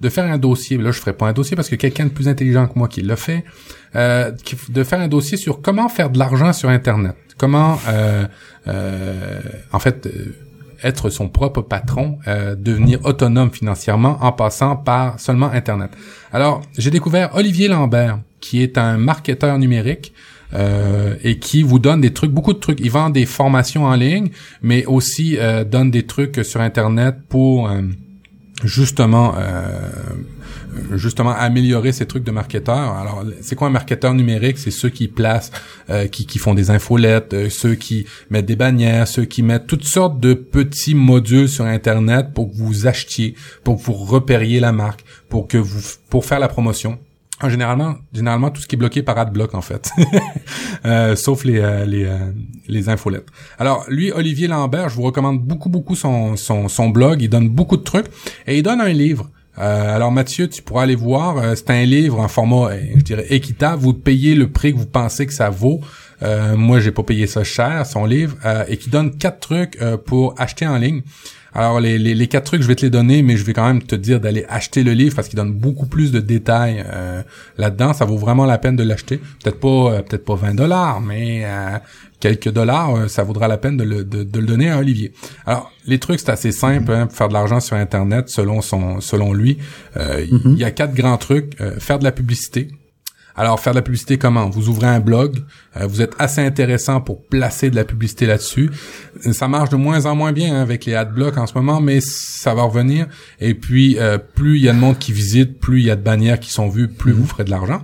[0.00, 0.78] de faire un dossier.
[0.78, 3.02] Là, je ferai pas un dossier parce que quelqu'un de plus intelligent que moi qui
[3.02, 3.44] l'a fait.
[3.94, 7.16] De faire un dossier sur comment faire de l'argent sur Internet.
[7.36, 7.78] Comment,
[8.66, 10.08] en fait,
[10.82, 15.90] être son propre patron, euh, devenir autonome financièrement en passant par seulement Internet.
[16.32, 20.12] Alors, j'ai découvert Olivier Lambert, qui est un marketeur numérique.
[20.54, 22.80] euh, et qui vous donne des trucs, beaucoup de trucs.
[22.80, 24.30] Il vend des formations en ligne,
[24.62, 27.82] mais aussi euh, donne des trucs sur Internet pour euh,
[28.64, 29.90] justement euh,
[30.94, 32.76] justement améliorer ces trucs de marketeur.
[32.76, 34.58] Alors c'est quoi un marketeur numérique?
[34.58, 35.50] C'est ceux qui placent,
[35.88, 39.66] euh, qui, qui font des infolettes, euh, ceux qui mettent des bannières, ceux qui mettent
[39.66, 44.60] toutes sortes de petits modules sur internet pour que vous achetiez, pour que vous repériez
[44.60, 46.98] la marque, pour que vous pour faire la promotion.
[47.42, 49.90] Ah, généralement, généralement tout ce qui est bloqué par AdBlock en fait,
[50.86, 52.32] Euh, sauf les euh, les euh,
[52.66, 53.26] les infolettes.
[53.58, 57.20] Alors lui, Olivier Lambert, je vous recommande beaucoup beaucoup son son son blog.
[57.20, 58.06] Il donne beaucoup de trucs
[58.46, 59.30] et il donne un livre.
[59.60, 61.36] Euh, alors Mathieu, tu pourras aller voir.
[61.36, 63.82] euh, c'est un livre en format, euh, je dirais équitable.
[63.82, 65.80] Vous payez le prix que vous pensez que ça vaut.
[66.22, 68.36] Euh, moi, j'ai pas payé ça cher, son livre,
[68.68, 71.02] et qui donne quatre trucs pour acheter en ligne.
[71.54, 73.66] Alors les, les, les quatre trucs, je vais te les donner, mais je vais quand
[73.66, 77.22] même te dire d'aller acheter le livre parce qu'il donne beaucoup plus de détails euh,
[77.58, 77.92] là-dedans.
[77.92, 79.18] Ça vaut vraiment la peine de l'acheter.
[79.42, 81.78] Peut-être pas, euh, peut-être pas 20 dollars, mais euh,
[82.20, 85.12] quelques dollars, euh, ça vaudra la peine de le, de, de le donner à Olivier.
[85.46, 89.00] Alors les trucs, c'est assez simple, hein, pour faire de l'argent sur Internet, selon son,
[89.00, 89.58] selon lui.
[89.96, 91.60] Euh, Il y a quatre grands trucs.
[91.60, 92.68] Euh, faire de la publicité.
[93.36, 94.50] Alors, faire de la publicité comment?
[94.50, 95.38] Vous ouvrez un blog,
[95.76, 98.70] euh, vous êtes assez intéressant pour placer de la publicité là-dessus.
[99.32, 102.00] Ça marche de moins en moins bien hein, avec les adblocks en ce moment, mais
[102.00, 103.06] ça va revenir.
[103.40, 105.96] Et puis, euh, plus il y a de monde qui visite, plus il y a
[105.96, 107.82] de bannières qui sont vues, plus vous ferez de l'argent.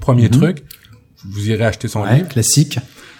[0.00, 0.64] Premier truc,
[1.24, 2.28] vous irez acheter son Ouais, livre.
[2.28, 2.78] classique.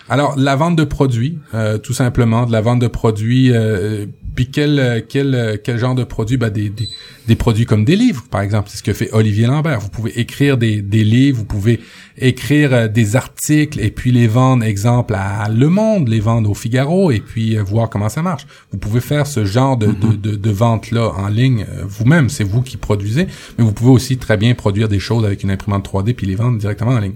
[0.08, 3.50] Alors, la vente de produits, euh, tout simplement, de la vente de produits.
[3.52, 6.36] Euh, puis quel euh, quel euh, quel genre de produits?
[6.36, 6.88] Ben des, des
[7.26, 8.68] des produits comme des livres, par exemple.
[8.70, 9.80] C'est ce que fait Olivier Lambert.
[9.80, 11.80] Vous pouvez écrire des des livres, vous pouvez
[12.18, 17.10] écrire des articles et puis les vendre, exemple à Le Monde, les vendre au Figaro
[17.10, 18.46] et puis voir comment ça marche.
[18.70, 22.28] Vous pouvez faire ce genre de de, de, de vente là en ligne vous-même.
[22.28, 23.26] C'est vous qui produisez,
[23.58, 26.36] mais vous pouvez aussi très bien produire des choses avec une imprimante 3D puis les
[26.36, 27.14] vendre directement en ligne.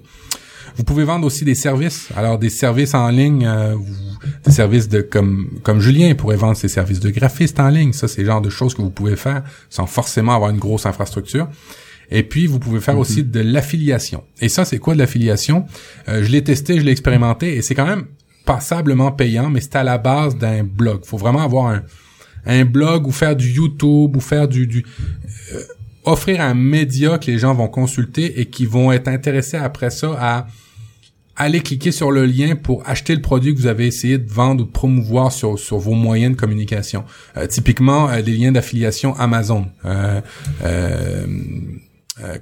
[0.77, 2.09] Vous pouvez vendre aussi des services.
[2.17, 3.77] Alors des services en ligne, euh,
[4.45, 7.93] des services de comme comme Julien pourrait vendre ses services de graphiste en ligne.
[7.93, 10.87] Ça, c'est le genre de choses que vous pouvez faire sans forcément avoir une grosse
[10.87, 11.49] infrastructure.
[12.11, 14.25] Et puis, vous pouvez faire aussi de l'affiliation.
[14.41, 15.67] Et ça, c'est quoi de l'affiliation?
[16.09, 18.07] Euh, je l'ai testé, je l'ai expérimenté, et c'est quand même
[18.45, 21.05] passablement payant, mais c'est à la base d'un blog.
[21.05, 21.83] faut vraiment avoir un,
[22.47, 24.67] un blog ou faire du YouTube ou faire du...
[24.67, 24.85] du
[25.55, 25.63] euh,
[26.05, 30.17] offrir un média que les gens vont consulter et qui vont être intéressés après ça
[30.19, 30.47] à
[31.41, 34.63] allez cliquer sur le lien pour acheter le produit que vous avez essayé de vendre
[34.63, 37.05] ou de promouvoir sur, vos moyens de communication.
[37.37, 39.67] Euh, typiquement, euh, des liens d'affiliation Amazon.
[39.87, 40.21] Euh,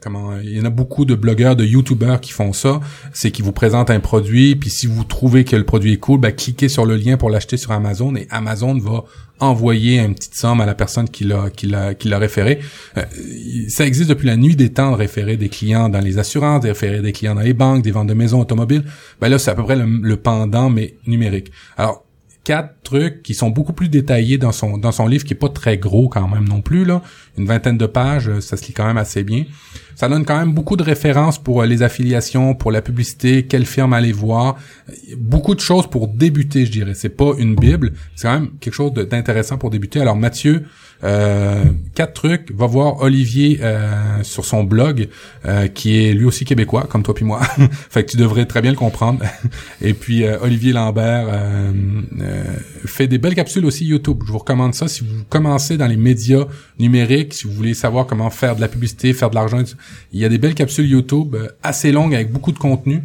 [0.01, 2.81] comment il y en a beaucoup de blogueurs, de youtubeurs qui font ça,
[3.13, 6.21] c'est qu'ils vous présentent un produit, puis si vous trouvez que le produit est cool,
[6.21, 9.05] ben, cliquez sur le lien pour l'acheter sur Amazon et Amazon va
[9.41, 12.59] envoyer une petite somme à la personne qui l'a qui l'a qui l'a référé.
[12.97, 13.05] Euh,
[13.69, 16.69] ça existe depuis la nuit des temps de référer des clients dans les assurances, de
[16.69, 18.85] référer des clients dans les banques, des ventes de maisons automobiles.
[19.21, 21.53] Ben là, c'est à peu près le pendant mais numérique.
[21.77, 22.08] Alors
[22.49, 25.51] quatre trucs qui sont beaucoup plus détaillés dans son dans son livre qui est pas
[25.51, 27.03] très gros quand même non plus là,
[27.37, 29.45] une vingtaine de pages, ça se lit quand même assez bien.
[29.97, 33.67] Ça donne quand même beaucoup de références pour euh, les affiliations, pour la publicité, quelle
[33.67, 34.57] firme aller voir,
[35.19, 36.95] beaucoup de choses pour débuter, je dirais.
[36.95, 40.01] C'est pas une bible, c'est quand même quelque chose d'intéressant pour débuter.
[40.01, 40.65] Alors Mathieu,
[41.05, 42.51] euh, quatre trucs.
[42.53, 45.09] Va voir Olivier euh, sur son blog,
[45.47, 47.41] euh, qui est lui aussi québécois, comme toi puis moi.
[47.91, 49.21] fait que tu devrais très bien le comprendre.
[49.81, 51.27] Et puis Olivier Lambert
[52.85, 54.23] fait des belles capsules aussi YouTube.
[54.27, 56.45] Je vous recommande ça si vous commencez dans les médias
[56.79, 59.63] numériques, si vous voulez savoir comment faire de la publicité, faire de l'argent.
[60.13, 63.03] Il y a des belles capsules YouTube assez longues avec beaucoup de contenu.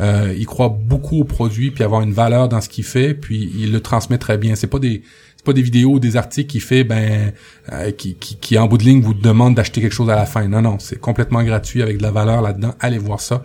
[0.00, 3.72] il croit beaucoup au produit puis avoir une valeur dans ce qu'il fait puis il
[3.72, 5.02] le transmet très bien c'est pas des
[5.44, 7.32] pas des vidéos ou des articles qui fait ben
[7.72, 10.26] euh, qui, qui, qui en bout de ligne vous demande d'acheter quelque chose à la
[10.26, 10.46] fin.
[10.48, 12.74] Non non, c'est complètement gratuit avec de la valeur là-dedans.
[12.80, 13.42] Allez voir ça.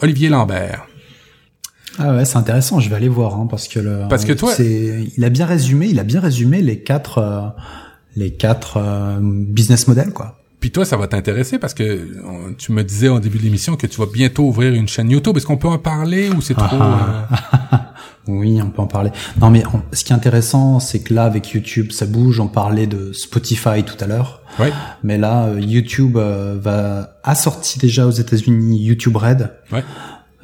[0.00, 0.86] Olivier Lambert.
[1.98, 2.80] Ah ouais, c'est intéressant.
[2.80, 5.46] Je vais aller voir hein, parce que le, parce que toi, c'est il a bien
[5.46, 7.48] résumé, il a bien résumé les quatre euh,
[8.16, 10.39] les quatre euh, business models quoi.
[10.60, 12.06] Puis toi, ça va t'intéresser parce que
[12.58, 15.36] tu me disais au début de l'émission que tu vas bientôt ouvrir une chaîne YouTube.
[15.36, 17.28] Est-ce qu'on peut en parler ou c'est trop ah,
[17.72, 17.94] ah.
[18.28, 19.10] Oui, on peut en parler.
[19.40, 22.38] Non, mais ce qui est intéressant, c'est que là, avec YouTube, ça bouge.
[22.38, 24.42] On parlait de Spotify tout à l'heure.
[25.02, 29.50] Mais là, euh, YouTube euh, va a sorti déjà aux États-Unis YouTube Red.
[29.72, 29.82] Ouais.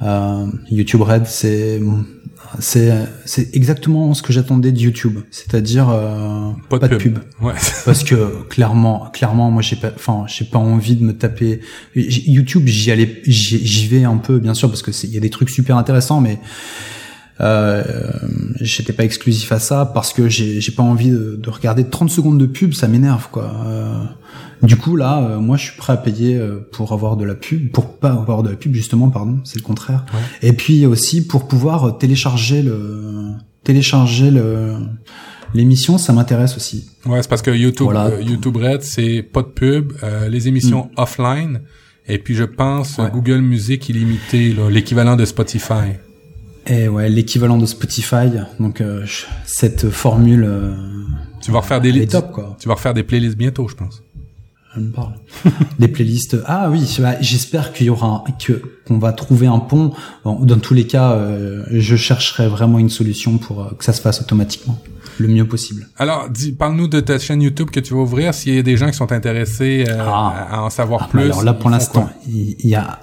[0.02, 1.80] Euh, YouTube Red, c'est
[2.58, 2.92] c'est
[3.24, 7.18] c'est exactement ce que j'attendais de YouTube, c'est-à-dire euh, pas, de pub.
[7.40, 7.54] Ouais.
[7.84, 11.60] Parce que clairement, clairement, moi j'ai pas, enfin j'ai pas envie de me taper
[11.94, 12.66] YouTube.
[12.66, 15.50] J'y allais, j'y vais un peu, bien sûr, parce que il y a des trucs
[15.50, 16.38] super intéressants, mais
[17.40, 17.82] euh,
[18.60, 22.38] j'étais pas exclusif à ça parce que j'ai pas envie de, de, regarder 30 secondes
[22.38, 23.52] de pub, ça m'énerve quoi.
[23.66, 24.04] Euh,
[24.62, 27.34] du coup là, euh, moi je suis prêt à payer euh, pour avoir de la
[27.34, 30.04] pub, pour pas avoir de la pub justement, pardon, c'est le contraire.
[30.42, 33.32] Et puis aussi pour pouvoir télécharger le
[33.64, 34.74] télécharger le
[35.54, 36.90] l'émission, ça m'intéresse aussi.
[37.06, 37.88] Ouais, c'est parce que YouTube
[38.20, 39.92] YouTube Red c'est pas de pub,
[40.28, 41.00] les émissions mm.
[41.00, 41.60] offline.
[42.08, 45.96] Et puis je pense Google Music illimité, l'équivalent de Spotify.
[46.66, 48.28] Et ouais, l'équivalent de Spotify.
[48.58, 49.04] Donc euh,
[49.44, 50.44] cette formule.
[50.44, 50.74] Euh,
[51.40, 52.56] tu vas refaire des quoi.
[52.60, 54.02] Tu vas refaire des playlists bientôt, je pense.
[55.88, 56.36] Playlists.
[56.46, 56.82] Ah oui,
[57.20, 59.92] j'espère qu'il y aura que qu'on va trouver un pont.
[60.24, 64.20] dans tous les cas, euh, je chercherai vraiment une solution pour que ça se fasse
[64.20, 64.78] automatiquement
[65.18, 65.88] le mieux possible.
[65.96, 68.34] Alors, dis, parle-nous de ta chaîne YouTube que tu vas ouvrir.
[68.34, 70.48] S'il y a des gens qui sont intéressés ah.
[70.50, 71.22] à en savoir ah, plus.
[71.22, 73.00] Alors là, pour l'instant, il y, a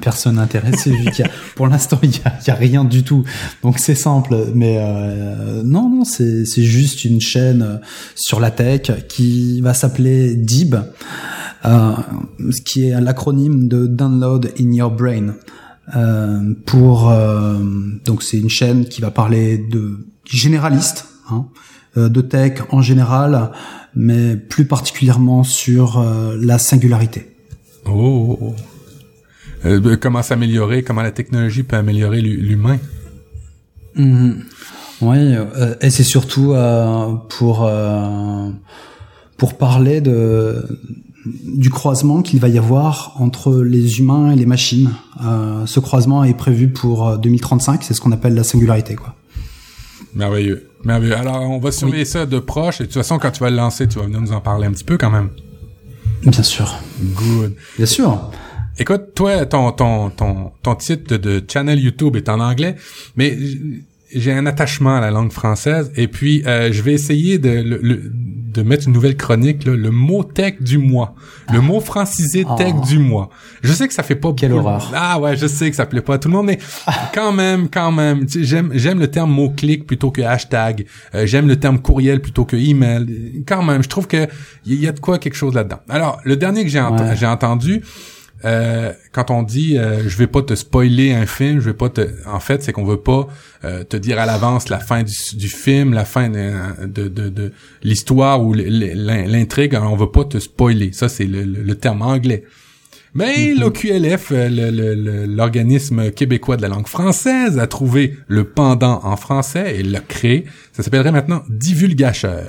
[0.00, 3.02] personne intéressée vu qu'il y a, pour l'instant, il y a, y a, rien du
[3.02, 3.24] tout.
[3.62, 7.76] Donc c'est simple, mais euh, non, non, c'est c'est juste une chaîne euh,
[8.14, 10.76] sur la tech qui va s'appeler DIB,
[11.64, 11.92] euh,
[12.50, 15.34] ce qui est l'acronyme de Download in Your Brain.
[15.96, 17.58] Euh, pour euh,
[18.04, 20.06] donc c'est une chaîne qui va parler de
[20.36, 21.46] généraliste, hein,
[21.96, 23.50] euh, de tech en général,
[23.94, 26.04] mais plus particulièrement sur
[26.40, 27.34] la singularité.
[27.86, 28.54] Oh.
[29.64, 32.78] Euh, comment s'améliorer, comment la technologie peut améliorer l'humain?
[33.96, 34.32] Mmh.
[35.00, 38.50] Oui, euh, et c'est surtout euh, pour euh,
[39.36, 40.64] pour parler de
[41.44, 44.90] du croisement qu'il va y avoir entre les humains et les machines.
[45.24, 49.14] Euh, ce croisement est prévu pour 2035, c'est ce qu'on appelle la singularité, quoi.
[50.18, 51.16] Merveilleux, merveilleux.
[51.16, 52.80] Alors, on va surveiller ça de proche.
[52.80, 54.66] Et de toute façon, quand tu vas le lancer, tu vas venir nous en parler
[54.66, 55.30] un petit peu quand même.
[56.24, 56.74] Bien sûr.
[57.00, 57.54] Good.
[57.76, 58.30] Bien sûr.
[58.80, 62.74] Écoute, toi, ton, ton, ton, ton titre de, channel YouTube est en anglais,
[63.14, 63.38] mais
[64.14, 68.62] j'ai un attachement à la langue française et puis euh, je vais essayer de, de
[68.62, 71.14] mettre une nouvelle chronique, le mot tech du mois.
[71.52, 72.86] Le mot francisé tech ah.
[72.86, 73.30] du mois.
[73.62, 74.90] Je sais que ça fait pas Quelle horreur.
[74.94, 76.58] Ah ouais, je sais que ça plaît pas à tout le monde, mais
[77.14, 80.86] quand même, quand même, j'aime j'aime le terme mot-clic plutôt que hashtag.
[81.14, 83.44] Euh, j'aime le terme courriel plutôt que email.
[83.46, 84.26] Quand même, je trouve que
[84.66, 85.80] il y, a de quoi quelque chose là-dedans.
[85.88, 86.82] Alors, le dernier que j'ai
[87.14, 87.82] j'ai entendu,
[88.44, 91.88] euh, quand on dit euh, je vais pas te spoiler un film, je vais pas
[91.88, 93.26] te en fait, c'est qu'on veut pas
[93.64, 97.52] euh, te dire à l'avance la fin du, film, la fin de, de, de,
[97.82, 100.92] l'histoire ou l'intrigue, on veut pas te spoiler.
[100.92, 102.44] Ça c'est le, terme anglais.
[103.14, 103.60] Mais Mhm.
[103.60, 109.00] l'OQLF, euh, le- le- le- l'organisme québécois de la langue française, a trouvé le pendant
[109.02, 110.44] en français et l'a créé.
[110.72, 112.46] Ça s'appellerait maintenant divulgacheur.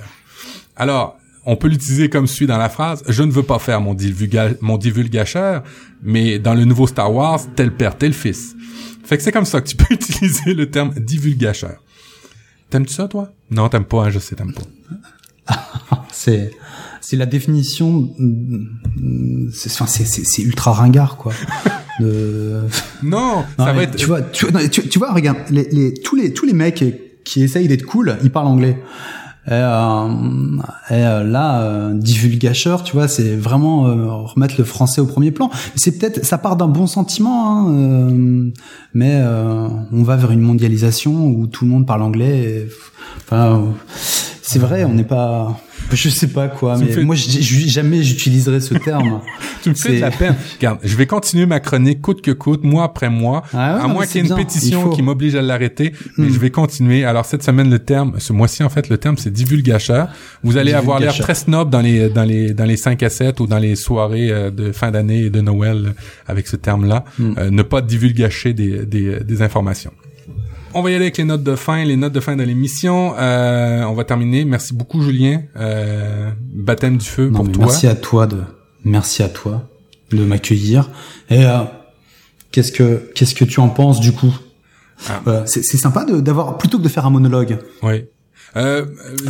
[0.75, 1.18] Alors,
[1.49, 4.51] on peut l'utiliser comme suit dans la phrase Je ne veux pas faire mon, divulga
[4.61, 5.63] mon divulgacheur,
[6.03, 8.55] mais dans le nouveau Star Wars, tel père, tel fils.
[9.03, 11.81] Fait que c'est comme ça que tu peux utiliser le terme divulgacheur.
[12.69, 13.31] T'aimes-tu ça, toi?
[13.49, 15.55] Non, t'aimes pas, hein, je sais, t'aimes pas.
[16.11, 16.51] C'est
[17.01, 18.13] c'est la définition.
[19.51, 21.34] C'est c'est ultra ringard quoi.
[21.99, 22.61] De...
[23.03, 23.97] Non, Non, ça va être...
[23.97, 26.81] Tu vois, tu, non, tu, tu vois, regarde, les, les, tous les tous les mecs
[27.26, 28.77] qui essayent d'être cool, ils parlent anglais.
[29.49, 30.07] Et, euh,
[30.91, 35.31] et euh, là, euh, divulgacheur, tu vois, c'est vraiment euh, remettre le français au premier
[35.31, 35.49] plan.
[35.76, 38.51] C'est peut-être, ça part d'un bon sentiment, hein,
[38.93, 39.19] mais
[39.91, 42.67] on va vers une mondialisation où tout le monde parle anglais.
[43.21, 43.73] enfin,
[44.43, 45.59] c'est vrai, on n'est pas,
[45.95, 49.21] je sais pas quoi, mais fais- moi, jamais j'utiliserai ce terme.
[49.61, 50.35] Tu me fais de la peine.
[50.57, 53.87] Regarde, je vais continuer ma chronique coûte que coûte, mois après mois, Ah ouais, à
[53.89, 54.89] moins qu'il y ait une bien, pétition faut.
[54.91, 56.33] qui m'oblige à l'arrêter, mais Hmm.
[56.33, 57.03] je vais continuer.
[57.03, 60.07] Alors cette semaine, le terme, ce mois-ci en fait, le terme c'est divulgacheur.
[60.43, 63.41] Vous allez avoir l'air très snob dans les dans les dans les 5 à 7
[63.41, 65.93] ou dans les soirées euh, de fin d'année et de Noël
[66.27, 67.03] avec ce terme-là.
[67.17, 67.33] Hmm.
[67.37, 69.91] Euh, ne pas divulgacher des, des des informations.
[70.73, 73.15] On va y aller avec les notes de fin, les notes de fin de l'émission.
[73.17, 74.45] Euh, on va terminer.
[74.45, 75.41] Merci beaucoup, Julien.
[75.55, 77.65] Euh, baptême du feu Non, pour toi.
[77.65, 78.43] Merci à toi de,
[78.85, 79.67] merci à toi
[80.11, 80.89] de m'accueillir.
[81.29, 81.59] Et euh,
[82.51, 84.33] qu'est-ce que, qu'est-ce que tu en penses du coup?
[85.07, 85.21] Ah.
[85.27, 87.57] Euh, C'est sympa d'avoir plutôt que de faire un monologue.
[87.81, 88.05] Oui.
[88.55, 88.85] Euh,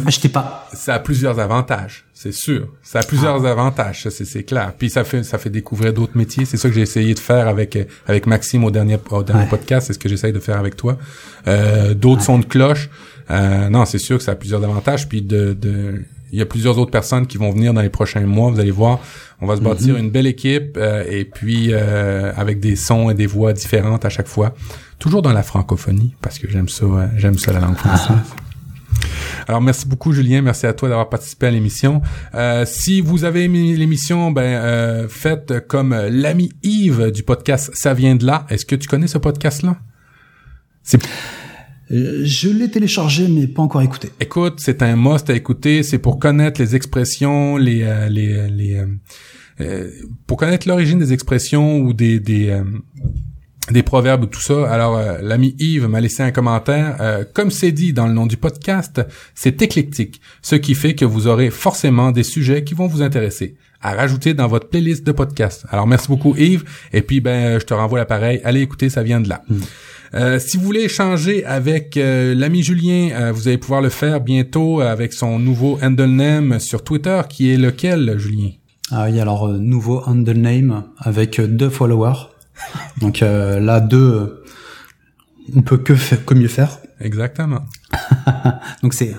[0.05, 0.67] Ah, t'ai pas.
[0.73, 2.69] ça a plusieurs avantages, c'est sûr.
[2.83, 4.73] Ça a plusieurs avantages, ça, c'est clair.
[4.77, 6.45] Puis ça fait ça fait découvrir d'autres métiers.
[6.45, 9.43] C'est ça que j'ai essayé de faire avec euh, avec Maxime au dernier au dernier
[9.43, 9.49] Ouais.
[9.49, 9.87] podcast.
[9.87, 10.97] C'est ce que j'essaye de faire avec toi.
[11.47, 12.89] Euh, d'autres sons de cloche.
[13.31, 15.07] Euh, non, c'est sûr que ça a plusieurs avantages.
[15.09, 16.01] Puis de de
[16.31, 18.51] il y a plusieurs autres personnes qui vont venir dans les prochains mois.
[18.51, 18.99] Vous allez voir,
[19.41, 23.15] on va se bâtir une belle équipe euh, et puis euh, avec des sons et
[23.15, 24.53] des voix différentes à chaque fois.
[24.99, 28.15] Toujours dans la francophonie parce que j'aime ça, euh, j'aime ça la langue française.
[29.49, 32.03] Alors merci beaucoup Julien, merci à toi d'avoir participé à l'émission.
[32.35, 37.95] Euh, si vous avez aimé l'émission, ben euh, faites comme l'ami Yves du podcast Ça
[37.95, 38.45] vient de là.
[38.51, 39.79] Est-ce que tu connais ce podcast là
[40.83, 41.01] C'est
[41.89, 44.09] Euh, Je l'ai téléchargé mais pas encore écouté.
[44.19, 48.75] écoute, c'est un must à écouter, c'est pour connaître les expressions, les euh, les les
[48.75, 48.85] euh,
[49.61, 49.89] euh,
[50.27, 52.63] pour connaître l'origine des expressions ou des des euh,
[53.71, 54.69] des proverbes ou tout ça.
[54.69, 56.97] Alors, euh, l'ami Yves m'a laissé un commentaire.
[56.99, 59.01] Euh, comme c'est dit dans le nom du podcast,
[59.35, 63.55] c'est éclectique, ce qui fait que vous aurez forcément des sujets qui vont vous intéresser
[63.81, 65.65] à rajouter dans votre playlist de podcast.
[65.69, 66.63] Alors, merci beaucoup Yves.
[66.91, 68.41] Et puis, ben, je te renvoie l'appareil.
[68.43, 69.43] Allez écouter, ça vient de là.
[70.15, 74.21] Euh, si vous voulez échanger avec euh, l'ami Julien, euh, vous allez pouvoir le faire
[74.21, 78.49] bientôt avec son nouveau handle name sur Twitter, qui est lequel, Julien?
[78.91, 82.29] Ah oui, alors euh, nouveau handle name avec euh, deux followers.
[82.99, 84.43] Donc euh, là deux, euh,
[85.55, 86.79] on peut que faire, que mieux faire.
[86.99, 87.65] Exactement.
[88.83, 89.15] Donc c'est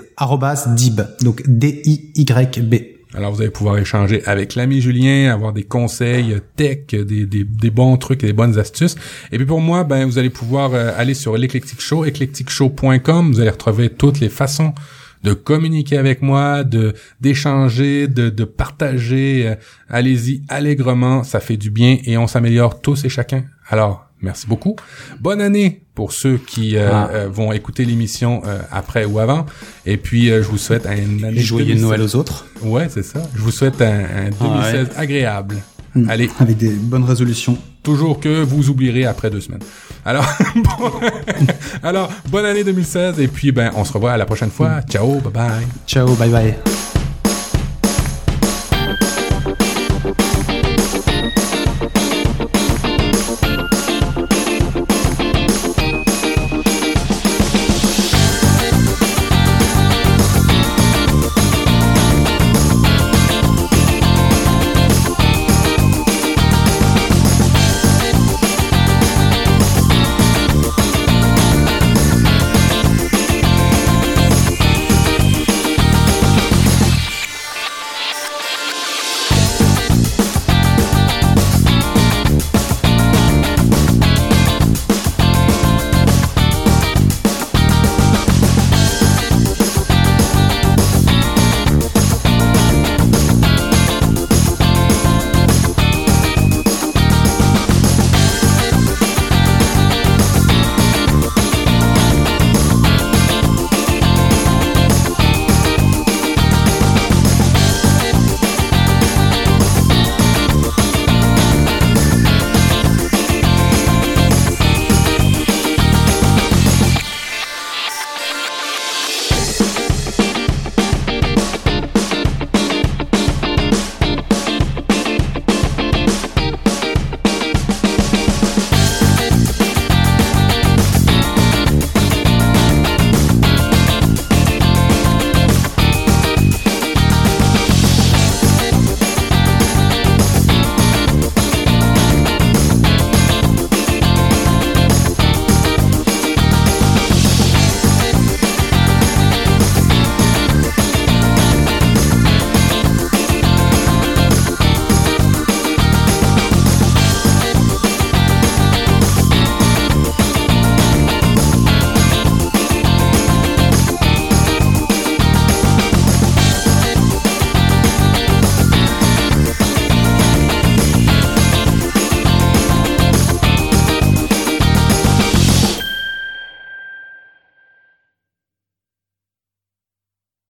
[0.75, 2.75] dib, donc D I Y B.
[3.13, 7.69] Alors, vous allez pouvoir échanger avec l'ami Julien, avoir des conseils tech, des, des, des
[7.69, 8.95] bons trucs et des bonnes astuces.
[9.33, 13.33] Et puis pour moi, ben, vous allez pouvoir euh, aller sur l'Eclectic Show, eclecticshow.com.
[13.33, 14.73] Vous allez retrouver toutes les façons
[15.23, 19.47] de communiquer avec moi, de d'échanger, de, de partager.
[19.47, 19.55] Euh,
[19.89, 23.43] Allez-y allègrement, ça fait du bien et on s'améliore tous et chacun.
[23.69, 24.75] Alors, merci beaucoup.
[25.19, 27.09] Bonne année pour ceux qui euh, Ah.
[27.11, 29.45] euh, vont écouter l'émission euh, après ou avant.
[29.85, 31.81] Et puis, euh, je vous souhaite une année Joyeux 2016.
[31.85, 33.21] Noël aux autres, Ouais, c'est ça.
[33.35, 35.57] Je vous souhaite un, un 2016 agréable.
[36.07, 37.57] Allez, avec des bonnes résolutions.
[37.83, 39.61] toujours que vous oublierez après deux semaines.
[40.05, 40.91] Alors, bon-
[41.83, 44.81] alors bonne année 2016 et puis ben on se revoit à la prochaine fois.
[44.83, 45.67] Ciao, bye bye.
[45.87, 46.80] Ciao, bye bye.